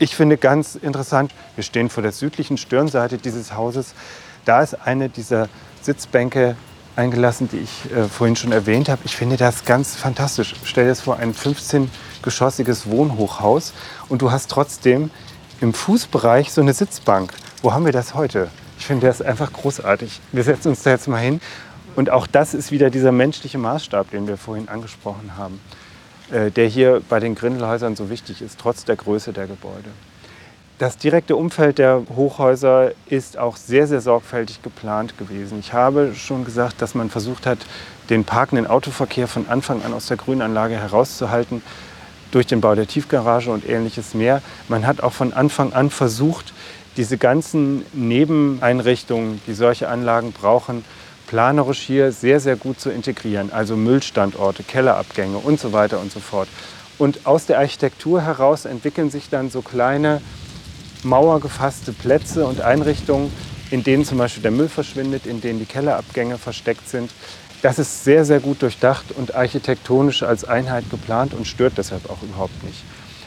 Ich 0.00 0.16
finde 0.16 0.36
ganz 0.36 0.74
interessant, 0.74 1.32
wir 1.54 1.62
stehen 1.62 1.90
vor 1.90 2.02
der 2.02 2.10
südlichen 2.10 2.56
Stirnseite 2.56 3.18
dieses 3.18 3.54
Hauses. 3.54 3.94
Da 4.44 4.62
ist 4.62 4.74
eine 4.84 5.08
dieser 5.08 5.48
Sitzbänke 5.80 6.56
eingelassen, 7.00 7.48
die 7.48 7.58
ich 7.58 7.90
äh, 7.92 8.04
vorhin 8.04 8.36
schon 8.36 8.52
erwähnt 8.52 8.88
habe. 8.88 9.00
Ich 9.04 9.16
finde 9.16 9.36
das 9.36 9.64
ganz 9.64 9.96
fantastisch. 9.96 10.54
Stell 10.64 10.84
dir 10.84 10.90
das 10.90 11.00
vor, 11.00 11.16
ein 11.16 11.34
15-geschossiges 11.34 12.90
Wohnhochhaus 12.90 13.72
und 14.08 14.22
du 14.22 14.30
hast 14.30 14.50
trotzdem 14.50 15.10
im 15.60 15.72
Fußbereich 15.72 16.52
so 16.52 16.60
eine 16.60 16.74
Sitzbank. 16.74 17.32
Wo 17.62 17.72
haben 17.72 17.84
wir 17.84 17.92
das 17.92 18.14
heute? 18.14 18.48
Ich 18.78 18.86
finde 18.86 19.06
das 19.06 19.22
einfach 19.22 19.52
großartig. 19.52 20.20
Wir 20.32 20.44
setzen 20.44 20.68
uns 20.68 20.82
da 20.82 20.90
jetzt 20.90 21.08
mal 21.08 21.18
hin. 21.18 21.40
Und 21.96 22.10
auch 22.10 22.26
das 22.26 22.54
ist 22.54 22.70
wieder 22.70 22.90
dieser 22.90 23.12
menschliche 23.12 23.58
Maßstab, 23.58 24.10
den 24.10 24.28
wir 24.28 24.36
vorhin 24.36 24.68
angesprochen 24.68 25.32
haben, 25.36 25.60
äh, 26.30 26.50
der 26.50 26.68
hier 26.68 27.02
bei 27.08 27.18
den 27.18 27.34
Grindelhäusern 27.34 27.96
so 27.96 28.10
wichtig 28.10 28.42
ist, 28.42 28.58
trotz 28.60 28.84
der 28.84 28.96
Größe 28.96 29.32
der 29.32 29.46
Gebäude. 29.46 29.90
Das 30.80 30.96
direkte 30.96 31.36
Umfeld 31.36 31.76
der 31.76 32.04
Hochhäuser 32.16 32.92
ist 33.04 33.36
auch 33.36 33.58
sehr, 33.58 33.86
sehr 33.86 34.00
sorgfältig 34.00 34.62
geplant 34.62 35.18
gewesen. 35.18 35.58
Ich 35.60 35.74
habe 35.74 36.14
schon 36.14 36.46
gesagt, 36.46 36.80
dass 36.80 36.94
man 36.94 37.10
versucht 37.10 37.44
hat, 37.44 37.58
den 38.08 38.24
parkenden 38.24 38.66
Autoverkehr 38.66 39.28
von 39.28 39.46
Anfang 39.50 39.82
an 39.84 39.92
aus 39.92 40.06
der 40.06 40.16
Grünanlage 40.16 40.76
herauszuhalten 40.76 41.60
durch 42.30 42.46
den 42.46 42.62
Bau 42.62 42.74
der 42.74 42.86
Tiefgarage 42.86 43.50
und 43.50 43.68
ähnliches 43.68 44.14
mehr. 44.14 44.40
Man 44.68 44.86
hat 44.86 45.02
auch 45.02 45.12
von 45.12 45.34
Anfang 45.34 45.74
an 45.74 45.90
versucht, 45.90 46.54
diese 46.96 47.18
ganzen 47.18 47.84
Nebeneinrichtungen, 47.92 49.42
die 49.46 49.52
solche 49.52 49.86
Anlagen 49.86 50.32
brauchen, 50.32 50.82
planerisch 51.26 51.80
hier 51.80 52.10
sehr, 52.10 52.40
sehr 52.40 52.56
gut 52.56 52.80
zu 52.80 52.88
integrieren. 52.88 53.52
Also 53.52 53.76
Müllstandorte, 53.76 54.62
Kellerabgänge 54.62 55.36
und 55.36 55.60
so 55.60 55.74
weiter 55.74 56.00
und 56.00 56.10
so 56.10 56.20
fort. 56.20 56.48
Und 56.96 57.26
aus 57.26 57.44
der 57.44 57.58
Architektur 57.58 58.22
heraus 58.22 58.64
entwickeln 58.64 59.10
sich 59.10 59.28
dann 59.28 59.50
so 59.50 59.60
kleine 59.60 60.22
mauergefasste 61.04 61.92
Plätze 61.92 62.46
und 62.46 62.60
Einrichtungen, 62.60 63.32
in 63.70 63.82
denen 63.84 64.04
zum 64.04 64.18
Beispiel 64.18 64.42
der 64.42 64.50
Müll 64.50 64.68
verschwindet, 64.68 65.26
in 65.26 65.40
denen 65.40 65.58
die 65.58 65.64
Kellerabgänge 65.64 66.38
versteckt 66.38 66.88
sind. 66.88 67.10
Das 67.62 67.78
ist 67.78 68.04
sehr, 68.04 68.24
sehr 68.24 68.40
gut 68.40 68.62
durchdacht 68.62 69.12
und 69.16 69.34
architektonisch 69.34 70.22
als 70.22 70.44
Einheit 70.44 70.90
geplant 70.90 71.34
und 71.34 71.46
stört 71.46 71.74
deshalb 71.76 72.08
auch 72.08 72.22
überhaupt 72.22 72.64
nicht. 72.64 72.82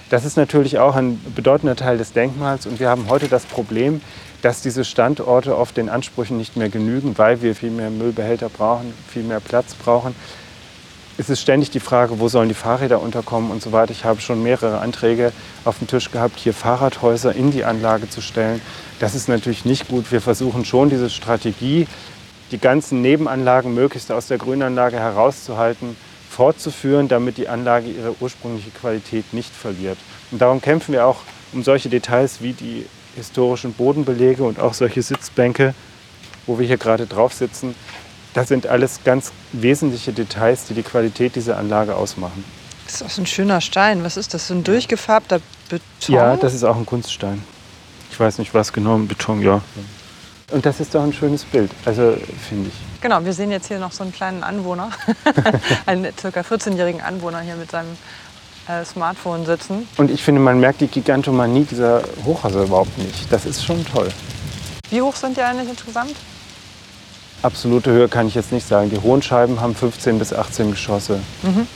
Das 0.10 0.26
ist 0.26 0.38
natürlich 0.38 0.80
auch 0.80 0.96
ein 0.96 1.20
bedeutender 1.36 1.76
Teil 1.76 1.98
des 1.98 2.14
Denkmals 2.14 2.66
und 2.66 2.80
wir 2.80 2.90
haben 2.90 3.10
heute 3.10 3.28
das 3.28 3.46
Problem, 3.46 4.02
dass 4.42 4.62
diese 4.62 4.84
Standorte 4.86 5.58
oft 5.58 5.78
den 5.78 5.90
Ansprüchen 5.90 6.38
nicht 6.38 6.58
mehr 6.58 6.70
genügen, 6.70 7.18
weil 7.18 7.42
wir 7.42 7.56
viel 7.56 7.72
mehr 7.72 7.90
Müllbehälter 7.90 8.50
brauchen, 8.50 8.94
viel 9.08 9.24
mehr 9.24 9.40
Platz 9.40 9.74
brauchen. 9.74 10.14
Es 11.16 11.30
ist 11.30 11.41
ständig 11.41 11.70
die 11.70 11.80
Frage, 11.80 12.20
wo 12.20 12.28
sollen 12.28 12.49
die 12.49 12.55
Fahrräder 12.55 12.99
unterkommen 12.99 13.51
und 13.51 13.61
so 13.61 13.72
weiter. 13.72 13.91
Ich 13.91 14.03
habe 14.03 14.20
schon 14.20 14.41
mehrere 14.41 14.80
Anträge 14.80 15.32
auf 15.64 15.78
dem 15.78 15.86
Tisch 15.86 16.09
gehabt, 16.09 16.39
hier 16.39 16.55
Fahrradhäuser 16.55 17.36
in 17.36 17.51
die 17.51 17.66
Anlage 17.66 18.09
zu 18.09 18.20
stellen. 18.20 18.61
Das 18.99 19.14
ist 19.14 19.30
natürlich 19.30 19.64
nicht 19.64 19.88
gut. 19.89 20.11
Wir 20.11 20.22
versuchen 20.22 20.66
schon 20.66 20.89
diese 20.89 21.11
Strategie, 21.11 21.88
die 22.49 22.57
ganzen 22.57 23.03
Nebenanlagen 23.03 23.76
möglichst 23.76 24.11
aus 24.11 24.26
der 24.26 24.39
Grünanlage 24.39 24.97
herauszuhalten, 24.97 25.95
fortzuführen, 26.32 27.09
damit 27.09 27.38
die 27.38 27.47
Anlage 27.47 27.89
ihre 27.89 28.16
ursprüngliche 28.20 28.72
Qualität 28.72 29.34
nicht 29.34 29.53
verliert. 29.53 29.99
Und 30.32 30.41
darum 30.41 30.61
kämpfen 30.61 30.93
wir 30.93 31.05
auch 31.05 31.18
um 31.51 31.61
solche 31.61 31.89
Details 31.89 32.41
wie 32.41 32.53
die 32.53 32.88
historischen 33.16 33.74
Bodenbelege 33.74 34.43
und 34.43 34.59
auch 34.59 34.74
solche 34.74 35.03
Sitzbänke, 35.03 35.76
wo 36.47 36.57
wir 36.57 36.66
hier 36.66 36.78
gerade 36.78 37.05
drauf 37.05 37.34
sitzen. 37.34 37.76
Das 38.34 38.48
sind 38.48 38.68
alles 38.68 39.00
ganz 39.04 39.32
wesentliche 39.52 40.12
Details, 40.12 40.66
die 40.66 40.74
die 40.74 40.84
Qualität 40.84 41.36
dieser 41.36 41.58
Anlage 41.58 41.96
ausmachen. 41.96 42.44
Das 42.86 42.96
ist 42.96 43.04
auch 43.04 43.10
so 43.10 43.22
ein 43.22 43.28
schöner 43.28 43.62
Stein. 43.62 44.04
Was 44.04 44.18
ist 44.18 44.34
das? 44.34 44.48
So 44.48 44.56
ein 44.56 44.64
durchgefärbter 44.64 45.40
Beton? 45.70 46.16
Ja, 46.16 46.36
das 46.36 46.54
ist 46.54 46.64
auch 46.64 46.76
ein 46.76 46.86
Kunststein. 46.86 47.44
Ich 48.12 48.20
weiß 48.20 48.40
nicht, 48.40 48.54
was 48.54 48.74
genau, 48.74 48.98
Beton, 48.98 49.42
ja. 49.42 49.62
Und 50.52 50.66
das 50.66 50.80
ist 50.80 50.94
doch 50.94 51.04
ein 51.04 51.14
schönes 51.14 51.46
Bild, 51.46 51.72
also 51.86 52.16
finde 52.48 52.70
ich. 52.70 53.02
Genau, 53.02 53.24
wir 53.26 53.34
sehen 53.34 53.52
jetzt 53.52 53.68
hier 53.68 53.80
noch 53.80 53.92
so 53.92 54.04
einen 54.04 54.14
kleinen 54.14 54.44
Anwohner, 54.44 54.92
einen 55.86 56.04
ca. 56.16 56.42
14-jährigen 56.42 57.02
Anwohner 57.02 57.42
hier 57.42 57.56
mit 57.56 57.72
seinem 57.72 57.98
äh, 58.68 58.86
Smartphone 58.86 59.46
sitzen. 59.46 59.88
Und 59.98 60.12
ich 60.12 60.24
finde, 60.24 60.42
man 60.42 60.60
merkt 60.60 60.82
die 60.82 60.88
Gigantomanie 60.88 61.64
dieser 61.64 62.04
Hochhäuser 62.24 62.64
überhaupt 62.64 62.98
nicht. 62.98 63.32
Das 63.32 63.46
ist 63.46 63.66
schon 63.66 63.84
toll. 63.86 64.10
Wie 64.90 65.02
hoch 65.02 65.16
sind 65.16 65.38
die 65.38 65.42
eigentlich 65.42 65.70
insgesamt? 65.70 66.16
Absolute 67.44 67.91
Höhe 67.91 68.08
kann 68.08 68.28
ich 68.28 68.36
jetzt 68.36 68.54
nicht 68.54 68.66
sagen. 68.66 68.89
Die 68.89 69.00
hohen 69.00 69.22
Scheiben 69.22 69.60
haben 69.60 69.76
15 69.76 70.18
bis 70.18 70.34
18 70.34 70.72
Geschosse. 70.72 71.20
Mhm. 71.44 71.68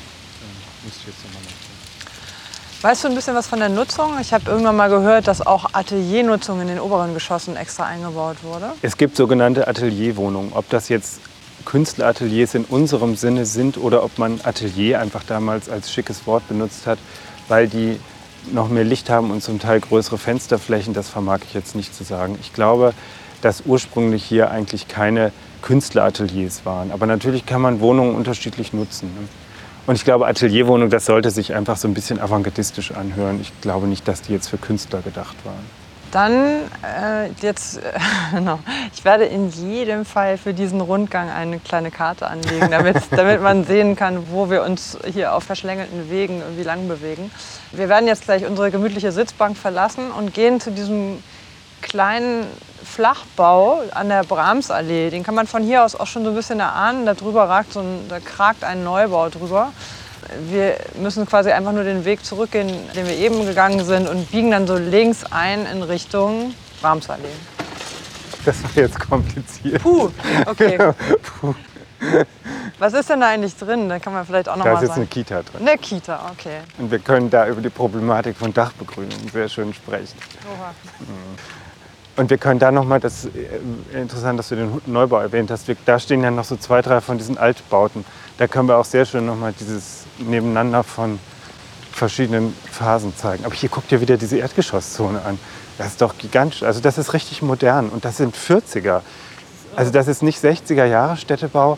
Weißt 2.81 3.03
du 3.03 3.09
ein 3.09 3.15
bisschen 3.15 3.35
was 3.35 3.47
von 3.47 3.59
der 3.59 3.67
Nutzung? 3.67 4.13
Ich 4.21 4.33
habe 4.33 4.49
irgendwann 4.49 4.77
mal 4.77 4.89
gehört, 4.89 5.27
dass 5.27 5.45
auch 5.45 5.73
Ateliernutzung 5.73 6.61
in 6.61 6.67
den 6.67 6.79
oberen 6.79 7.13
Geschossen 7.13 7.57
extra 7.57 7.85
eingebaut 7.85 8.37
wurde. 8.43 8.71
Es 8.81 8.95
gibt 8.95 9.17
sogenannte 9.17 9.67
Atelierwohnungen. 9.67 10.53
Ob 10.53 10.69
das 10.69 10.87
jetzt 10.87 11.19
Künstlerateliers 11.65 12.55
in 12.55 12.63
unserem 12.63 13.17
Sinne 13.17 13.45
sind 13.45 13.77
oder 13.77 14.05
ob 14.05 14.17
man 14.17 14.39
Atelier 14.43 15.01
einfach 15.01 15.23
damals 15.23 15.67
als 15.67 15.91
schickes 15.91 16.25
Wort 16.27 16.47
benutzt 16.47 16.87
hat, 16.87 16.99
weil 17.49 17.67
die 17.67 17.99
noch 18.53 18.69
mehr 18.69 18.85
Licht 18.85 19.09
haben 19.09 19.31
und 19.31 19.43
zum 19.43 19.59
Teil 19.59 19.81
größere 19.81 20.17
Fensterflächen, 20.17 20.93
das 20.93 21.09
vermag 21.09 21.39
ich 21.45 21.53
jetzt 21.53 21.75
nicht 21.75 21.93
zu 21.93 22.05
sagen. 22.05 22.37
Ich 22.39 22.53
glaube, 22.53 22.93
dass 23.41 23.63
ursprünglich 23.65 24.23
hier 24.23 24.49
eigentlich 24.49 24.87
keine 24.87 25.33
Künstlerateliers 25.61 26.65
waren. 26.65 26.91
Aber 26.91 27.05
natürlich 27.05 27.45
kann 27.45 27.61
man 27.61 27.79
Wohnungen 27.79 28.15
unterschiedlich 28.15 28.73
nutzen. 28.73 29.13
Ne? 29.15 29.27
Und 29.87 29.95
ich 29.95 30.03
glaube, 30.03 30.27
Atelierwohnung, 30.27 30.89
das 30.89 31.05
sollte 31.05 31.31
sich 31.31 31.53
einfach 31.53 31.77
so 31.77 31.87
ein 31.87 31.93
bisschen 31.93 32.19
avantgardistisch 32.19 32.91
anhören. 32.91 33.39
Ich 33.41 33.53
glaube 33.61 33.87
nicht, 33.87 34.07
dass 34.07 34.21
die 34.21 34.33
jetzt 34.33 34.49
für 34.49 34.57
Künstler 34.57 35.01
gedacht 35.01 35.37
waren. 35.45 35.87
Dann 36.11 36.33
äh, 36.83 37.29
jetzt, 37.41 37.77
äh, 37.77 38.39
no. 38.39 38.59
ich 38.93 39.03
werde 39.03 39.25
in 39.25 39.49
jedem 39.49 40.05
Fall 40.05 40.37
für 40.37 40.53
diesen 40.53 40.79
Rundgang 40.81 41.29
eine 41.29 41.59
kleine 41.59 41.91
Karte 41.91 42.27
anlegen, 42.27 42.71
damit, 42.71 42.97
damit 43.11 43.41
man 43.41 43.65
sehen 43.65 43.95
kann, 43.95 44.29
wo 44.31 44.49
wir 44.49 44.63
uns 44.63 44.97
hier 45.11 45.33
auf 45.33 45.43
verschlängelten 45.43 46.09
Wegen 46.09 46.39
irgendwie 46.39 46.63
lang 46.63 46.87
bewegen. 46.87 47.29
Wir 47.71 47.89
werden 47.89 48.07
jetzt 48.07 48.23
gleich 48.23 48.45
unsere 48.45 48.71
gemütliche 48.71 49.11
Sitzbank 49.11 49.57
verlassen 49.57 50.11
und 50.11 50.33
gehen 50.33 50.59
zu 50.61 50.71
diesem 50.71 51.19
kleinen 51.81 52.45
Flachbau 52.83 53.81
an 53.93 54.09
der 54.09 54.23
Brahmsallee. 54.23 55.09
Den 55.09 55.23
kann 55.23 55.35
man 55.35 55.47
von 55.47 55.63
hier 55.63 55.83
aus 55.83 55.95
auch 55.95 56.07
schon 56.07 56.23
so 56.23 56.29
ein 56.29 56.35
bisschen 56.35 56.59
erahnen. 56.59 57.05
Da 57.05 57.13
drüber 57.13 57.49
ragt 57.49 57.73
so 57.73 57.81
ein, 57.81 58.07
da 58.09 58.19
kragt 58.19 58.63
ein 58.63 58.83
Neubau 58.83 59.29
drüber 59.29 59.71
wir 60.49 60.77
müssen 60.95 61.25
quasi 61.25 61.51
einfach 61.51 61.71
nur 61.71 61.83
den 61.83 62.05
Weg 62.05 62.25
zurückgehen, 62.25 62.69
den 62.95 63.05
wir 63.05 63.15
eben 63.15 63.45
gegangen 63.45 63.83
sind 63.85 64.07
und 64.07 64.29
biegen 64.31 64.51
dann 64.51 64.67
so 64.67 64.75
links 64.75 65.23
ein 65.29 65.65
in 65.65 65.83
Richtung 65.83 66.53
Ramsallee. 66.81 67.23
Das 68.45 68.63
war 68.63 68.71
jetzt 68.75 68.99
kompliziert. 68.99 69.81
Puh, 69.81 70.09
okay. 70.45 70.77
Puh. 71.39 71.53
Was 72.79 72.93
ist 72.93 73.09
denn 73.09 73.21
da 73.21 73.29
eigentlich 73.29 73.55
drin? 73.55 73.89
Da 73.89 73.99
kann 73.99 74.13
man 74.13 74.25
vielleicht 74.25 74.47
auch 74.47 74.55
noch 74.55 74.65
da 74.65 74.73
mal 74.73 74.83
ist 74.83 74.89
jetzt 74.89 74.97
eine 74.97 75.07
Kita 75.07 75.41
drin. 75.41 75.67
Eine 75.67 75.77
Kita, 75.77 76.31
okay. 76.31 76.59
Und 76.77 76.91
wir 76.91 76.99
können 76.99 77.29
da 77.29 77.47
über 77.47 77.59
die 77.59 77.69
Problematik 77.69 78.37
von 78.37 78.53
Dachbegrünung 78.53 79.17
sehr 79.33 79.49
schön 79.49 79.73
sprechen. 79.73 80.17
Oha. 80.45 80.73
Mhm. 80.99 81.66
Und 82.17 82.31
wir 82.31 82.39
können 82.39 82.59
da 82.59 82.71
noch 82.71 82.83
mal, 82.83 82.99
das 82.99 83.25
ist 83.25 83.35
äh, 83.35 84.01
interessant, 84.01 84.39
dass 84.39 84.49
du 84.49 84.55
den 84.55 84.81
Neubau 84.87 85.19
erwähnt 85.19 85.51
hast, 85.51 85.67
da 85.85 85.99
stehen 85.99 86.23
ja 86.23 86.31
noch 86.31 86.45
so 86.45 86.57
zwei, 86.57 86.81
drei 86.81 86.99
von 86.99 87.17
diesen 87.17 87.37
Altbauten. 87.37 88.03
Da 88.37 88.47
können 88.47 88.67
wir 88.67 88.77
auch 88.77 88.85
sehr 88.85 89.05
schön 89.05 89.27
noch 89.27 89.37
mal 89.37 89.53
dieses 89.57 90.05
Nebeneinander 90.17 90.83
von 90.83 91.19
verschiedenen 91.91 92.55
Phasen 92.71 93.15
zeigen. 93.15 93.45
Aber 93.45 93.53
hier 93.53 93.69
guckt 93.69 93.91
ihr 93.91 94.01
wieder 94.01 94.17
diese 94.17 94.37
Erdgeschosszone 94.37 95.23
an. 95.23 95.39
Das 95.77 95.87
ist 95.87 96.01
doch 96.01 96.17
gigantisch. 96.17 96.63
Also 96.63 96.79
das 96.81 96.97
ist 96.97 97.13
richtig 97.13 97.43
modern 97.43 97.89
und 97.89 98.03
das 98.03 98.17
sind 98.17 98.35
40er. 98.35 99.01
Also 99.75 99.91
das 99.91 100.07
ist 100.07 100.23
nicht 100.23 100.43
60er 100.43 100.85
Jahre 100.85 101.17
Städtebau. 101.17 101.77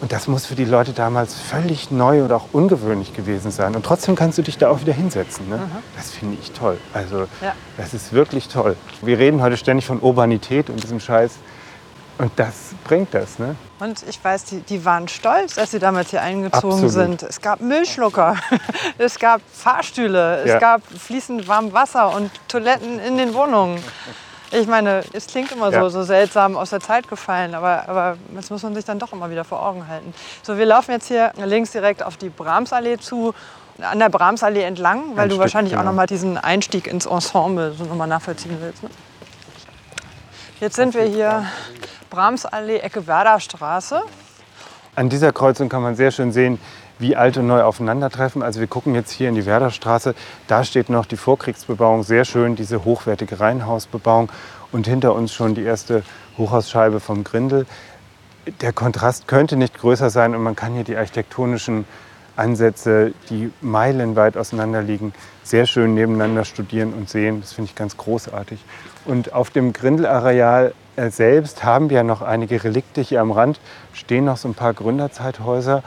Und 0.00 0.12
das 0.12 0.28
muss 0.28 0.44
für 0.44 0.54
die 0.54 0.64
Leute 0.64 0.92
damals 0.92 1.34
völlig 1.34 1.90
neu 1.90 2.22
und 2.22 2.32
auch 2.32 2.46
ungewöhnlich 2.52 3.14
gewesen 3.14 3.50
sein. 3.50 3.74
Und 3.74 3.86
trotzdem 3.86 4.16
kannst 4.16 4.38
du 4.38 4.42
dich 4.42 4.58
da 4.58 4.68
auch 4.68 4.80
wieder 4.80 4.92
hinsetzen. 4.92 5.48
Ne? 5.48 5.56
Mhm. 5.56 5.70
Das 5.96 6.10
finde 6.10 6.36
ich 6.40 6.50
toll. 6.52 6.78
Also 6.92 7.26
ja. 7.40 7.54
das 7.76 7.94
ist 7.94 8.12
wirklich 8.12 8.48
toll. 8.48 8.76
Wir 9.02 9.18
reden 9.18 9.40
heute 9.40 9.56
ständig 9.56 9.86
von 9.86 10.00
Urbanität 10.00 10.68
und 10.68 10.82
diesem 10.82 11.00
Scheiß 11.00 11.32
und 12.18 12.30
das 12.36 12.74
bringt 12.84 13.12
das. 13.12 13.38
Ne? 13.38 13.56
Und 13.80 14.04
ich 14.08 14.22
weiß, 14.22 14.44
die, 14.44 14.60
die 14.60 14.84
waren 14.84 15.08
stolz, 15.08 15.58
als 15.58 15.72
sie 15.72 15.78
damals 15.78 16.10
hier 16.10 16.22
eingezogen 16.22 16.84
Absolut. 16.84 16.92
sind. 16.92 17.22
Es 17.24 17.40
gab 17.40 17.60
Müllschlucker, 17.60 18.36
es 18.98 19.18
gab 19.18 19.40
Fahrstühle, 19.52 20.42
es 20.42 20.50
ja. 20.50 20.58
gab 20.58 20.82
fließend 20.86 21.48
warmes 21.48 21.72
Wasser 21.72 22.14
und 22.14 22.30
Toiletten 22.48 23.00
in 23.00 23.16
den 23.16 23.34
Wohnungen. 23.34 23.82
Ich 24.54 24.68
meine, 24.68 25.02
es 25.12 25.26
klingt 25.26 25.50
immer 25.50 25.70
ja. 25.70 25.80
so, 25.80 25.88
so 25.88 26.02
seltsam 26.04 26.56
aus 26.56 26.70
der 26.70 26.80
Zeit 26.80 27.08
gefallen, 27.08 27.54
aber, 27.54 27.88
aber 27.88 28.16
das 28.34 28.50
muss 28.50 28.62
man 28.62 28.74
sich 28.74 28.84
dann 28.84 29.00
doch 29.00 29.12
immer 29.12 29.30
wieder 29.30 29.44
vor 29.44 29.66
Augen 29.66 29.88
halten. 29.88 30.14
So, 30.42 30.56
wir 30.56 30.66
laufen 30.66 30.92
jetzt 30.92 31.08
hier 31.08 31.32
links 31.44 31.72
direkt 31.72 32.04
auf 32.04 32.16
die 32.16 32.28
Brahmsallee 32.28 32.98
zu, 32.98 33.34
an 33.80 33.98
der 33.98 34.10
Brahmsallee 34.10 34.62
entlang, 34.62 35.16
weil 35.16 35.24
Ein 35.24 35.28
du 35.28 35.34
Stück, 35.34 35.40
wahrscheinlich 35.40 35.72
genau. 35.72 35.82
auch 35.82 35.86
noch 35.86 35.94
mal 35.94 36.06
diesen 36.06 36.38
Einstieg 36.38 36.86
ins 36.86 37.06
Ensemble 37.06 37.72
so 37.72 37.84
noch 37.84 37.96
mal 37.96 38.06
nachvollziehen 38.06 38.56
willst. 38.60 38.84
Ne? 38.84 38.90
Jetzt 40.60 40.76
sind 40.76 40.94
wir 40.94 41.02
hier 41.02 41.46
Brahmsallee, 42.10 42.78
Ecke 42.78 43.06
Werderstraße. 43.06 44.02
An 44.94 45.08
dieser 45.08 45.32
Kreuzung 45.32 45.68
kann 45.68 45.82
man 45.82 45.96
sehr 45.96 46.12
schön 46.12 46.30
sehen, 46.30 46.60
wie 46.98 47.16
alt 47.16 47.36
und 47.36 47.46
neu 47.46 47.62
aufeinandertreffen. 47.62 48.42
Also 48.42 48.60
wir 48.60 48.66
gucken 48.66 48.94
jetzt 48.94 49.10
hier 49.10 49.28
in 49.28 49.34
die 49.34 49.46
Werderstraße. 49.46 50.14
Da 50.46 50.64
steht 50.64 50.88
noch 50.88 51.06
die 51.06 51.16
Vorkriegsbebauung, 51.16 52.02
sehr 52.02 52.24
schön, 52.24 52.56
diese 52.56 52.84
hochwertige 52.84 53.40
Reihenhausbebauung. 53.40 54.30
Und 54.72 54.86
hinter 54.86 55.14
uns 55.14 55.32
schon 55.32 55.54
die 55.54 55.62
erste 55.62 56.02
Hochhausscheibe 56.36 57.00
vom 57.00 57.24
Grindel. 57.24 57.66
Der 58.60 58.72
Kontrast 58.72 59.28
könnte 59.28 59.56
nicht 59.56 59.78
größer 59.78 60.10
sein 60.10 60.34
und 60.34 60.42
man 60.42 60.56
kann 60.56 60.74
hier 60.74 60.84
die 60.84 60.96
architektonischen 60.96 61.86
Ansätze, 62.36 63.12
die 63.30 63.52
meilenweit 63.60 64.36
auseinander 64.36 64.82
liegen, 64.82 65.12
sehr 65.44 65.66
schön 65.66 65.94
nebeneinander 65.94 66.44
studieren 66.44 66.92
und 66.92 67.08
sehen. 67.08 67.40
Das 67.40 67.52
finde 67.52 67.70
ich 67.70 67.76
ganz 67.76 67.96
großartig. 67.96 68.58
Und 69.04 69.32
auf 69.32 69.50
dem 69.50 69.72
Grindelareal 69.72 70.74
äh, 70.96 71.10
selbst 71.10 71.64
haben 71.64 71.90
wir 71.90 72.02
noch 72.02 72.22
einige 72.22 72.62
Relikte. 72.64 73.00
Hier 73.00 73.20
am 73.20 73.30
Rand 73.30 73.60
stehen 73.92 74.24
noch 74.24 74.36
so 74.36 74.48
ein 74.48 74.54
paar 74.54 74.74
Gründerzeithäuser. 74.74 75.82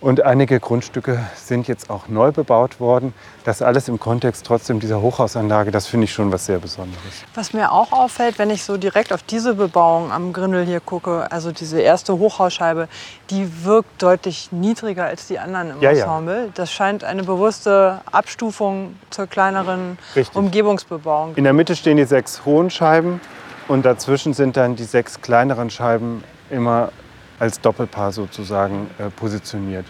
Und 0.00 0.22
einige 0.22 0.60
Grundstücke 0.60 1.18
sind 1.34 1.66
jetzt 1.66 1.90
auch 1.90 2.06
neu 2.06 2.30
bebaut 2.30 2.78
worden. 2.78 3.14
Das 3.44 3.62
alles 3.62 3.88
im 3.88 3.98
Kontext 3.98 4.46
trotzdem 4.46 4.78
dieser 4.78 5.02
Hochhausanlage, 5.02 5.72
das 5.72 5.88
finde 5.88 6.04
ich 6.04 6.12
schon 6.12 6.30
was 6.30 6.46
sehr 6.46 6.58
Besonderes. 6.58 7.24
Was 7.34 7.52
mir 7.52 7.72
auch 7.72 7.90
auffällt, 7.90 8.38
wenn 8.38 8.50
ich 8.50 8.62
so 8.62 8.76
direkt 8.76 9.12
auf 9.12 9.24
diese 9.24 9.54
Bebauung 9.54 10.12
am 10.12 10.32
Grindel 10.32 10.64
hier 10.64 10.78
gucke, 10.78 11.30
also 11.32 11.50
diese 11.50 11.80
erste 11.80 12.16
Hochhausscheibe, 12.16 12.86
die 13.30 13.64
wirkt 13.64 14.00
deutlich 14.00 14.52
niedriger 14.52 15.06
als 15.06 15.26
die 15.26 15.40
anderen 15.40 15.70
im 15.70 15.80
ja, 15.80 15.90
Ensemble. 15.90 16.44
Ja. 16.44 16.50
Das 16.54 16.70
scheint 16.70 17.02
eine 17.02 17.24
bewusste 17.24 18.00
Abstufung 18.12 18.94
zur 19.10 19.26
kleineren 19.26 19.98
Richtig. 20.14 20.36
Umgebungsbebauung. 20.36 21.34
In 21.34 21.42
der 21.42 21.52
Mitte 21.52 21.74
stehen 21.74 21.96
die 21.96 22.04
sechs 22.04 22.44
hohen 22.44 22.70
Scheiben 22.70 23.20
und 23.66 23.84
dazwischen 23.84 24.32
sind 24.32 24.56
dann 24.56 24.76
die 24.76 24.84
sechs 24.84 25.20
kleineren 25.20 25.70
Scheiben 25.70 26.22
immer 26.50 26.90
als 27.38 27.60
Doppelpaar 27.60 28.12
sozusagen 28.12 28.88
äh, 28.98 29.10
positioniert. 29.10 29.86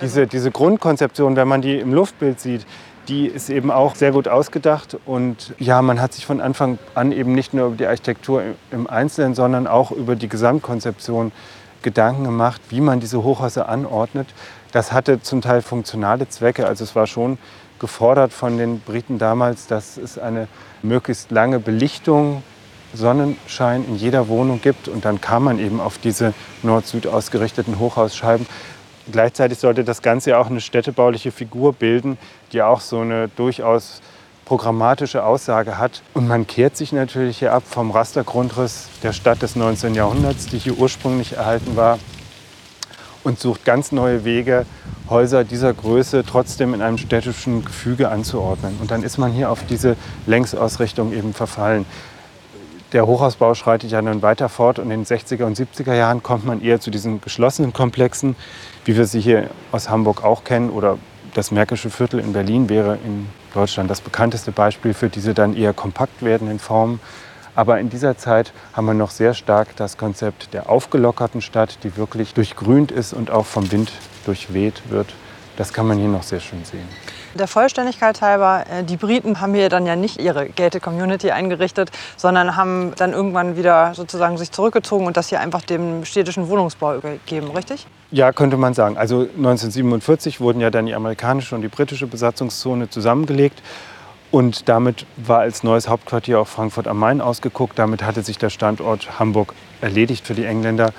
Diese, 0.00 0.26
diese 0.26 0.50
Grundkonzeption, 0.50 1.36
wenn 1.36 1.48
man 1.48 1.60
die 1.60 1.78
im 1.78 1.92
Luftbild 1.92 2.40
sieht, 2.40 2.66
die 3.08 3.26
ist 3.26 3.48
eben 3.48 3.70
auch 3.70 3.94
sehr 3.94 4.12
gut 4.12 4.28
ausgedacht. 4.28 4.96
Und 5.06 5.54
ja, 5.58 5.82
man 5.82 6.00
hat 6.00 6.12
sich 6.12 6.26
von 6.26 6.40
Anfang 6.40 6.78
an 6.94 7.10
eben 7.10 7.34
nicht 7.34 7.54
nur 7.54 7.68
über 7.68 7.76
die 7.76 7.86
Architektur 7.86 8.42
im 8.70 8.86
Einzelnen, 8.86 9.34
sondern 9.34 9.66
auch 9.66 9.90
über 9.90 10.14
die 10.14 10.28
Gesamtkonzeption 10.28 11.32
Gedanken 11.82 12.24
gemacht, 12.24 12.60
wie 12.70 12.80
man 12.80 13.00
diese 13.00 13.22
Hochhäuser 13.22 13.68
anordnet. 13.68 14.28
Das 14.72 14.92
hatte 14.92 15.22
zum 15.22 15.40
Teil 15.40 15.62
funktionale 15.62 16.28
Zwecke. 16.28 16.66
Also 16.66 16.84
es 16.84 16.94
war 16.94 17.06
schon 17.06 17.38
gefordert 17.78 18.32
von 18.32 18.58
den 18.58 18.80
Briten 18.80 19.18
damals, 19.18 19.66
dass 19.66 19.96
es 19.96 20.18
eine 20.18 20.48
möglichst 20.82 21.30
lange 21.30 21.60
Belichtung, 21.60 22.42
Sonnenschein 22.94 23.84
in 23.84 23.96
jeder 23.96 24.28
Wohnung 24.28 24.60
gibt. 24.60 24.88
Und 24.88 25.04
dann 25.04 25.20
kam 25.20 25.44
man 25.44 25.58
eben 25.58 25.80
auf 25.80 25.98
diese 25.98 26.34
Nord-Süd 26.62 27.06
ausgerichteten 27.06 27.78
Hochhausscheiben. 27.78 28.46
Gleichzeitig 29.10 29.58
sollte 29.58 29.84
das 29.84 30.02
Ganze 30.02 30.30
ja 30.30 30.38
auch 30.38 30.48
eine 30.48 30.60
städtebauliche 30.60 31.32
Figur 31.32 31.72
bilden, 31.72 32.18
die 32.52 32.62
auch 32.62 32.80
so 32.80 33.00
eine 33.00 33.28
durchaus 33.28 34.00
programmatische 34.44 35.24
Aussage 35.24 35.76
hat. 35.78 36.02
Und 36.14 36.26
man 36.26 36.46
kehrt 36.46 36.76
sich 36.76 36.92
natürlich 36.92 37.38
hier 37.38 37.52
ab 37.52 37.64
vom 37.66 37.90
Rastergrundriss 37.90 38.88
der 39.02 39.12
Stadt 39.12 39.42
des 39.42 39.56
19. 39.56 39.94
Jahrhunderts, 39.94 40.46
die 40.46 40.58
hier 40.58 40.78
ursprünglich 40.78 41.34
erhalten 41.34 41.76
war, 41.76 41.98
und 43.24 43.38
sucht 43.38 43.64
ganz 43.64 43.92
neue 43.92 44.24
Wege, 44.24 44.64
Häuser 45.10 45.44
dieser 45.44 45.74
Größe 45.74 46.24
trotzdem 46.26 46.72
in 46.72 46.80
einem 46.80 46.98
städtischen 46.98 47.64
Gefüge 47.64 48.10
anzuordnen. 48.10 48.76
Und 48.80 48.90
dann 48.90 49.02
ist 49.02 49.18
man 49.18 49.32
hier 49.32 49.50
auf 49.50 49.64
diese 49.66 49.96
Längsausrichtung 50.26 51.12
eben 51.12 51.34
verfallen. 51.34 51.84
Der 52.92 53.06
Hochhausbau 53.06 53.52
schreitet 53.52 53.90
ja 53.90 54.00
dann 54.00 54.22
weiter 54.22 54.48
fort 54.48 54.78
und 54.78 54.90
in 54.90 55.04
den 55.04 55.04
60er 55.04 55.44
und 55.44 55.58
70er 55.58 55.92
Jahren 55.92 56.22
kommt 56.22 56.46
man 56.46 56.62
eher 56.62 56.80
zu 56.80 56.90
diesen 56.90 57.20
geschlossenen 57.20 57.74
Komplexen, 57.74 58.34
wie 58.86 58.96
wir 58.96 59.06
sie 59.06 59.20
hier 59.20 59.50
aus 59.72 59.90
Hamburg 59.90 60.24
auch 60.24 60.42
kennen. 60.42 60.70
Oder 60.70 60.96
das 61.34 61.50
Märkische 61.50 61.90
Viertel 61.90 62.18
in 62.18 62.32
Berlin 62.32 62.70
wäre 62.70 62.98
in 63.04 63.28
Deutschland 63.52 63.90
das 63.90 64.00
bekannteste 64.00 64.52
Beispiel 64.52 64.94
für 64.94 65.10
diese 65.10 65.34
dann 65.34 65.54
eher 65.54 65.74
kompakt 65.74 66.22
werdenden 66.22 66.58
Formen. 66.58 66.98
Aber 67.54 67.78
in 67.78 67.90
dieser 67.90 68.16
Zeit 68.16 68.54
haben 68.72 68.86
wir 68.86 68.94
noch 68.94 69.10
sehr 69.10 69.34
stark 69.34 69.76
das 69.76 69.98
Konzept 69.98 70.54
der 70.54 70.70
aufgelockerten 70.70 71.42
Stadt, 71.42 71.80
die 71.82 71.94
wirklich 71.98 72.32
durchgrünt 72.32 72.90
ist 72.90 73.12
und 73.12 73.30
auch 73.30 73.44
vom 73.44 73.70
Wind 73.70 73.92
durchweht 74.24 74.80
wird. 74.88 75.12
Das 75.58 75.74
kann 75.74 75.86
man 75.86 75.98
hier 75.98 76.08
noch 76.08 76.22
sehr 76.22 76.40
schön 76.40 76.64
sehen. 76.64 76.88
Der 77.34 77.46
Vollständigkeit 77.46 78.20
halber, 78.22 78.64
äh, 78.70 78.84
die 78.84 78.96
Briten 78.96 79.40
haben 79.40 79.54
hier 79.54 79.68
dann 79.68 79.86
ja 79.86 79.96
nicht 79.96 80.20
ihre 80.20 80.48
Gated 80.48 80.82
Community 80.82 81.30
eingerichtet, 81.30 81.90
sondern 82.16 82.56
haben 82.56 82.92
dann 82.96 83.12
irgendwann 83.12 83.56
wieder 83.56 83.94
sozusagen 83.94 84.38
sich 84.38 84.50
zurückgezogen 84.50 85.06
und 85.06 85.16
das 85.16 85.28
hier 85.28 85.40
einfach 85.40 85.62
dem 85.62 86.04
städtischen 86.04 86.48
Wohnungsbau 86.48 86.96
übergeben, 86.96 87.50
richtig? 87.50 87.86
Ja, 88.10 88.32
könnte 88.32 88.56
man 88.56 88.74
sagen. 88.74 88.96
Also 88.96 89.20
1947 89.20 90.40
wurden 90.40 90.60
ja 90.60 90.70
dann 90.70 90.86
die 90.86 90.94
amerikanische 90.94 91.54
und 91.54 91.62
die 91.62 91.68
britische 91.68 92.06
Besatzungszone 92.06 92.88
zusammengelegt. 92.88 93.62
Und 94.30 94.68
damit 94.68 95.06
war 95.16 95.40
als 95.40 95.62
neues 95.62 95.88
Hauptquartier 95.88 96.40
auch 96.40 96.48
Frankfurt 96.48 96.86
am 96.86 96.98
Main 96.98 97.20
ausgeguckt. 97.20 97.78
Damit 97.78 98.02
hatte 98.02 98.22
sich 98.22 98.36
der 98.38 98.50
Standort 98.50 99.18
Hamburg 99.18 99.54
erledigt 99.80 100.26
für 100.26 100.34
die 100.34 100.44
Engländer. 100.44 100.92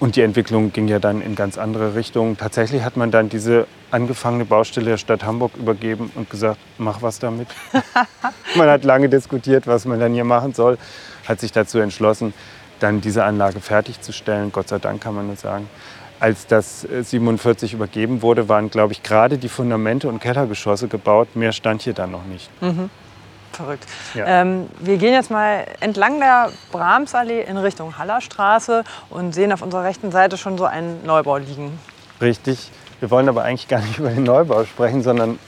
Und 0.00 0.14
die 0.14 0.22
Entwicklung 0.22 0.72
ging 0.72 0.86
ja 0.86 1.00
dann 1.00 1.20
in 1.20 1.34
ganz 1.34 1.58
andere 1.58 1.94
Richtungen. 1.94 2.36
Tatsächlich 2.36 2.82
hat 2.82 2.96
man 2.96 3.10
dann 3.10 3.28
diese 3.28 3.66
angefangene 3.90 4.44
Baustelle 4.44 4.90
der 4.90 4.96
Stadt 4.96 5.24
Hamburg 5.24 5.56
übergeben 5.56 6.12
und 6.14 6.30
gesagt, 6.30 6.58
mach 6.78 7.02
was 7.02 7.18
damit. 7.18 7.48
man 8.54 8.68
hat 8.68 8.84
lange 8.84 9.08
diskutiert, 9.08 9.66
was 9.66 9.86
man 9.86 9.98
dann 9.98 10.14
hier 10.14 10.24
machen 10.24 10.54
soll, 10.54 10.78
hat 11.26 11.40
sich 11.40 11.50
dazu 11.50 11.78
entschlossen, 11.78 12.32
dann 12.78 13.00
diese 13.00 13.24
Anlage 13.24 13.60
fertigzustellen. 13.60 14.52
Gott 14.52 14.68
sei 14.68 14.78
Dank 14.78 15.00
kann 15.00 15.14
man 15.14 15.26
nur 15.26 15.36
sagen 15.36 15.68
als 16.20 16.46
das 16.46 16.80
47 16.82 17.72
äh, 17.72 17.76
übergeben 17.76 18.22
wurde, 18.22 18.48
waren, 18.48 18.70
glaube 18.70 18.92
ich, 18.92 19.02
gerade 19.02 19.38
die 19.38 19.48
Fundamente 19.48 20.08
und 20.08 20.20
Kellergeschosse 20.20 20.88
gebaut. 20.88 21.28
Mehr 21.34 21.52
stand 21.52 21.82
hier 21.82 21.92
dann 21.92 22.10
noch 22.10 22.24
nicht. 22.24 22.50
Mhm. 22.60 22.90
Verrückt. 23.58 23.86
Ja. 24.14 24.24
Ähm, 24.24 24.68
wir 24.78 24.98
gehen 24.98 25.12
jetzt 25.12 25.32
mal 25.32 25.66
entlang 25.80 26.20
der 26.20 26.52
Brahmsallee 26.70 27.42
in 27.42 27.56
Richtung 27.56 27.98
Hallerstraße 27.98 28.84
und 29.10 29.34
sehen 29.34 29.52
auf 29.52 29.62
unserer 29.62 29.82
rechten 29.82 30.12
Seite 30.12 30.36
schon 30.36 30.56
so 30.56 30.64
einen 30.64 31.04
Neubau 31.04 31.38
liegen. 31.38 31.76
Richtig. 32.20 32.70
Wir 33.00 33.10
wollen 33.10 33.28
aber 33.28 33.42
eigentlich 33.42 33.66
gar 33.66 33.80
nicht 33.80 33.98
über 33.98 34.10
den 34.10 34.22
Neubau 34.22 34.64
sprechen, 34.64 35.02
sondern 35.02 35.40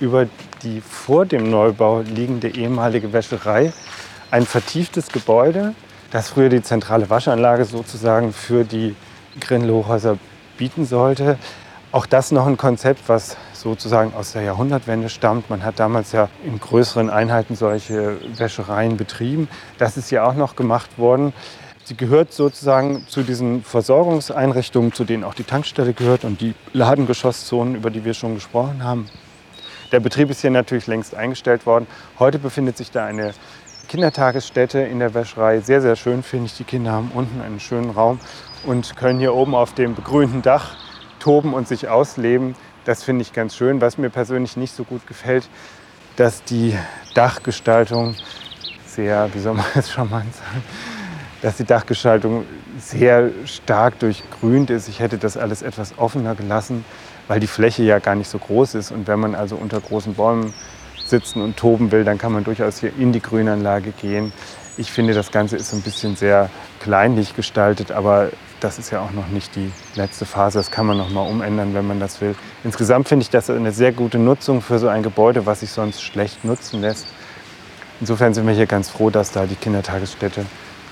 über 0.00 0.26
die 0.64 0.80
vor 0.80 1.24
dem 1.24 1.50
Neubau 1.50 2.00
liegende 2.00 2.48
ehemalige 2.48 3.12
Wäscherei. 3.12 3.72
Ein 4.32 4.44
vertieftes 4.44 5.08
Gebäude, 5.08 5.74
das 6.10 6.30
früher 6.30 6.48
die 6.48 6.62
zentrale 6.62 7.10
Waschanlage 7.10 7.64
sozusagen 7.64 8.32
für 8.32 8.64
die 8.64 8.96
Grinl-Hochhäuser 9.40 10.18
bieten 10.58 10.84
sollte. 10.84 11.38
Auch 11.92 12.06
das 12.06 12.32
noch 12.32 12.46
ein 12.48 12.56
Konzept, 12.56 13.08
was 13.08 13.36
sozusagen 13.62 14.12
aus 14.14 14.32
der 14.32 14.42
Jahrhundertwende 14.42 15.08
stammt. 15.08 15.48
Man 15.48 15.64
hat 15.64 15.78
damals 15.78 16.12
ja 16.12 16.28
in 16.44 16.58
größeren 16.58 17.08
Einheiten 17.08 17.56
solche 17.56 18.18
Wäschereien 18.36 18.96
betrieben. 18.96 19.48
Das 19.78 19.96
ist 19.96 20.10
ja 20.10 20.24
auch 20.24 20.34
noch 20.34 20.56
gemacht 20.56 20.98
worden. 20.98 21.32
Sie 21.84 21.96
gehört 21.96 22.32
sozusagen 22.32 23.06
zu 23.08 23.22
diesen 23.22 23.62
Versorgungseinrichtungen, 23.62 24.92
zu 24.92 25.04
denen 25.04 25.24
auch 25.24 25.34
die 25.34 25.44
Tankstelle 25.44 25.94
gehört 25.94 26.24
und 26.24 26.40
die 26.40 26.54
Ladengeschosszonen, 26.72 27.74
über 27.74 27.90
die 27.90 28.04
wir 28.04 28.14
schon 28.14 28.34
gesprochen 28.34 28.84
haben. 28.84 29.06
Der 29.90 30.00
Betrieb 30.00 30.30
ist 30.30 30.40
hier 30.40 30.50
natürlich 30.50 30.86
längst 30.86 31.14
eingestellt 31.14 31.66
worden. 31.66 31.86
Heute 32.18 32.38
befindet 32.38 32.76
sich 32.76 32.90
da 32.90 33.04
eine 33.04 33.34
Kindertagesstätte 33.88 34.78
in 34.78 35.00
der 35.00 35.12
Wäscherei. 35.12 35.60
Sehr, 35.60 35.82
sehr 35.82 35.96
schön 35.96 36.22
finde 36.22 36.46
ich. 36.46 36.56
Die 36.56 36.64
Kinder 36.64 36.92
haben 36.92 37.10
unten 37.14 37.40
einen 37.42 37.60
schönen 37.60 37.90
Raum 37.90 38.20
und 38.64 38.96
können 38.96 39.18
hier 39.18 39.34
oben 39.34 39.54
auf 39.54 39.74
dem 39.74 39.94
begrünten 39.94 40.40
Dach 40.40 40.76
toben 41.18 41.52
und 41.52 41.68
sich 41.68 41.88
ausleben. 41.88 42.54
Das 42.84 43.04
finde 43.04 43.22
ich 43.22 43.32
ganz 43.32 43.54
schön. 43.54 43.80
Was 43.80 43.96
mir 43.96 44.10
persönlich 44.10 44.56
nicht 44.56 44.74
so 44.74 44.82
gut 44.84 45.06
gefällt, 45.06 45.48
dass 46.16 46.42
die 46.42 46.76
Dachgestaltung 47.14 48.16
sehr, 48.86 49.28
wie 49.34 49.38
soll 49.38 49.54
man 49.54 49.66
schon 49.88 50.10
mal 50.10 50.20
sagen, 50.20 50.62
dass 51.42 51.56
die 51.56 51.64
Dachgestaltung 51.64 52.44
sehr 52.78 53.30
stark 53.46 53.98
durchgrünt 54.00 54.70
ist. 54.70 54.88
Ich 54.88 55.00
hätte 55.00 55.18
das 55.18 55.36
alles 55.36 55.62
etwas 55.62 55.98
offener 55.98 56.34
gelassen, 56.34 56.84
weil 57.28 57.40
die 57.40 57.46
Fläche 57.46 57.82
ja 57.84 58.00
gar 58.00 58.14
nicht 58.14 58.28
so 58.28 58.38
groß 58.38 58.74
ist. 58.74 58.90
Und 58.90 59.06
wenn 59.06 59.20
man 59.20 59.34
also 59.34 59.56
unter 59.56 59.80
großen 59.80 60.14
Bäumen 60.14 60.52
sitzen 61.04 61.40
und 61.40 61.56
toben 61.56 61.92
will, 61.92 62.04
dann 62.04 62.18
kann 62.18 62.32
man 62.32 62.42
durchaus 62.42 62.78
hier 62.78 62.92
in 62.98 63.12
die 63.12 63.20
Grünanlage 63.20 63.92
gehen. 63.92 64.32
Ich 64.76 64.90
finde, 64.90 65.14
das 65.14 65.30
Ganze 65.30 65.56
ist 65.56 65.72
ein 65.72 65.82
bisschen 65.82 66.16
sehr 66.16 66.50
kleinlich 66.80 67.36
gestaltet, 67.36 67.92
aber 67.92 68.30
das 68.62 68.78
ist 68.78 68.90
ja 68.90 69.00
auch 69.00 69.10
noch 69.12 69.28
nicht 69.28 69.56
die 69.56 69.70
letzte 69.94 70.24
Phase. 70.24 70.58
Das 70.58 70.70
kann 70.70 70.86
man 70.86 70.98
noch 70.98 71.10
mal 71.10 71.22
umändern, 71.22 71.74
wenn 71.74 71.86
man 71.86 72.00
das 72.00 72.20
will. 72.20 72.34
Insgesamt 72.64 73.08
finde 73.08 73.24
ich 73.24 73.30
das 73.30 73.50
eine 73.50 73.72
sehr 73.72 73.92
gute 73.92 74.18
Nutzung 74.18 74.62
für 74.62 74.78
so 74.78 74.88
ein 74.88 75.02
Gebäude, 75.02 75.46
was 75.46 75.60
sich 75.60 75.70
sonst 75.70 76.02
schlecht 76.02 76.44
nutzen 76.44 76.80
lässt. 76.80 77.06
Insofern 78.00 78.34
sind 78.34 78.46
wir 78.46 78.54
hier 78.54 78.66
ganz 78.66 78.90
froh, 78.90 79.10
dass 79.10 79.32
da 79.32 79.46
die 79.46 79.54
Kindertagesstätte 79.54 80.46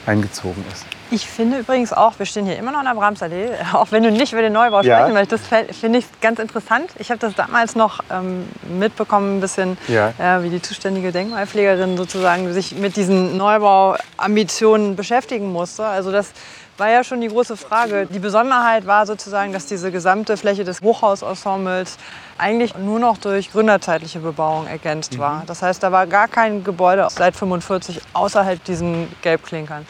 eingezogen 0.07 0.65
ist. 0.73 0.87
Ich 1.13 1.27
finde 1.27 1.59
übrigens 1.59 1.93
auch, 1.93 2.19
wir 2.19 2.27
stehen 2.27 2.47
hier 2.47 2.57
immer 2.57 2.71
noch 2.71 2.81
in 2.81 2.87
der 2.87 2.95
Bramsallee, 2.95 3.51
auch 3.73 3.91
wenn 3.91 4.03
du 4.03 4.11
nicht 4.11 4.33
über 4.33 4.43
den 4.43 4.53
Neubau 4.53 4.81
ja. 4.83 4.99
sprechen 4.99 5.15
möchtest, 5.15 5.45
finde 5.47 5.99
ich 5.99 6.07
ganz 6.21 6.39
interessant. 6.39 6.91
Ich 6.99 7.11
habe 7.11 7.19
das 7.19 7.35
damals 7.35 7.75
noch 7.75 8.01
ähm, 8.11 8.49
mitbekommen, 8.79 9.39
ein 9.39 9.41
bisschen, 9.41 9.77
ja. 9.89 10.13
äh, 10.19 10.43
wie 10.43 10.51
die 10.51 10.63
zuständige 10.63 11.11
Denkmalpflegerin 11.13 11.97
sozusagen 11.97 12.53
sich 12.53 12.77
mit 12.77 12.97
diesen 12.97 13.37
Neubauambitionen 13.37 14.95
beschäftigen 14.97 15.51
musste. 15.51 15.85
Also 15.85 16.13
das 16.13 16.33
war 16.81 16.89
ja 16.89 17.05
schon 17.05 17.21
die 17.21 17.29
große 17.29 17.57
Frage. 17.57 18.07
Die 18.07 18.19
Besonderheit 18.19 18.87
war 18.87 19.05
sozusagen, 19.05 19.53
dass 19.53 19.67
diese 19.67 19.93
gesamte 19.93 20.37
Fläche 20.37 20.65
des 20.65 20.81
Hochhausensembles 20.81 21.99
eigentlich 22.39 22.75
nur 22.77 22.99
noch 22.99 23.19
durch 23.19 23.53
gründerzeitliche 23.53 24.21
Bebauung 24.21 24.67
ergänzt 24.67 25.19
war. 25.19 25.43
Mhm. 25.43 25.47
Das 25.47 25.61
heißt, 25.61 25.83
da 25.83 25.93
war 25.93 26.07
gar 26.07 26.27
kein 26.27 26.65
Gebäude 26.65 27.07
seit 27.11 27.37
45 27.37 28.01
außerhalb 28.15 28.65
diesen 28.65 29.09
Gelbklinkern. 29.21 29.87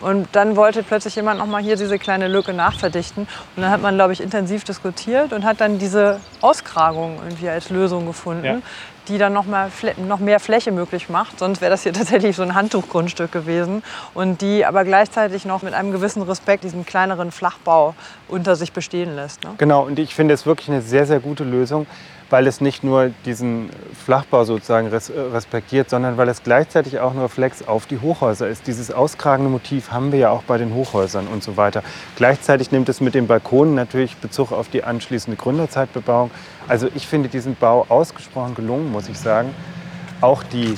Und 0.00 0.28
dann 0.32 0.56
wollte 0.56 0.82
plötzlich 0.82 1.16
jemand 1.16 1.38
noch 1.38 1.46
mal 1.46 1.62
hier 1.62 1.76
diese 1.76 1.98
kleine 1.98 2.28
Lücke 2.28 2.52
nachverdichten. 2.52 3.28
Und 3.56 3.62
dann 3.62 3.70
hat 3.70 3.82
man, 3.82 3.94
glaube 3.94 4.12
ich, 4.12 4.20
intensiv 4.20 4.64
diskutiert 4.64 5.32
und 5.32 5.44
hat 5.44 5.60
dann 5.60 5.78
diese 5.78 6.20
Auskragung 6.40 7.18
irgendwie 7.22 7.48
als 7.48 7.70
Lösung 7.70 8.06
gefunden. 8.06 8.44
Ja 8.44 8.56
die 9.10 9.18
dann 9.18 9.32
noch, 9.32 9.46
mal, 9.46 9.70
noch 10.06 10.20
mehr 10.20 10.40
Fläche 10.40 10.72
möglich 10.72 11.08
macht. 11.08 11.38
Sonst 11.38 11.60
wäre 11.60 11.70
das 11.70 11.82
hier 11.82 11.92
tatsächlich 11.92 12.36
so 12.36 12.42
ein 12.42 12.54
Handtuchgrundstück 12.54 13.32
gewesen. 13.32 13.82
Und 14.14 14.40
die 14.40 14.64
aber 14.64 14.84
gleichzeitig 14.84 15.44
noch 15.44 15.62
mit 15.62 15.74
einem 15.74 15.92
gewissen 15.92 16.22
Respekt 16.22 16.64
diesen 16.64 16.86
kleineren 16.86 17.32
Flachbau 17.32 17.94
unter 18.28 18.56
sich 18.56 18.72
bestehen 18.72 19.14
lässt. 19.16 19.44
Ne? 19.44 19.50
Genau, 19.58 19.84
und 19.84 19.98
ich 19.98 20.14
finde 20.14 20.34
es 20.34 20.46
wirklich 20.46 20.68
eine 20.68 20.82
sehr, 20.82 21.06
sehr 21.06 21.20
gute 21.20 21.44
Lösung 21.44 21.86
weil 22.30 22.46
es 22.46 22.60
nicht 22.60 22.84
nur 22.84 23.10
diesen 23.26 23.70
Flachbau 24.04 24.44
sozusagen 24.44 24.90
äh, 24.90 25.20
respektiert, 25.32 25.90
sondern 25.90 26.16
weil 26.16 26.28
es 26.28 26.42
gleichzeitig 26.42 27.00
auch 27.00 27.12
nur 27.12 27.28
Flex 27.28 27.66
auf 27.66 27.86
die 27.86 27.98
Hochhäuser 27.98 28.48
ist. 28.48 28.66
Dieses 28.66 28.90
auskragende 28.92 29.50
Motiv 29.50 29.90
haben 29.90 30.12
wir 30.12 30.20
ja 30.20 30.30
auch 30.30 30.44
bei 30.44 30.56
den 30.56 30.74
Hochhäusern 30.74 31.26
und 31.26 31.42
so 31.42 31.56
weiter. 31.56 31.82
Gleichzeitig 32.16 32.70
nimmt 32.70 32.88
es 32.88 33.00
mit 33.00 33.14
den 33.14 33.26
Balkonen 33.26 33.74
natürlich 33.74 34.16
Bezug 34.16 34.52
auf 34.52 34.68
die 34.68 34.84
anschließende 34.84 35.36
Gründerzeitbebauung. 35.36 36.30
Also 36.68 36.88
ich 36.94 37.06
finde 37.06 37.28
diesen 37.28 37.56
Bau 37.56 37.84
ausgesprochen 37.88 38.54
gelungen, 38.54 38.90
muss 38.90 39.08
ich 39.08 39.18
sagen. 39.18 39.54
Auch 40.20 40.42
die 40.42 40.76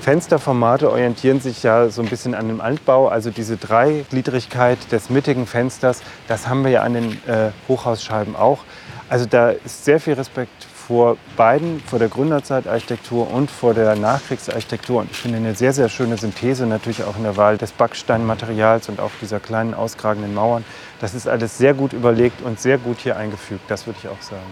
Fensterformate 0.00 0.90
orientieren 0.90 1.40
sich 1.40 1.62
ja 1.62 1.88
so 1.88 2.02
ein 2.02 2.08
bisschen 2.08 2.34
an 2.34 2.48
dem 2.48 2.60
Altbau. 2.60 3.08
Also 3.08 3.30
diese 3.30 3.56
Dreigliedrigkeit 3.56 4.78
des 4.90 5.10
mittigen 5.10 5.46
Fensters, 5.46 6.02
das 6.28 6.48
haben 6.48 6.64
wir 6.64 6.70
ja 6.70 6.82
an 6.82 6.94
den 6.94 7.12
äh, 7.26 7.50
Hochhausscheiben 7.68 8.36
auch. 8.36 8.64
Also 9.08 9.26
da 9.26 9.50
ist 9.50 9.84
sehr 9.84 10.00
viel 10.00 10.14
Respekt 10.14 10.66
vor 10.86 11.16
beiden, 11.36 11.80
vor 11.80 11.98
der 11.98 12.08
Gründerzeitarchitektur 12.08 13.30
und 13.30 13.50
vor 13.50 13.72
der 13.72 13.96
Nachkriegsarchitektur. 13.96 15.00
Und 15.00 15.10
ich 15.10 15.16
finde 15.16 15.38
eine 15.38 15.54
sehr, 15.54 15.72
sehr 15.72 15.88
schöne 15.88 16.16
Synthese 16.16 16.66
natürlich 16.66 17.04
auch 17.04 17.16
in 17.16 17.22
der 17.22 17.36
Wahl 17.36 17.56
des 17.56 17.72
Backsteinmaterials 17.72 18.88
und 18.88 19.00
auch 19.00 19.10
dieser 19.20 19.40
kleinen 19.40 19.72
auskragenden 19.72 20.34
Mauern. 20.34 20.64
Das 21.00 21.14
ist 21.14 21.26
alles 21.26 21.56
sehr 21.56 21.74
gut 21.74 21.92
überlegt 21.92 22.42
und 22.42 22.60
sehr 22.60 22.78
gut 22.78 22.98
hier 22.98 23.16
eingefügt, 23.16 23.62
das 23.68 23.86
würde 23.86 23.98
ich 24.02 24.08
auch 24.08 24.20
sagen. 24.20 24.42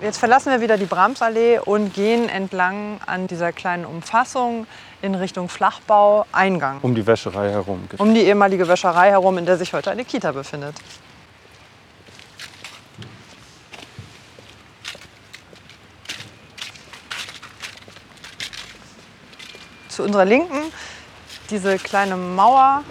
Jetzt 0.00 0.18
verlassen 0.18 0.52
wir 0.52 0.60
wieder 0.60 0.76
die 0.76 0.84
Bramsallee 0.84 1.58
und 1.58 1.94
gehen 1.94 2.28
entlang 2.28 2.98
an 3.06 3.26
dieser 3.26 3.52
kleinen 3.52 3.86
Umfassung 3.86 4.66
in 5.00 5.14
Richtung 5.14 5.48
Flachbau-Eingang. 5.48 6.78
Um 6.82 6.94
die 6.94 7.06
Wäscherei 7.06 7.50
herum. 7.50 7.80
Um 7.98 8.14
die 8.14 8.20
ehemalige 8.22 8.68
Wäscherei 8.68 9.10
herum, 9.10 9.38
in 9.38 9.46
der 9.46 9.56
sich 9.56 9.72
heute 9.72 9.90
eine 9.90 10.04
Kita 10.04 10.32
befindet. 10.32 10.74
Zu 19.96 20.02
unserer 20.02 20.26
Linken 20.26 20.58
diese 21.48 21.78
kleine 21.78 22.18
Mauer, 22.18 22.82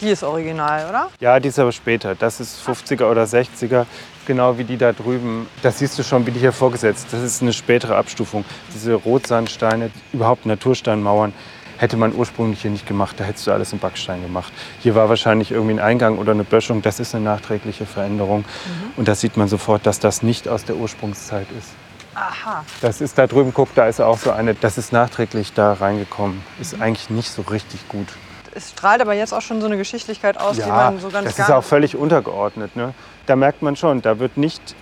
die 0.00 0.10
ist 0.10 0.22
original, 0.22 0.88
oder? 0.88 1.08
Ja, 1.18 1.40
die 1.40 1.48
ist 1.48 1.58
aber 1.58 1.72
später. 1.72 2.14
Das 2.14 2.38
ist 2.38 2.64
50er 2.64 3.10
oder 3.10 3.24
60er, 3.24 3.86
genau 4.24 4.56
wie 4.56 4.62
die 4.62 4.76
da 4.76 4.92
drüben. 4.92 5.48
Das 5.62 5.80
siehst 5.80 5.98
du 5.98 6.04
schon, 6.04 6.24
wie 6.28 6.30
die 6.30 6.38
hier 6.38 6.52
vorgesetzt. 6.52 7.08
Das 7.10 7.24
ist 7.24 7.42
eine 7.42 7.52
spätere 7.52 7.96
Abstufung. 7.96 8.44
Diese 8.72 8.94
Rotsandsteine, 8.94 9.90
überhaupt 10.12 10.46
Natursteinmauern, 10.46 11.32
hätte 11.76 11.96
man 11.96 12.14
ursprünglich 12.14 12.62
hier 12.62 12.70
nicht 12.70 12.86
gemacht. 12.86 13.18
Da 13.18 13.24
hättest 13.24 13.48
du 13.48 13.50
alles 13.50 13.72
in 13.72 13.80
Backstein 13.80 14.22
gemacht. 14.22 14.52
Hier 14.78 14.94
war 14.94 15.08
wahrscheinlich 15.08 15.50
irgendwie 15.50 15.74
ein 15.74 15.80
Eingang 15.80 16.18
oder 16.18 16.30
eine 16.30 16.44
Böschung. 16.44 16.82
Das 16.82 17.00
ist 17.00 17.16
eine 17.16 17.24
nachträgliche 17.24 17.84
Veränderung. 17.84 18.42
Mhm. 18.42 18.92
Und 18.96 19.08
da 19.08 19.16
sieht 19.16 19.36
man 19.36 19.48
sofort, 19.48 19.86
dass 19.86 19.98
das 19.98 20.22
nicht 20.22 20.46
aus 20.46 20.64
der 20.64 20.76
Ursprungszeit 20.76 21.48
ist. 21.58 21.70
Aha. 22.18 22.64
Das 22.80 23.00
ist 23.00 23.16
da 23.16 23.26
drüben, 23.26 23.52
guck, 23.54 23.74
da 23.74 23.86
ist 23.86 24.00
auch 24.00 24.18
so 24.18 24.32
eine, 24.32 24.54
das 24.54 24.76
ist 24.76 24.92
nachträglich 24.92 25.52
da 25.52 25.74
reingekommen. 25.74 26.42
Ist 26.60 26.76
mhm. 26.76 26.82
eigentlich 26.82 27.10
nicht 27.10 27.30
so 27.30 27.42
richtig 27.42 27.88
gut. 27.88 28.08
Es 28.54 28.70
strahlt 28.70 29.00
aber 29.00 29.14
jetzt 29.14 29.32
auch 29.32 29.42
schon 29.42 29.60
so 29.60 29.66
eine 29.66 29.76
Geschichtlichkeit 29.76 30.38
aus, 30.38 30.56
ja, 30.56 30.64
die 30.64 30.70
man 30.70 30.98
so 30.98 31.10
ganz 31.10 31.26
Das 31.26 31.38
ist 31.38 31.50
auch 31.52 31.62
völlig 31.62 31.96
untergeordnet. 31.96 32.74
Ne? 32.74 32.92
Da 33.26 33.36
merkt 33.36 33.62
man 33.62 33.76
schon, 33.76 34.02
da 34.02 34.18
wird 34.18 34.36
nicht 34.36 34.74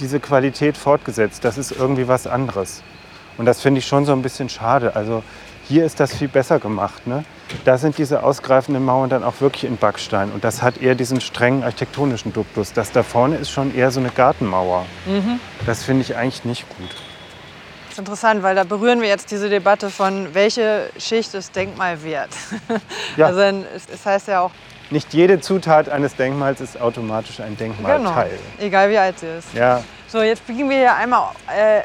diese 0.00 0.20
Qualität 0.20 0.76
fortgesetzt. 0.76 1.44
Das 1.44 1.58
ist 1.58 1.72
irgendwie 1.72 2.06
was 2.06 2.26
anderes. 2.26 2.82
Und 3.38 3.46
das 3.46 3.60
finde 3.60 3.80
ich 3.80 3.86
schon 3.86 4.04
so 4.04 4.12
ein 4.12 4.22
bisschen 4.22 4.48
schade. 4.48 4.94
Also 4.94 5.24
hier 5.72 5.86
ist 5.86 6.00
das 6.00 6.14
viel 6.14 6.28
besser 6.28 6.58
gemacht. 6.58 7.06
Ne? 7.06 7.24
Da 7.64 7.78
sind 7.78 7.96
diese 7.96 8.22
ausgreifenden 8.22 8.84
Mauern 8.84 9.08
dann 9.08 9.24
auch 9.24 9.40
wirklich 9.40 9.64
in 9.64 9.78
Backstein. 9.78 10.30
Und 10.30 10.44
das 10.44 10.60
hat 10.60 10.76
eher 10.82 10.94
diesen 10.94 11.22
strengen 11.22 11.62
architektonischen 11.62 12.32
Duktus. 12.32 12.74
Das 12.74 12.92
da 12.92 13.02
vorne 13.02 13.36
ist 13.36 13.50
schon 13.50 13.74
eher 13.74 13.90
so 13.90 13.98
eine 13.98 14.10
Gartenmauer. 14.10 14.84
Mhm. 15.06 15.40
Das 15.64 15.82
finde 15.82 16.02
ich 16.02 16.14
eigentlich 16.14 16.44
nicht 16.44 16.68
gut. 16.76 16.90
Das 17.84 17.92
ist 17.92 17.98
interessant, 17.98 18.42
weil 18.42 18.54
da 18.54 18.64
berühren 18.64 19.00
wir 19.00 19.08
jetzt 19.08 19.30
diese 19.30 19.48
Debatte 19.48 19.88
von, 19.88 20.34
welche 20.34 20.90
Schicht 20.98 21.32
ist 21.34 21.56
Denkmal 21.56 22.02
wert. 22.04 22.30
Ja. 23.16 23.26
Also 23.26 23.40
es, 23.40 24.06
heißt 24.06 24.28
ja 24.28 24.40
auch, 24.40 24.50
nicht 24.90 25.12
jede 25.12 25.40
Zutat 25.40 25.88
eines 25.88 26.16
Denkmals 26.16 26.60
ist 26.62 26.80
automatisch 26.80 27.40
ein 27.40 27.56
Denkmalteil. 27.56 28.30
Genau. 28.30 28.66
Egal 28.66 28.90
wie 28.90 28.98
alt 28.98 29.18
sie 29.18 29.26
ist. 29.26 29.52
Ja. 29.54 29.82
So, 30.08 30.22
jetzt 30.22 30.46
biegen 30.46 30.68
wir 30.70 30.78
hier 30.78 30.94
einmal 30.94 31.30
äh, 31.48 31.82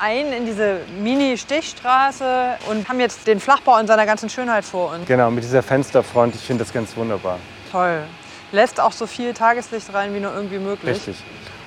ein 0.00 0.32
in 0.32 0.46
diese 0.46 0.80
Mini-Stichstraße 1.02 2.58
und 2.70 2.88
haben 2.88 3.00
jetzt 3.00 3.26
den 3.26 3.40
Flachbau 3.40 3.78
in 3.78 3.86
seiner 3.86 4.06
ganzen 4.06 4.28
Schönheit 4.28 4.64
vor 4.64 4.92
uns. 4.92 5.06
Genau, 5.06 5.30
mit 5.30 5.44
dieser 5.44 5.62
Fensterfront. 5.62 6.34
Ich 6.34 6.42
finde 6.42 6.64
das 6.64 6.72
ganz 6.72 6.96
wunderbar. 6.96 7.38
Toll. 7.70 8.02
Lässt 8.52 8.80
auch 8.80 8.92
so 8.92 9.06
viel 9.06 9.34
Tageslicht 9.34 9.92
rein 9.92 10.14
wie 10.14 10.20
nur 10.20 10.32
irgendwie 10.32 10.58
möglich. 10.58 10.96
Richtig. 10.96 11.16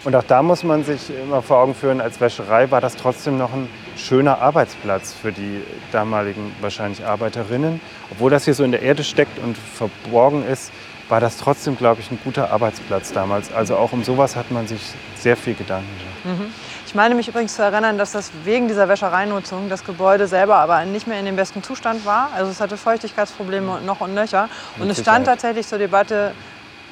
Und 0.03 0.15
auch 0.15 0.23
da 0.23 0.41
muss 0.41 0.63
man 0.63 0.83
sich 0.83 1.11
immer 1.15 1.43
vor 1.43 1.57
Augen 1.57 1.75
führen, 1.75 2.01
als 2.01 2.19
Wäscherei 2.19 2.71
war 2.71 2.81
das 2.81 2.95
trotzdem 2.95 3.37
noch 3.37 3.53
ein 3.53 3.69
schöner 3.95 4.41
Arbeitsplatz 4.41 5.13
für 5.13 5.31
die 5.31 5.61
damaligen 5.91 6.55
wahrscheinlich 6.59 7.05
Arbeiterinnen. 7.05 7.79
Obwohl 8.09 8.31
das 8.31 8.45
hier 8.45 8.55
so 8.55 8.63
in 8.63 8.71
der 8.71 8.81
Erde 8.81 9.03
steckt 9.03 9.37
und 9.37 9.55
verborgen 9.55 10.43
ist, 10.43 10.71
war 11.07 11.19
das 11.19 11.37
trotzdem, 11.37 11.77
glaube 11.77 12.01
ich, 12.01 12.09
ein 12.09 12.17
guter 12.23 12.51
Arbeitsplatz 12.51 13.11
damals. 13.11 13.53
Also 13.53 13.75
auch 13.75 13.91
um 13.91 14.03
sowas 14.03 14.35
hat 14.35 14.49
man 14.49 14.65
sich 14.65 14.81
sehr 15.15 15.37
viel 15.37 15.53
Gedanken 15.53 15.89
gemacht. 16.23 16.39
Mhm. 16.39 16.53
Ich 16.91 16.95
meine 16.95 17.15
mich 17.15 17.29
übrigens 17.29 17.55
zu 17.55 17.61
erinnern, 17.61 17.97
dass 17.97 18.11
das 18.11 18.31
wegen 18.43 18.67
dieser 18.67 18.89
Wäschereinutzung 18.89 19.69
das 19.69 19.85
Gebäude 19.85 20.27
selber 20.27 20.57
aber 20.57 20.83
nicht 20.83 21.07
mehr 21.07 21.17
in 21.17 21.25
dem 21.25 21.37
besten 21.37 21.63
Zustand 21.63 22.05
war. 22.05 22.31
Also 22.35 22.51
es 22.51 22.59
hatte 22.59 22.75
Feuchtigkeitsprobleme 22.75 23.79
noch 23.79 24.01
und 24.01 24.13
nöcher. 24.13 24.49
Und 24.77 24.89
es 24.89 24.99
stand 24.99 25.25
tatsächlich 25.25 25.65
zur 25.65 25.77
Debatte, 25.77 26.33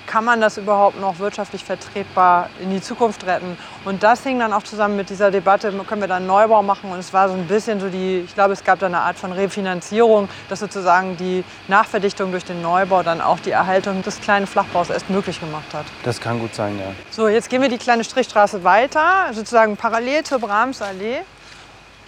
kann 0.10 0.26
man 0.26 0.42
das 0.42 0.58
überhaupt 0.58 1.00
noch 1.00 1.20
wirtschaftlich 1.20 1.64
vertretbar 1.64 2.50
in 2.60 2.72
die 2.72 2.82
Zukunft 2.82 3.28
retten? 3.28 3.56
Und 3.86 4.02
das 4.02 4.24
hing 4.24 4.40
dann 4.40 4.54
auch 4.54 4.64
zusammen 4.64 4.96
mit 4.96 5.12
dieser 5.12 5.30
Debatte, 5.30 5.72
können 5.88 6.02
wir 6.02 6.08
da 6.08 6.16
einen 6.16 6.26
Neubau 6.26 6.64
machen? 6.64 6.92
Und 6.92 6.98
es 6.98 7.14
war 7.14 7.30
so 7.30 7.36
ein 7.36 7.46
bisschen 7.46 7.80
so 7.80 7.90
die, 7.90 8.24
ich 8.26 8.34
glaube, 8.34 8.54
es 8.54 8.64
gab 8.64 8.80
da 8.80 8.88
eine 8.88 9.02
Art 9.02 9.20
von 9.20 9.32
Refinanzierung, 9.32 10.28
dass 10.50 10.62
sozusagen 10.62 11.16
die 11.18 11.44
Nachverdichtung 11.68 12.32
durch 12.32 12.44
den 12.44 12.60
Neubau 12.64 13.04
dann 13.04 13.22
auch 13.22 13.40
die 13.40 13.52
Erhaltung 13.52 14.02
des 14.02 14.20
kleinen 14.20 14.48
Flachbaus 14.48 14.90
erst 14.90 15.12
möglich 15.12 15.40
gemacht 15.40 15.72
hat. 15.74 15.86
Das 16.04 16.20
kann 16.20 16.40
gut 16.40 16.56
sein, 16.56 16.80
ja. 16.80 16.92
So, 17.12 17.28
jetzt 17.28 17.48
gehen 17.52 17.62
wir 17.62 17.70
die 17.70 17.78
kleine 17.78 18.04
Strichstraße 18.04 18.64
weiter, 18.64 19.28
sozusagen 19.32 19.78
parallel 19.78 20.24
zur 20.24 20.40
Brahmsallee 20.40 21.20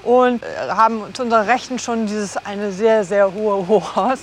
und 0.01 0.41
äh, 0.41 0.47
haben 0.69 1.13
zu 1.13 1.21
unserer 1.21 1.45
Rechten 1.45 1.77
schon 1.77 2.07
dieses 2.07 2.35
eine 2.37 2.71
sehr, 2.71 3.03
sehr 3.03 3.31
hohe 3.31 3.67
Hochhaus. 3.67 4.21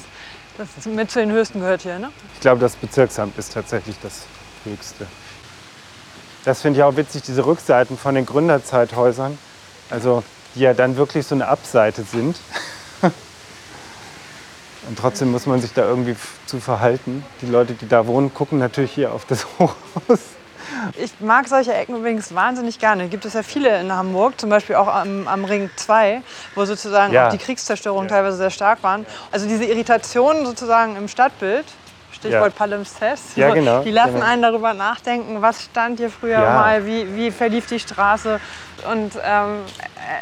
Das 0.59 0.69
mit 0.87 1.09
zu 1.09 1.21
den 1.21 1.31
höchsten 1.31 1.61
gehört 1.61 1.83
hier, 1.83 2.01
ne? 2.01 2.11
Ich 2.35 2.41
glaube, 2.41 2.61
das 2.61 2.75
Bezirksamt 2.75 3.39
ist 3.39 3.53
tatsächlich 3.53 3.95
das 4.03 4.23
höchste. 4.65 5.07
Das 6.45 6.63
finde 6.63 6.81
ich 6.81 6.83
auch 6.83 6.97
witzig, 6.97 7.23
diese 7.23 7.47
Rückseiten 7.47 7.97
von 7.97 8.17
den 8.17 8.27
Gründerzeithäusern, 8.27 9.39
also 9.89 10.25
die 10.57 10.61
ja 10.61 10.75
dann 10.75 10.97
wirklich 10.97 11.29
so 11.29 11.37
eine 11.37 11.47
Abseite 11.47 12.03
sind. 12.03 12.41
Und 14.89 14.99
trotzdem 14.99 15.31
muss 15.31 15.47
man 15.47 15.61
sich 15.61 15.75
da 15.75 15.89
irgendwie 15.89 16.17
zu 16.47 16.59
verhalten. 16.59 17.25
Die 17.41 17.47
Leute, 17.47 17.75
die 17.75 17.87
da 17.87 18.09
wohnen, 18.09 18.35
gucken 18.35 18.59
natürlich 18.59 18.91
hier 18.91 19.13
auf 19.13 19.27
das 19.27 19.47
Hochhaus. 19.61 20.19
Ich 20.97 21.13
mag 21.21 21.49
solche 21.49 21.73
Ecken 21.75 21.97
übrigens 21.97 22.35
wahnsinnig 22.35 22.79
gerne. 22.79 23.09
Gibt 23.09 23.25
es 23.25 23.35
ja 23.35 23.43
viele 23.43 23.81
in 23.81 23.93
Hamburg, 23.93 24.41
zum 24.41 24.51
Beispiel 24.51 24.77
auch 24.77 24.89
am, 24.89 25.27
am 25.29 25.45
Ring 25.45 25.71
2, 25.77 26.23
wo 26.55 26.65
sozusagen 26.65 27.13
ja. 27.13 27.27
auch 27.27 27.31
die 27.31 27.39
Kriegszerstörungen 27.39 28.09
ja. 28.09 28.17
teilweise 28.17 28.37
sehr 28.37 28.51
stark 28.51 28.83
waren. 28.83 29.07
Also 29.31 29.47
diese 29.47 29.65
Irritationen 29.65 30.47
sozusagen 30.47 30.97
im 30.97 31.09
Stadtbild, 31.09 31.65
Stichwort 32.13 32.53
ja. 32.53 32.59
Palimpsest, 32.59 33.37
ja, 33.37 33.55
genau, 33.55 33.83
die 33.83 33.91
lassen 33.91 34.15
genau. 34.15 34.27
einen 34.27 34.43
darüber 34.43 34.75
nachdenken, 34.75 35.41
was 35.41 35.63
stand 35.63 35.99
hier 35.99 36.11
früher 36.11 36.41
ja. 36.41 36.55
mal, 36.55 36.87
wie, 36.87 37.07
wie 37.15 37.31
verlief 37.31 37.67
die 37.67 37.79
Straße 37.79 38.41
und 38.91 39.13
ähm, 39.25 39.61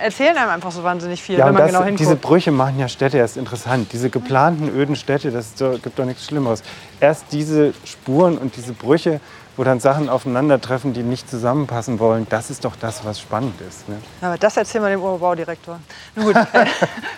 erzählen 0.03 0.37
einem 0.37 0.51
einfach 0.51 0.73
so 0.73 0.83
wahnsinnig 0.83 1.23
viel, 1.23 1.39
ja, 1.39 1.47
wenn 1.47 1.55
man 1.55 1.63
das, 1.63 1.73
genau 1.73 1.85
hinguckt. 1.85 2.01
Diese 2.01 2.17
Brüche 2.17 2.51
machen 2.51 2.79
ja 2.79 2.89
Städte 2.89 3.19
erst 3.19 3.37
interessant. 3.37 3.93
Diese 3.93 4.11
geplanten 4.11 4.69
öden 4.69 4.97
Städte, 4.97 5.31
das 5.31 5.55
gibt 5.83 5.99
doch 5.99 6.05
nichts 6.05 6.27
Schlimmeres. 6.27 6.63
Erst 7.01 7.27
diese 7.33 7.73
Spuren 7.85 8.37
und 8.37 8.57
diese 8.57 8.73
Brüche 8.73 9.21
wo 9.57 9.65
dann 9.65 9.81
Sachen 9.81 10.09
aufeinandertreffen, 10.09 10.93
die 10.93 11.03
nicht 11.03 11.31
zusammenpassen 11.31 11.99
wollen, 11.99 12.27
das 12.29 12.51
ist 12.51 12.65
doch 12.65 12.77
das, 12.77 13.05
was 13.05 13.21
spannend 13.21 13.61
ist. 13.61 13.89
Ne? 13.89 13.99
Aber 14.21 14.37
das 14.37 14.57
erzählen 14.57 14.85
wir 14.85 14.91
dem 14.91 15.03
Oberbaudirektor. 15.03 15.81
Nun 16.15 16.27
gut, 16.27 16.37
äh, 16.53 16.67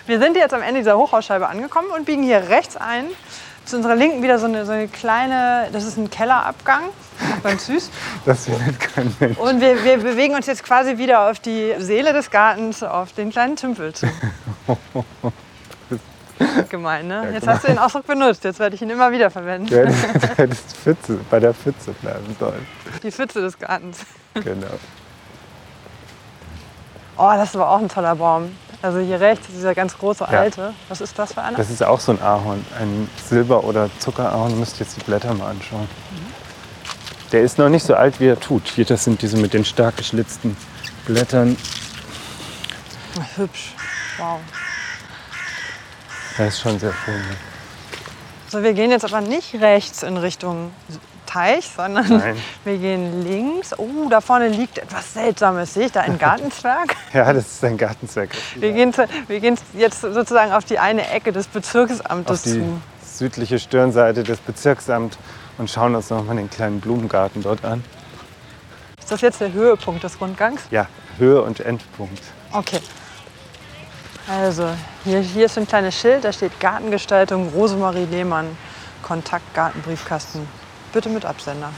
wir 0.05 0.19
sind 0.19 0.37
jetzt 0.37 0.53
am 0.53 0.61
Ende 0.61 0.79
dieser 0.79 0.97
Hochhausscheibe 0.97 1.47
angekommen 1.47 1.89
und 1.95 2.05
biegen 2.05 2.23
hier 2.23 2.49
rechts 2.49 2.77
ein. 2.77 3.05
Zu 3.65 3.77
unserer 3.77 3.95
Linken 3.95 4.23
wieder 4.23 4.39
so 4.39 4.47
eine, 4.47 4.65
so 4.65 4.71
eine 4.71 4.87
kleine, 4.87 5.67
das 5.71 5.83
ist 5.83 5.97
ein 5.97 6.09
Kellerabgang, 6.09 6.85
ganz 7.43 7.67
süß. 7.67 7.91
Das 8.25 8.45
findet 8.45 8.79
kein 8.79 9.15
Mensch. 9.19 9.37
Und 9.37 9.61
wir, 9.61 9.83
wir 9.83 9.97
bewegen 9.97 10.33
uns 10.33 10.47
jetzt 10.47 10.63
quasi 10.63 10.97
wieder 10.97 11.29
auf 11.29 11.39
die 11.39 11.75
Seele 11.77 12.11
des 12.13 12.31
Gartens, 12.31 12.81
auf 12.81 13.13
den 13.13 13.29
kleinen 13.29 13.57
Tümpel 13.57 13.93
zu. 13.93 14.07
Gemein, 16.69 17.07
ne? 17.07 17.23
Ja, 17.25 17.31
jetzt 17.31 17.47
hast 17.47 17.63
du 17.63 17.67
den 17.67 17.79
Ausdruck 17.79 18.07
benutzt, 18.07 18.43
jetzt 18.43 18.59
werde 18.59 18.75
ich 18.75 18.81
ihn 18.81 18.89
immer 18.89 19.11
wieder 19.11 19.29
verwenden. 19.29 19.67
Du 19.67 19.85
hättest 20.37 20.77
Pfütze, 20.77 21.19
bei 21.29 21.39
der 21.39 21.53
Pfütze 21.53 21.91
bleiben 21.93 22.35
sollen. 22.39 22.65
Die 23.03 23.11
Pfütze 23.11 23.41
des 23.41 23.57
Gartens. 23.57 23.99
Genau. 24.33 24.67
Oh, 27.17 27.31
das 27.33 27.49
ist 27.49 27.55
aber 27.55 27.69
auch 27.69 27.79
ein 27.79 27.89
toller 27.89 28.15
Baum. 28.15 28.51
Also 28.81 28.99
hier 28.99 29.19
rechts, 29.19 29.47
dieser 29.47 29.75
ganz 29.75 29.97
große 29.97 30.25
alte. 30.25 30.61
Ja. 30.61 30.73
Was 30.87 31.01
ist 31.01 31.19
das 31.19 31.33
für 31.33 31.41
einer? 31.41 31.57
Das 31.57 31.69
ist 31.69 31.83
auch 31.83 31.99
so 31.99 32.13
ein 32.13 32.21
Ahorn, 32.21 32.65
ein 32.79 33.09
Silber- 33.27 33.65
oder 33.65 33.89
Zuckerahorn. 33.99 34.57
Müsst 34.57 34.79
jetzt 34.79 34.95
die 34.95 35.03
Blätter 35.03 35.33
mal 35.33 35.49
anschauen. 35.49 35.81
Mhm. 35.81 36.33
Der 37.33 37.41
ist 37.41 37.57
noch 37.57 37.67
nicht 37.67 37.85
so 37.85 37.93
alt, 37.93 38.19
wie 38.21 38.27
er 38.27 38.39
tut. 38.39 38.67
Hier, 38.69 38.85
das 38.85 39.03
sind 39.03 39.21
diese 39.21 39.35
mit 39.35 39.53
den 39.53 39.65
stark 39.65 39.97
geschlitzten 39.97 40.55
Blättern. 41.05 41.57
Hübsch. 43.35 43.75
Wow. 44.17 44.39
Das 46.39 46.47
ist 46.53 46.61
schon 46.61 46.79
sehr 46.79 46.93
schön. 46.93 47.21
So, 48.47 48.63
wir 48.63 48.71
gehen 48.71 48.91
jetzt 48.91 49.03
aber 49.03 49.19
nicht 49.19 49.55
rechts 49.55 50.03
in 50.03 50.15
Richtung 50.15 50.71
Teich, 51.25 51.69
sondern 51.75 52.07
Nein. 52.07 52.37
wir 52.63 52.77
gehen 52.77 53.23
links. 53.23 53.77
Oh, 53.77 54.07
da 54.09 54.21
vorne 54.21 54.47
liegt 54.47 54.77
etwas 54.77 55.13
Seltsames. 55.13 55.73
Sehe 55.73 55.87
ich 55.87 55.91
da 55.91 55.99
ein 55.99 56.17
Gartenzwerg? 56.17 56.95
ja, 57.13 57.33
das 57.33 57.45
ist 57.45 57.65
ein 57.65 57.77
Gartenzwerg. 57.77 58.29
Wir 58.55 58.71
gehen, 58.71 58.93
zu, 58.93 59.05
wir 59.27 59.39
gehen 59.41 59.57
jetzt 59.73 59.99
sozusagen 59.99 60.53
auf 60.53 60.63
die 60.63 60.79
eine 60.79 61.09
Ecke 61.11 61.33
des 61.33 61.45
Bezirksamtes 61.47 62.37
auf 62.37 62.43
die 62.43 62.51
zu. 62.53 62.81
südliche 63.05 63.59
Stirnseite 63.59 64.23
des 64.23 64.39
Bezirksamts 64.39 65.17
und 65.57 65.69
schauen 65.69 65.93
uns 65.93 66.09
noch 66.09 66.23
mal 66.23 66.37
den 66.37 66.49
kleinen 66.49 66.79
Blumengarten 66.79 67.43
dort 67.43 67.65
an. 67.65 67.83
Ist 68.97 69.11
das 69.11 69.19
jetzt 69.19 69.41
der 69.41 69.51
Höhepunkt 69.51 70.05
des 70.05 70.21
Rundgangs? 70.21 70.61
Ja, 70.71 70.87
Höhe- 71.17 71.41
und 71.41 71.59
Endpunkt. 71.59 72.23
Okay. 72.53 72.79
Also, 74.29 74.69
hier, 75.05 75.21
hier 75.21 75.47
ist 75.47 75.57
ein 75.57 75.67
kleines 75.67 75.99
Schild, 75.99 76.23
da 76.23 76.31
steht 76.31 76.59
Gartengestaltung 76.59 77.49
Rosemarie 77.49 78.05
Lehmann, 78.05 78.55
Kontakt 79.01 79.55
Gartenbriefkasten. 79.55 80.47
Bitte 80.93 81.09
mit 81.09 81.25
Absender. 81.25 81.71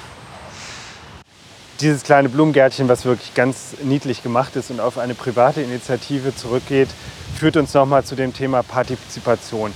Dieses 1.80 2.04
kleine 2.04 2.28
Blumengärtchen, 2.28 2.90
was 2.90 3.06
wirklich 3.06 3.34
ganz 3.36 3.76
niedlich 3.84 4.22
gemacht 4.22 4.58
ist 4.58 4.70
und 4.70 4.82
auf 4.82 4.98
eine 4.98 5.16
private 5.16 5.62
Initiative 5.62 6.36
zurückgeht, 6.36 6.90
führt 7.40 7.56
uns 7.56 7.74
nochmal 7.74 8.04
zu 8.04 8.16
dem 8.16 8.34
Thema 8.34 8.64
Partizipation. 8.64 9.74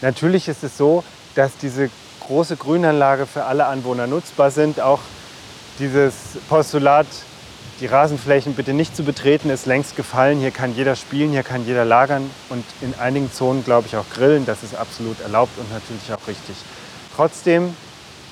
Natürlich 0.00 0.46
ist 0.46 0.62
es 0.62 0.78
so, 0.78 1.02
dass 1.34 1.56
diese 1.56 1.90
große 2.20 2.56
Grünanlage 2.56 3.26
für 3.26 3.44
alle 3.44 3.66
Anwohner 3.66 4.06
nutzbar 4.06 4.52
sind. 4.52 4.80
Auch 4.80 5.00
dieses 5.80 6.14
Postulat, 6.48 7.08
die 7.84 7.88
Rasenflächen 7.88 8.54
bitte 8.54 8.72
nicht 8.72 8.96
zu 8.96 9.02
betreten, 9.02 9.50
ist 9.50 9.66
längst 9.66 9.94
gefallen. 9.94 10.40
Hier 10.40 10.52
kann 10.52 10.74
jeder 10.74 10.96
spielen, 10.96 11.32
hier 11.32 11.42
kann 11.42 11.66
jeder 11.66 11.84
lagern 11.84 12.30
und 12.48 12.64
in 12.80 12.94
einigen 12.98 13.30
Zonen, 13.30 13.62
glaube 13.62 13.86
ich, 13.86 13.94
auch 13.94 14.08
grillen. 14.08 14.46
Das 14.46 14.62
ist 14.62 14.74
absolut 14.74 15.20
erlaubt 15.20 15.58
und 15.58 15.70
natürlich 15.70 16.10
auch 16.10 16.26
richtig. 16.26 16.56
Trotzdem 17.14 17.76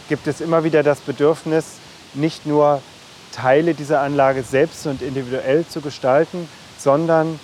gibt 0.09 0.26
es 0.26 0.40
immer 0.40 0.64
wieder 0.64 0.82
das 0.82 1.00
Bedürfnis, 1.00 1.66
nicht 2.14 2.46
nur 2.46 2.80
Teile 3.30 3.74
dieser 3.74 4.00
Anlage 4.00 4.42
selbst 4.42 4.86
und 4.86 5.03
individuell 5.03 5.66
zu 5.66 5.82
gestalten, 5.82 6.48
sondern 6.78 7.38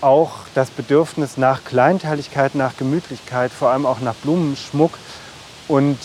auch 0.00 0.38
das 0.56 0.70
Bedürfnis 0.70 1.36
nach 1.36 1.62
Kleinteiligkeit, 1.62 2.56
nach 2.56 2.76
Gemütlichkeit, 2.76 3.52
vor 3.52 3.70
allem 3.70 3.86
auch 3.86 4.00
nach 4.00 4.14
Blumenschmuck. 4.14 4.98
Und 5.68 5.98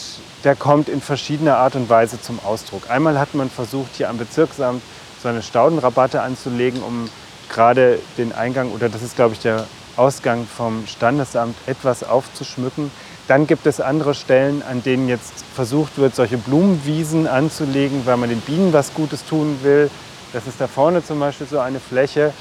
der 0.44 0.56
kommt 0.56 0.90
in 0.90 1.02
verschiedener 1.02 1.58
Art 1.58 1.76
und 1.76 1.90
Weise 1.90 2.22
zum 2.22 2.38
Ausdruck. 2.46 2.92
Einmal 2.92 3.18
hat 3.18 3.34
man 3.34 3.50
versucht, 3.50 3.96
hier 3.96 4.12
am 4.12 4.20
Bezirksamt 4.20 4.84
so 5.24 5.30
eine 5.30 5.42
Staudenrabatte 5.42 6.22
anzulegen, 6.22 6.84
um 6.84 7.10
gerade 7.50 8.00
den 8.18 8.34
Eingang, 8.34 8.72
oder 8.72 8.90
das 8.90 9.02
ist, 9.02 9.16
glaube 9.16 9.34
ich, 9.34 9.40
der 9.40 9.66
Ausgang 9.96 10.46
vom 10.46 10.86
Standesamt, 10.86 11.56
etwas 11.66 12.04
aufzuschmücken. 12.04 12.92
Dann 13.28 13.48
gibt 13.48 13.66
es 13.66 13.80
andere 13.80 14.16
Stellen, 14.16 14.62
an 14.70 14.84
denen 14.84 15.08
jetzt 15.08 15.34
versucht 15.56 15.98
wird, 15.98 16.14
solche 16.14 16.38
Blumenwiesen 16.38 17.26
anzulegen, 17.26 18.06
weil 18.06 18.18
man 18.18 18.30
den 18.30 18.42
Bienen 18.42 18.74
was 18.74 18.94
Gutes 18.94 19.26
tun 19.26 19.60
will. 19.64 19.90
Das 20.34 20.46
ist 20.46 20.60
da 20.60 20.68
vorne 20.68 21.06
zum 21.06 21.20
Beispiel 21.20 21.48
so 21.48 21.60
eine 21.60 21.80
Fläche. 21.80 22.34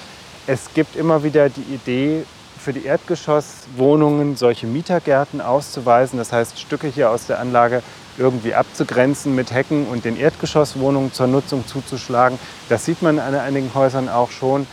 Es 0.46 0.74
gibt 0.74 0.96
immer 0.96 1.22
wieder 1.22 1.48
die 1.50 1.74
Idee, 1.74 2.24
für 2.62 2.72
die 2.72 2.84
Erdgeschosswohnungen 2.84 4.36
solche 4.36 4.66
Mietergärten 4.66 5.40
auszuweisen. 5.40 6.18
Das 6.18 6.32
heißt, 6.32 6.58
Stücke 6.60 6.86
hier 6.86 7.10
aus 7.10 7.26
der 7.26 7.40
Anlage 7.40 7.82
irgendwie 8.18 8.54
abzugrenzen 8.54 9.34
mit 9.34 9.52
Hecken 9.52 9.86
und 9.86 10.04
den 10.04 10.18
Erdgeschosswohnungen 10.18 11.12
zur 11.12 11.26
Nutzung 11.26 11.66
zuzuschlagen. 11.66 12.38
Das 12.68 12.84
sieht 12.84 13.02
man 13.02 13.18
an 13.18 13.34
einigen 13.34 13.74
Häusern 13.74 14.08
auch 14.08 14.30
schon. 14.30 14.66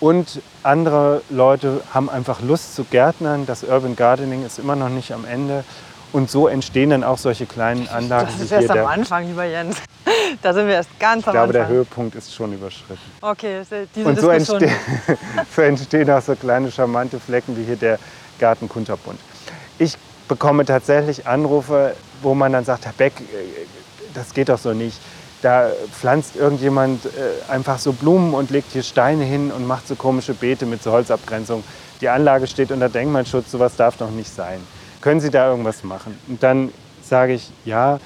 Und 0.00 0.42
andere 0.62 1.22
Leute 1.28 1.80
haben 1.92 2.08
einfach 2.08 2.40
Lust 2.40 2.76
zu 2.76 2.84
Gärtnern. 2.84 3.46
Das 3.46 3.64
Urban 3.64 3.96
Gardening 3.96 4.46
ist 4.46 4.60
immer 4.60 4.76
noch 4.76 4.90
nicht 4.90 5.12
am 5.12 5.24
Ende. 5.24 5.64
Und 6.12 6.30
so 6.30 6.48
entstehen 6.48 6.90
dann 6.90 7.04
auch 7.04 7.18
solche 7.18 7.46
kleinen 7.46 7.86
Anlagen. 7.88 8.28
Das 8.32 8.40
ist 8.40 8.52
erst 8.52 8.70
am 8.70 8.86
Anfang, 8.86 9.26
lieber 9.26 9.44
Jens. 9.44 9.76
Da 10.42 10.52
sind 10.52 10.66
wir 10.66 10.74
erst 10.74 10.90
ganz 11.00 11.26
am 11.26 11.30
ich 11.30 11.32
glaube, 11.32 11.38
Anfang. 11.40 11.52
der 11.52 11.68
Höhepunkt 11.68 12.14
ist 12.14 12.34
schon 12.34 12.52
überschritten. 12.52 13.00
Okay, 13.22 13.62
diese 13.94 14.06
Und 14.08 14.20
so, 14.20 14.30
Diskussion. 14.30 14.62
entste 14.62 15.18
so 15.56 15.62
entstehen 15.62 16.10
auch 16.10 16.20
so 16.20 16.34
kleine 16.34 16.70
charmante 16.70 17.18
Flecken 17.18 17.56
wie 17.56 17.64
hier 17.64 17.76
der 17.76 17.98
Garten 18.38 18.68
Kunterbund. 18.68 19.18
Ich 19.78 19.96
bekomme 20.28 20.64
tatsächlich 20.66 21.26
Anrufe, 21.26 21.94
wo 22.22 22.34
man 22.34 22.52
dann 22.52 22.64
sagt, 22.64 22.84
Herr 22.84 22.92
Beck, 22.92 23.14
äh, 23.20 23.24
das 24.14 24.34
geht 24.34 24.50
doch 24.50 24.58
so 24.58 24.74
nicht. 24.74 24.98
Da 25.40 25.70
pflanzt 25.98 26.36
irgendjemand 26.36 27.06
äh, 27.06 27.50
einfach 27.50 27.78
so 27.78 27.92
Blumen 27.92 28.34
und 28.34 28.50
legt 28.50 28.72
hier 28.72 28.82
Steine 28.82 29.24
hin 29.24 29.50
und 29.50 29.66
macht 29.66 29.88
so 29.88 29.94
komische 29.94 30.34
Beete 30.34 30.66
mit 30.66 30.82
so 30.82 30.92
Holzabgrenzung. 30.92 31.64
Die 32.00 32.08
Anlage 32.08 32.46
steht 32.46 32.70
unter 32.70 32.88
Denkmalschutz, 32.88 33.50
sowas 33.50 33.76
darf 33.76 33.96
doch 33.96 34.10
nicht 34.10 34.32
sein. 34.34 34.60
Können 35.00 35.20
Sie 35.20 35.30
da 35.30 35.50
irgendwas 35.50 35.84
machen? 35.84 36.18
Und 36.28 36.42
dann 36.42 36.72
sage 37.02 37.34
ich, 37.34 37.50
ja, 37.64 38.00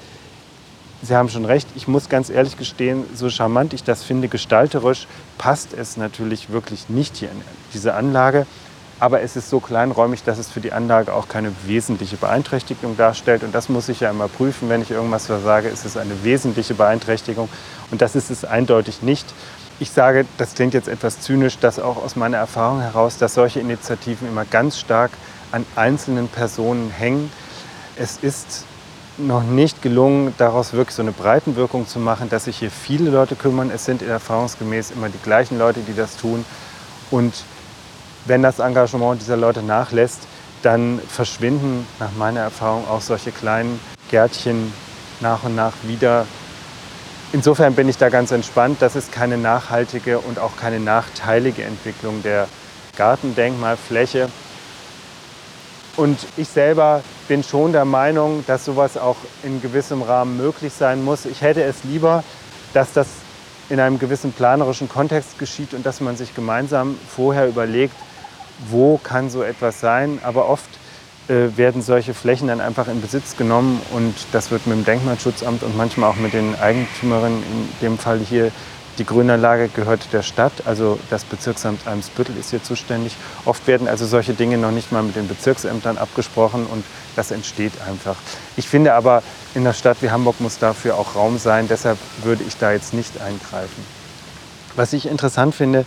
Sie 1.01 1.15
haben 1.15 1.27
schon 1.27 1.43
recht. 1.43 1.67
Ich 1.75 1.89
muss 1.89 2.07
ganz 2.07 2.29
ehrlich 2.29 2.57
gestehen, 2.57 3.03
so 3.13 3.29
charmant 3.29 3.73
ich 3.73 3.83
das 3.83 4.03
finde, 4.03 4.29
gestalterisch 4.29 5.07
passt 5.37 5.73
es 5.73 5.97
natürlich 5.97 6.49
wirklich 6.49 6.87
nicht 6.87 7.17
hier 7.17 7.29
in 7.29 7.41
diese 7.73 7.93
Anlage. 7.93 8.45
Aber 8.99 9.21
es 9.21 9.35
ist 9.35 9.49
so 9.49 9.59
kleinräumig, 9.59 10.23
dass 10.23 10.37
es 10.37 10.49
für 10.49 10.61
die 10.61 10.71
Anlage 10.71 11.13
auch 11.13 11.27
keine 11.27 11.51
wesentliche 11.65 12.15
Beeinträchtigung 12.15 12.95
darstellt. 12.95 13.43
Und 13.43 13.53
das 13.53 13.67
muss 13.67 13.89
ich 13.89 13.99
ja 13.99 14.11
immer 14.11 14.29
prüfen, 14.29 14.69
wenn 14.69 14.81
ich 14.81 14.91
irgendwas 14.91 15.25
sage, 15.25 15.67
ist 15.67 15.83
es 15.83 15.97
eine 15.97 16.23
wesentliche 16.23 16.73
Beeinträchtigung. 16.73 17.49
Und 17.91 18.01
das 18.01 18.15
ist 18.15 18.31
es 18.31 18.45
eindeutig 18.45 19.01
nicht. 19.01 19.25
Ich 19.81 19.91
sage, 19.91 20.25
das 20.37 20.53
klingt 20.53 20.73
jetzt 20.73 20.87
etwas 20.87 21.19
zynisch, 21.19 21.59
dass 21.59 21.79
auch 21.79 22.01
aus 22.01 22.15
meiner 22.15 22.37
Erfahrung 22.37 22.79
heraus, 22.79 23.17
dass 23.17 23.33
solche 23.33 23.59
Initiativen 23.59 24.25
immer 24.29 24.45
ganz 24.45 24.79
stark 24.79 25.11
an 25.53 25.65
einzelnen 25.75 26.27
Personen 26.27 26.89
hängen. 26.89 27.31
Es 27.95 28.17
ist 28.17 28.65
noch 29.19 29.43
nicht 29.43 29.83
gelungen, 29.83 30.33
daraus 30.39 30.73
wirklich 30.73 30.95
so 30.95 31.03
eine 31.03 31.11
Breitenwirkung 31.11 31.87
zu 31.87 31.99
machen, 31.99 32.27
dass 32.29 32.45
sich 32.45 32.57
hier 32.57 32.71
viele 32.71 33.11
Leute 33.11 33.35
kümmern. 33.35 33.69
Es 33.69 33.85
sind 33.85 34.01
erfahrungsgemäß 34.01 34.91
immer 34.91 35.09
die 35.09 35.21
gleichen 35.21 35.59
Leute, 35.59 35.81
die 35.81 35.95
das 35.95 36.17
tun. 36.17 36.43
Und 37.11 37.33
wenn 38.25 38.41
das 38.41 38.57
Engagement 38.57 39.21
dieser 39.21 39.37
Leute 39.37 39.61
nachlässt, 39.61 40.21
dann 40.63 40.99
verschwinden 41.07 41.85
nach 41.99 42.11
meiner 42.17 42.39
Erfahrung 42.39 42.87
auch 42.87 43.01
solche 43.01 43.31
kleinen 43.31 43.79
Gärtchen 44.09 44.73
nach 45.19 45.43
und 45.43 45.55
nach 45.55 45.73
wieder. 45.83 46.25
Insofern 47.31 47.75
bin 47.75 47.89
ich 47.89 47.97
da 47.97 48.09
ganz 48.09 48.31
entspannt. 48.31 48.77
Das 48.79 48.95
ist 48.95 49.11
keine 49.11 49.37
nachhaltige 49.37 50.17
und 50.17 50.39
auch 50.39 50.55
keine 50.57 50.79
nachteilige 50.79 51.63
Entwicklung 51.63 52.23
der 52.23 52.47
Gartendenkmalfläche. 52.97 54.29
Und 55.95 56.17
ich 56.37 56.49
selber 56.49 57.03
bin 57.27 57.43
schon 57.43 57.71
der 57.71 57.85
Meinung, 57.85 58.43
dass 58.47 58.65
sowas 58.65 58.97
auch 58.97 59.17
in 59.43 59.61
gewissem 59.61 60.01
Rahmen 60.01 60.37
möglich 60.37 60.73
sein 60.73 61.03
muss. 61.03 61.25
Ich 61.25 61.41
hätte 61.41 61.63
es 61.63 61.83
lieber, 61.83 62.23
dass 62.73 62.93
das 62.93 63.07
in 63.69 63.79
einem 63.79 63.99
gewissen 63.99 64.31
planerischen 64.33 64.89
Kontext 64.89 65.37
geschieht 65.37 65.73
und 65.73 65.85
dass 65.85 66.01
man 66.01 66.17
sich 66.17 66.33
gemeinsam 66.33 66.97
vorher 67.07 67.47
überlegt, 67.47 67.95
wo 68.69 68.97
kann 68.97 69.29
so 69.29 69.43
etwas 69.43 69.79
sein. 69.79 70.19
Aber 70.23 70.49
oft 70.49 70.69
äh, 71.27 71.55
werden 71.55 71.81
solche 71.81 72.13
Flächen 72.13 72.47
dann 72.47 72.59
einfach 72.59 72.87
in 72.87 72.99
Besitz 72.99 73.37
genommen 73.37 73.79
und 73.93 74.15
das 74.31 74.51
wird 74.51 74.65
mit 74.67 74.77
dem 74.77 74.85
Denkmalschutzamt 74.85 75.63
und 75.63 75.77
manchmal 75.77 76.09
auch 76.09 76.15
mit 76.15 76.33
den 76.33 76.55
Eigentümerinnen, 76.59 77.43
in 77.43 77.69
dem 77.81 77.97
Fall 77.97 78.19
hier 78.19 78.51
die 78.97 79.05
Grünanlage 79.05 79.69
gehört 79.69 80.13
der 80.13 80.21
Stadt, 80.21 80.51
also 80.65 80.99
das 81.09 81.23
Bezirksamt 81.23 81.87
Eimsbüttel 81.87 82.37
ist 82.37 82.51
hier 82.51 82.63
zuständig. 82.63 83.15
Oft 83.45 83.65
werden 83.65 83.87
also 83.87 84.05
solche 84.05 84.33
Dinge 84.33 84.57
noch 84.57 84.71
nicht 84.71 84.91
mal 84.91 85.01
mit 85.01 85.15
den 85.15 85.27
Bezirksämtern 85.27 85.97
abgesprochen 85.97 86.65
und 86.65 86.85
das 87.15 87.31
entsteht 87.31 87.73
einfach. 87.87 88.15
Ich 88.55 88.67
finde 88.67 88.93
aber, 88.93 89.23
in 89.55 89.61
einer 89.61 89.73
Stadt 89.73 89.97
wie 90.01 90.11
Hamburg 90.11 90.39
muss 90.39 90.59
dafür 90.59 90.97
auch 90.97 91.15
Raum 91.15 91.37
sein, 91.37 91.67
deshalb 91.67 91.97
würde 92.23 92.43
ich 92.47 92.57
da 92.57 92.71
jetzt 92.71 92.93
nicht 92.93 93.19
eingreifen. 93.21 93.83
Was 94.75 94.93
ich 94.93 95.07
interessant 95.07 95.55
finde 95.55 95.85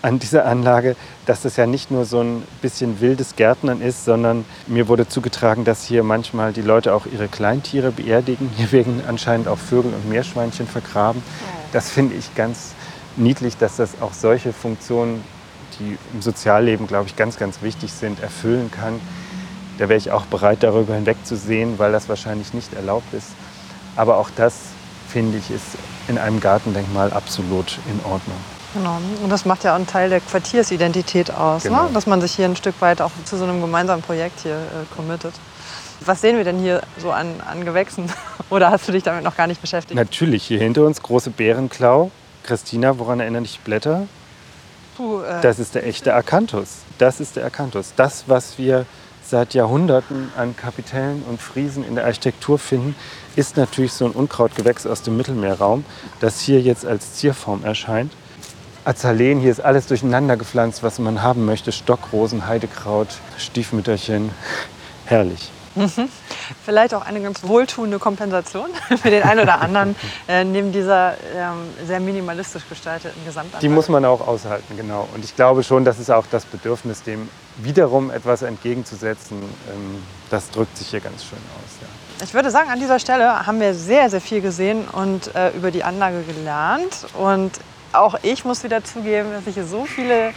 an 0.00 0.20
dieser 0.20 0.46
Anlage, 0.46 0.94
dass 1.26 1.42
das 1.42 1.56
ja 1.56 1.66
nicht 1.66 1.90
nur 1.90 2.04
so 2.04 2.20
ein 2.20 2.44
bisschen 2.62 3.00
wildes 3.00 3.34
Gärtnern 3.34 3.80
ist, 3.80 4.04
sondern 4.04 4.44
mir 4.68 4.86
wurde 4.86 5.08
zugetragen, 5.08 5.64
dass 5.64 5.84
hier 5.84 6.04
manchmal 6.04 6.52
die 6.52 6.62
Leute 6.62 6.94
auch 6.94 7.06
ihre 7.06 7.26
Kleintiere 7.26 7.90
beerdigen. 7.90 8.50
Hier 8.56 8.70
werden 8.70 9.02
anscheinend 9.08 9.48
auch 9.48 9.58
Vögel 9.58 9.92
und 9.92 10.08
Meerschweinchen 10.08 10.68
vergraben. 10.68 11.22
Das 11.72 11.90
finde 11.90 12.14
ich 12.16 12.34
ganz 12.34 12.72
niedlich, 13.16 13.56
dass 13.56 13.76
das 13.76 14.00
auch 14.00 14.12
solche 14.12 14.52
Funktionen, 14.52 15.22
die 15.78 15.98
im 16.14 16.22
Sozialleben, 16.22 16.86
glaube 16.86 17.06
ich, 17.08 17.16
ganz, 17.16 17.36
ganz 17.36 17.62
wichtig 17.62 17.92
sind, 17.92 18.20
erfüllen 18.22 18.70
kann. 18.70 19.00
Da 19.78 19.88
wäre 19.88 19.98
ich 19.98 20.10
auch 20.10 20.26
bereit, 20.26 20.62
darüber 20.62 20.94
hinwegzusehen, 20.94 21.78
weil 21.78 21.92
das 21.92 22.08
wahrscheinlich 22.08 22.52
nicht 22.54 22.72
erlaubt 22.74 23.12
ist. 23.14 23.28
Aber 23.96 24.16
auch 24.16 24.30
das, 24.34 24.54
finde 25.08 25.38
ich, 25.38 25.50
ist 25.50 25.64
in 26.08 26.18
einem 26.18 26.40
Gartendenkmal 26.40 27.12
absolut 27.12 27.78
in 27.86 28.00
Ordnung. 28.04 28.36
Genau. 28.74 28.98
Und 29.22 29.30
das 29.30 29.44
macht 29.44 29.64
ja 29.64 29.72
auch 29.72 29.76
einen 29.76 29.86
Teil 29.86 30.10
der 30.10 30.20
Quartiersidentität 30.20 31.30
aus, 31.30 31.62
Genau. 31.62 31.84
ne? 31.84 31.90
dass 31.94 32.06
man 32.06 32.20
sich 32.20 32.34
hier 32.34 32.44
ein 32.46 32.56
Stück 32.56 32.74
weit 32.80 33.00
auch 33.00 33.10
zu 33.24 33.36
so 33.36 33.44
einem 33.44 33.60
gemeinsamen 33.60 34.02
Projekt 34.02 34.40
hier 34.40 34.56
äh, 34.56 34.94
committet. 34.94 35.34
Was 36.00 36.20
sehen 36.20 36.36
wir 36.36 36.44
denn 36.44 36.58
hier 36.58 36.82
so 36.98 37.10
an, 37.10 37.40
an 37.48 37.64
Gewächsen? 37.64 38.10
Oder 38.50 38.70
hast 38.70 38.88
du 38.88 38.92
dich 38.92 39.02
damit 39.02 39.24
noch 39.24 39.36
gar 39.36 39.46
nicht 39.46 39.60
beschäftigt? 39.60 39.96
Natürlich, 39.96 40.44
hier 40.44 40.58
hinter 40.58 40.84
uns 40.84 41.02
große 41.02 41.30
Bärenklau. 41.30 42.10
Christina, 42.44 42.98
woran 42.98 43.20
erinnern 43.20 43.42
dich 43.42 43.60
Blätter? 43.60 44.06
Puh, 44.96 45.20
äh, 45.22 45.40
Das 45.42 45.58
ist 45.58 45.74
der 45.74 45.86
echte 45.86 46.14
Akanthus. 46.14 46.78
Das 46.98 47.20
ist 47.20 47.36
der 47.36 47.44
Akanthus. 47.44 47.92
Das, 47.96 48.24
was 48.26 48.58
wir 48.58 48.86
seit 49.22 49.52
Jahrhunderten 49.54 50.32
an 50.36 50.56
Kapitellen 50.56 51.22
und 51.28 51.40
Friesen 51.40 51.84
in 51.84 51.94
der 51.94 52.06
Architektur 52.06 52.58
finden, 52.58 52.94
ist 53.36 53.56
natürlich 53.56 53.92
so 53.92 54.06
ein 54.06 54.12
Unkrautgewächs 54.12 54.86
aus 54.86 55.02
dem 55.02 55.16
Mittelmeerraum, 55.16 55.84
das 56.20 56.40
hier 56.40 56.60
jetzt 56.60 56.86
als 56.86 57.14
Zierform 57.14 57.64
erscheint. 57.64 58.12
Azaleen, 58.84 59.38
hier 59.38 59.50
ist 59.50 59.60
alles 59.60 59.86
durcheinander 59.86 60.38
gepflanzt, 60.38 60.82
was 60.82 60.98
man 60.98 61.22
haben 61.22 61.44
möchte. 61.44 61.72
Stockrosen, 61.72 62.46
Heidekraut, 62.46 63.08
Stiefmütterchen. 63.36 64.30
Herrlich. 65.04 65.50
Mhm. 65.78 66.08
Vielleicht 66.64 66.94
auch 66.94 67.04
eine 67.04 67.20
ganz 67.20 67.42
wohltuende 67.42 67.98
Kompensation 67.98 68.68
für 69.02 69.10
den 69.10 69.22
einen 69.22 69.40
oder 69.40 69.60
anderen 69.60 69.96
äh, 70.28 70.44
neben 70.44 70.72
dieser 70.72 71.14
ähm, 71.34 71.68
sehr 71.86 72.00
minimalistisch 72.00 72.62
gestalteten 72.68 73.24
Gesamtanlage. 73.24 73.60
Die 73.60 73.68
muss 73.68 73.88
man 73.88 74.04
auch 74.04 74.26
aushalten, 74.26 74.76
genau. 74.76 75.08
Und 75.14 75.24
ich 75.24 75.34
glaube 75.34 75.62
schon, 75.62 75.84
dass 75.84 75.98
es 75.98 76.10
auch 76.10 76.26
das 76.30 76.44
Bedürfnis, 76.44 77.02
dem 77.02 77.28
wiederum 77.56 78.10
etwas 78.10 78.42
entgegenzusetzen, 78.42 79.38
ähm, 79.42 80.02
das 80.30 80.50
drückt 80.50 80.76
sich 80.76 80.88
hier 80.88 81.00
ganz 81.00 81.24
schön 81.24 81.38
aus. 81.38 81.80
Ja. 81.80 82.24
Ich 82.24 82.34
würde 82.34 82.50
sagen, 82.50 82.70
an 82.70 82.80
dieser 82.80 82.98
Stelle 82.98 83.46
haben 83.46 83.60
wir 83.60 83.74
sehr, 83.74 84.10
sehr 84.10 84.20
viel 84.20 84.40
gesehen 84.40 84.86
und 84.88 85.34
äh, 85.34 85.50
über 85.50 85.70
die 85.70 85.84
Anlage 85.84 86.22
gelernt. 86.22 87.06
Und 87.16 87.52
auch 87.92 88.18
ich 88.22 88.44
muss 88.44 88.64
wieder 88.64 88.84
zugeben, 88.84 89.32
dass 89.32 89.46
ich 89.46 89.54
hier 89.54 89.66
so 89.66 89.84
viele 89.84 90.32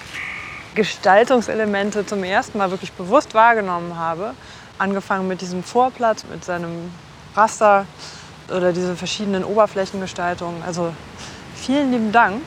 Gestaltungselemente 0.76 2.06
zum 2.06 2.24
ersten 2.24 2.58
Mal 2.58 2.72
wirklich 2.72 2.94
bewusst 2.94 3.34
wahrgenommen 3.34 3.98
habe. 3.98 4.34
Angefangen 4.82 5.28
mit 5.28 5.42
diesem 5.42 5.64
Vorplatz, 5.64 6.24
mit 6.24 6.44
seinem 6.44 6.92
Raster 7.36 7.86
oder 8.50 8.74
diese 8.74 8.96
verschiedenen 8.96 9.44
Oberflächengestaltungen. 9.44 10.64
Also 10.64 10.92
vielen 11.56 11.92
lieben 11.92 12.12
Dank 12.12 12.42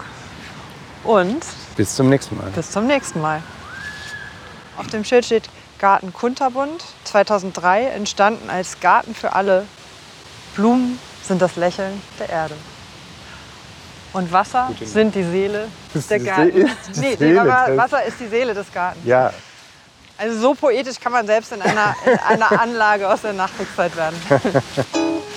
und 1.05 1.45
bis 1.77 1.95
zum 1.95 2.09
nächsten 2.09 2.37
Mal. 2.37 2.51
Bis 2.51 2.73
zum 2.73 2.89
nächsten 2.89 3.21
Mal. 3.21 3.41
Auf 4.77 4.89
dem 4.89 5.05
Schild 5.05 5.27
steht 5.27 5.49
Garten 5.79 6.13
Kunterbund, 6.13 6.85
2003 7.05 7.85
entstanden 7.85 8.51
als 8.51 8.81
Garten 8.81 9.15
für 9.15 9.35
alle. 9.35 9.67
Blumen 10.57 10.99
sind 11.23 11.41
das 11.41 11.55
Lächeln 11.55 12.03
der 12.19 12.31
Erde. 12.31 12.57
Und 14.13 14.33
Wasser 14.33 14.73
sind 14.83 15.15
die 15.15 15.23
Seele 15.23 15.69
der 16.11 16.19
Garten. 16.19 16.69
Nee, 16.97 17.15
Seele 17.15 17.47
Wasser 17.47 18.05
ist 18.05 18.19
die 18.19 18.27
Seele 18.27 18.55
des 18.55 18.73
Gartens. 18.73 19.05
Ja. 19.05 19.33
Also 20.17 20.39
so 20.39 20.55
poetisch 20.55 21.01
kann 21.01 21.13
man 21.13 21.27
selbst 21.27 21.53
in 21.53 21.61
einer, 21.61 21.95
in 22.07 22.19
einer 22.19 22.53
Anlage 22.61 23.09
aus 23.09 23.23
der 23.23 23.33
Nachkriegszeit 23.33 23.97
werden. 23.97 24.17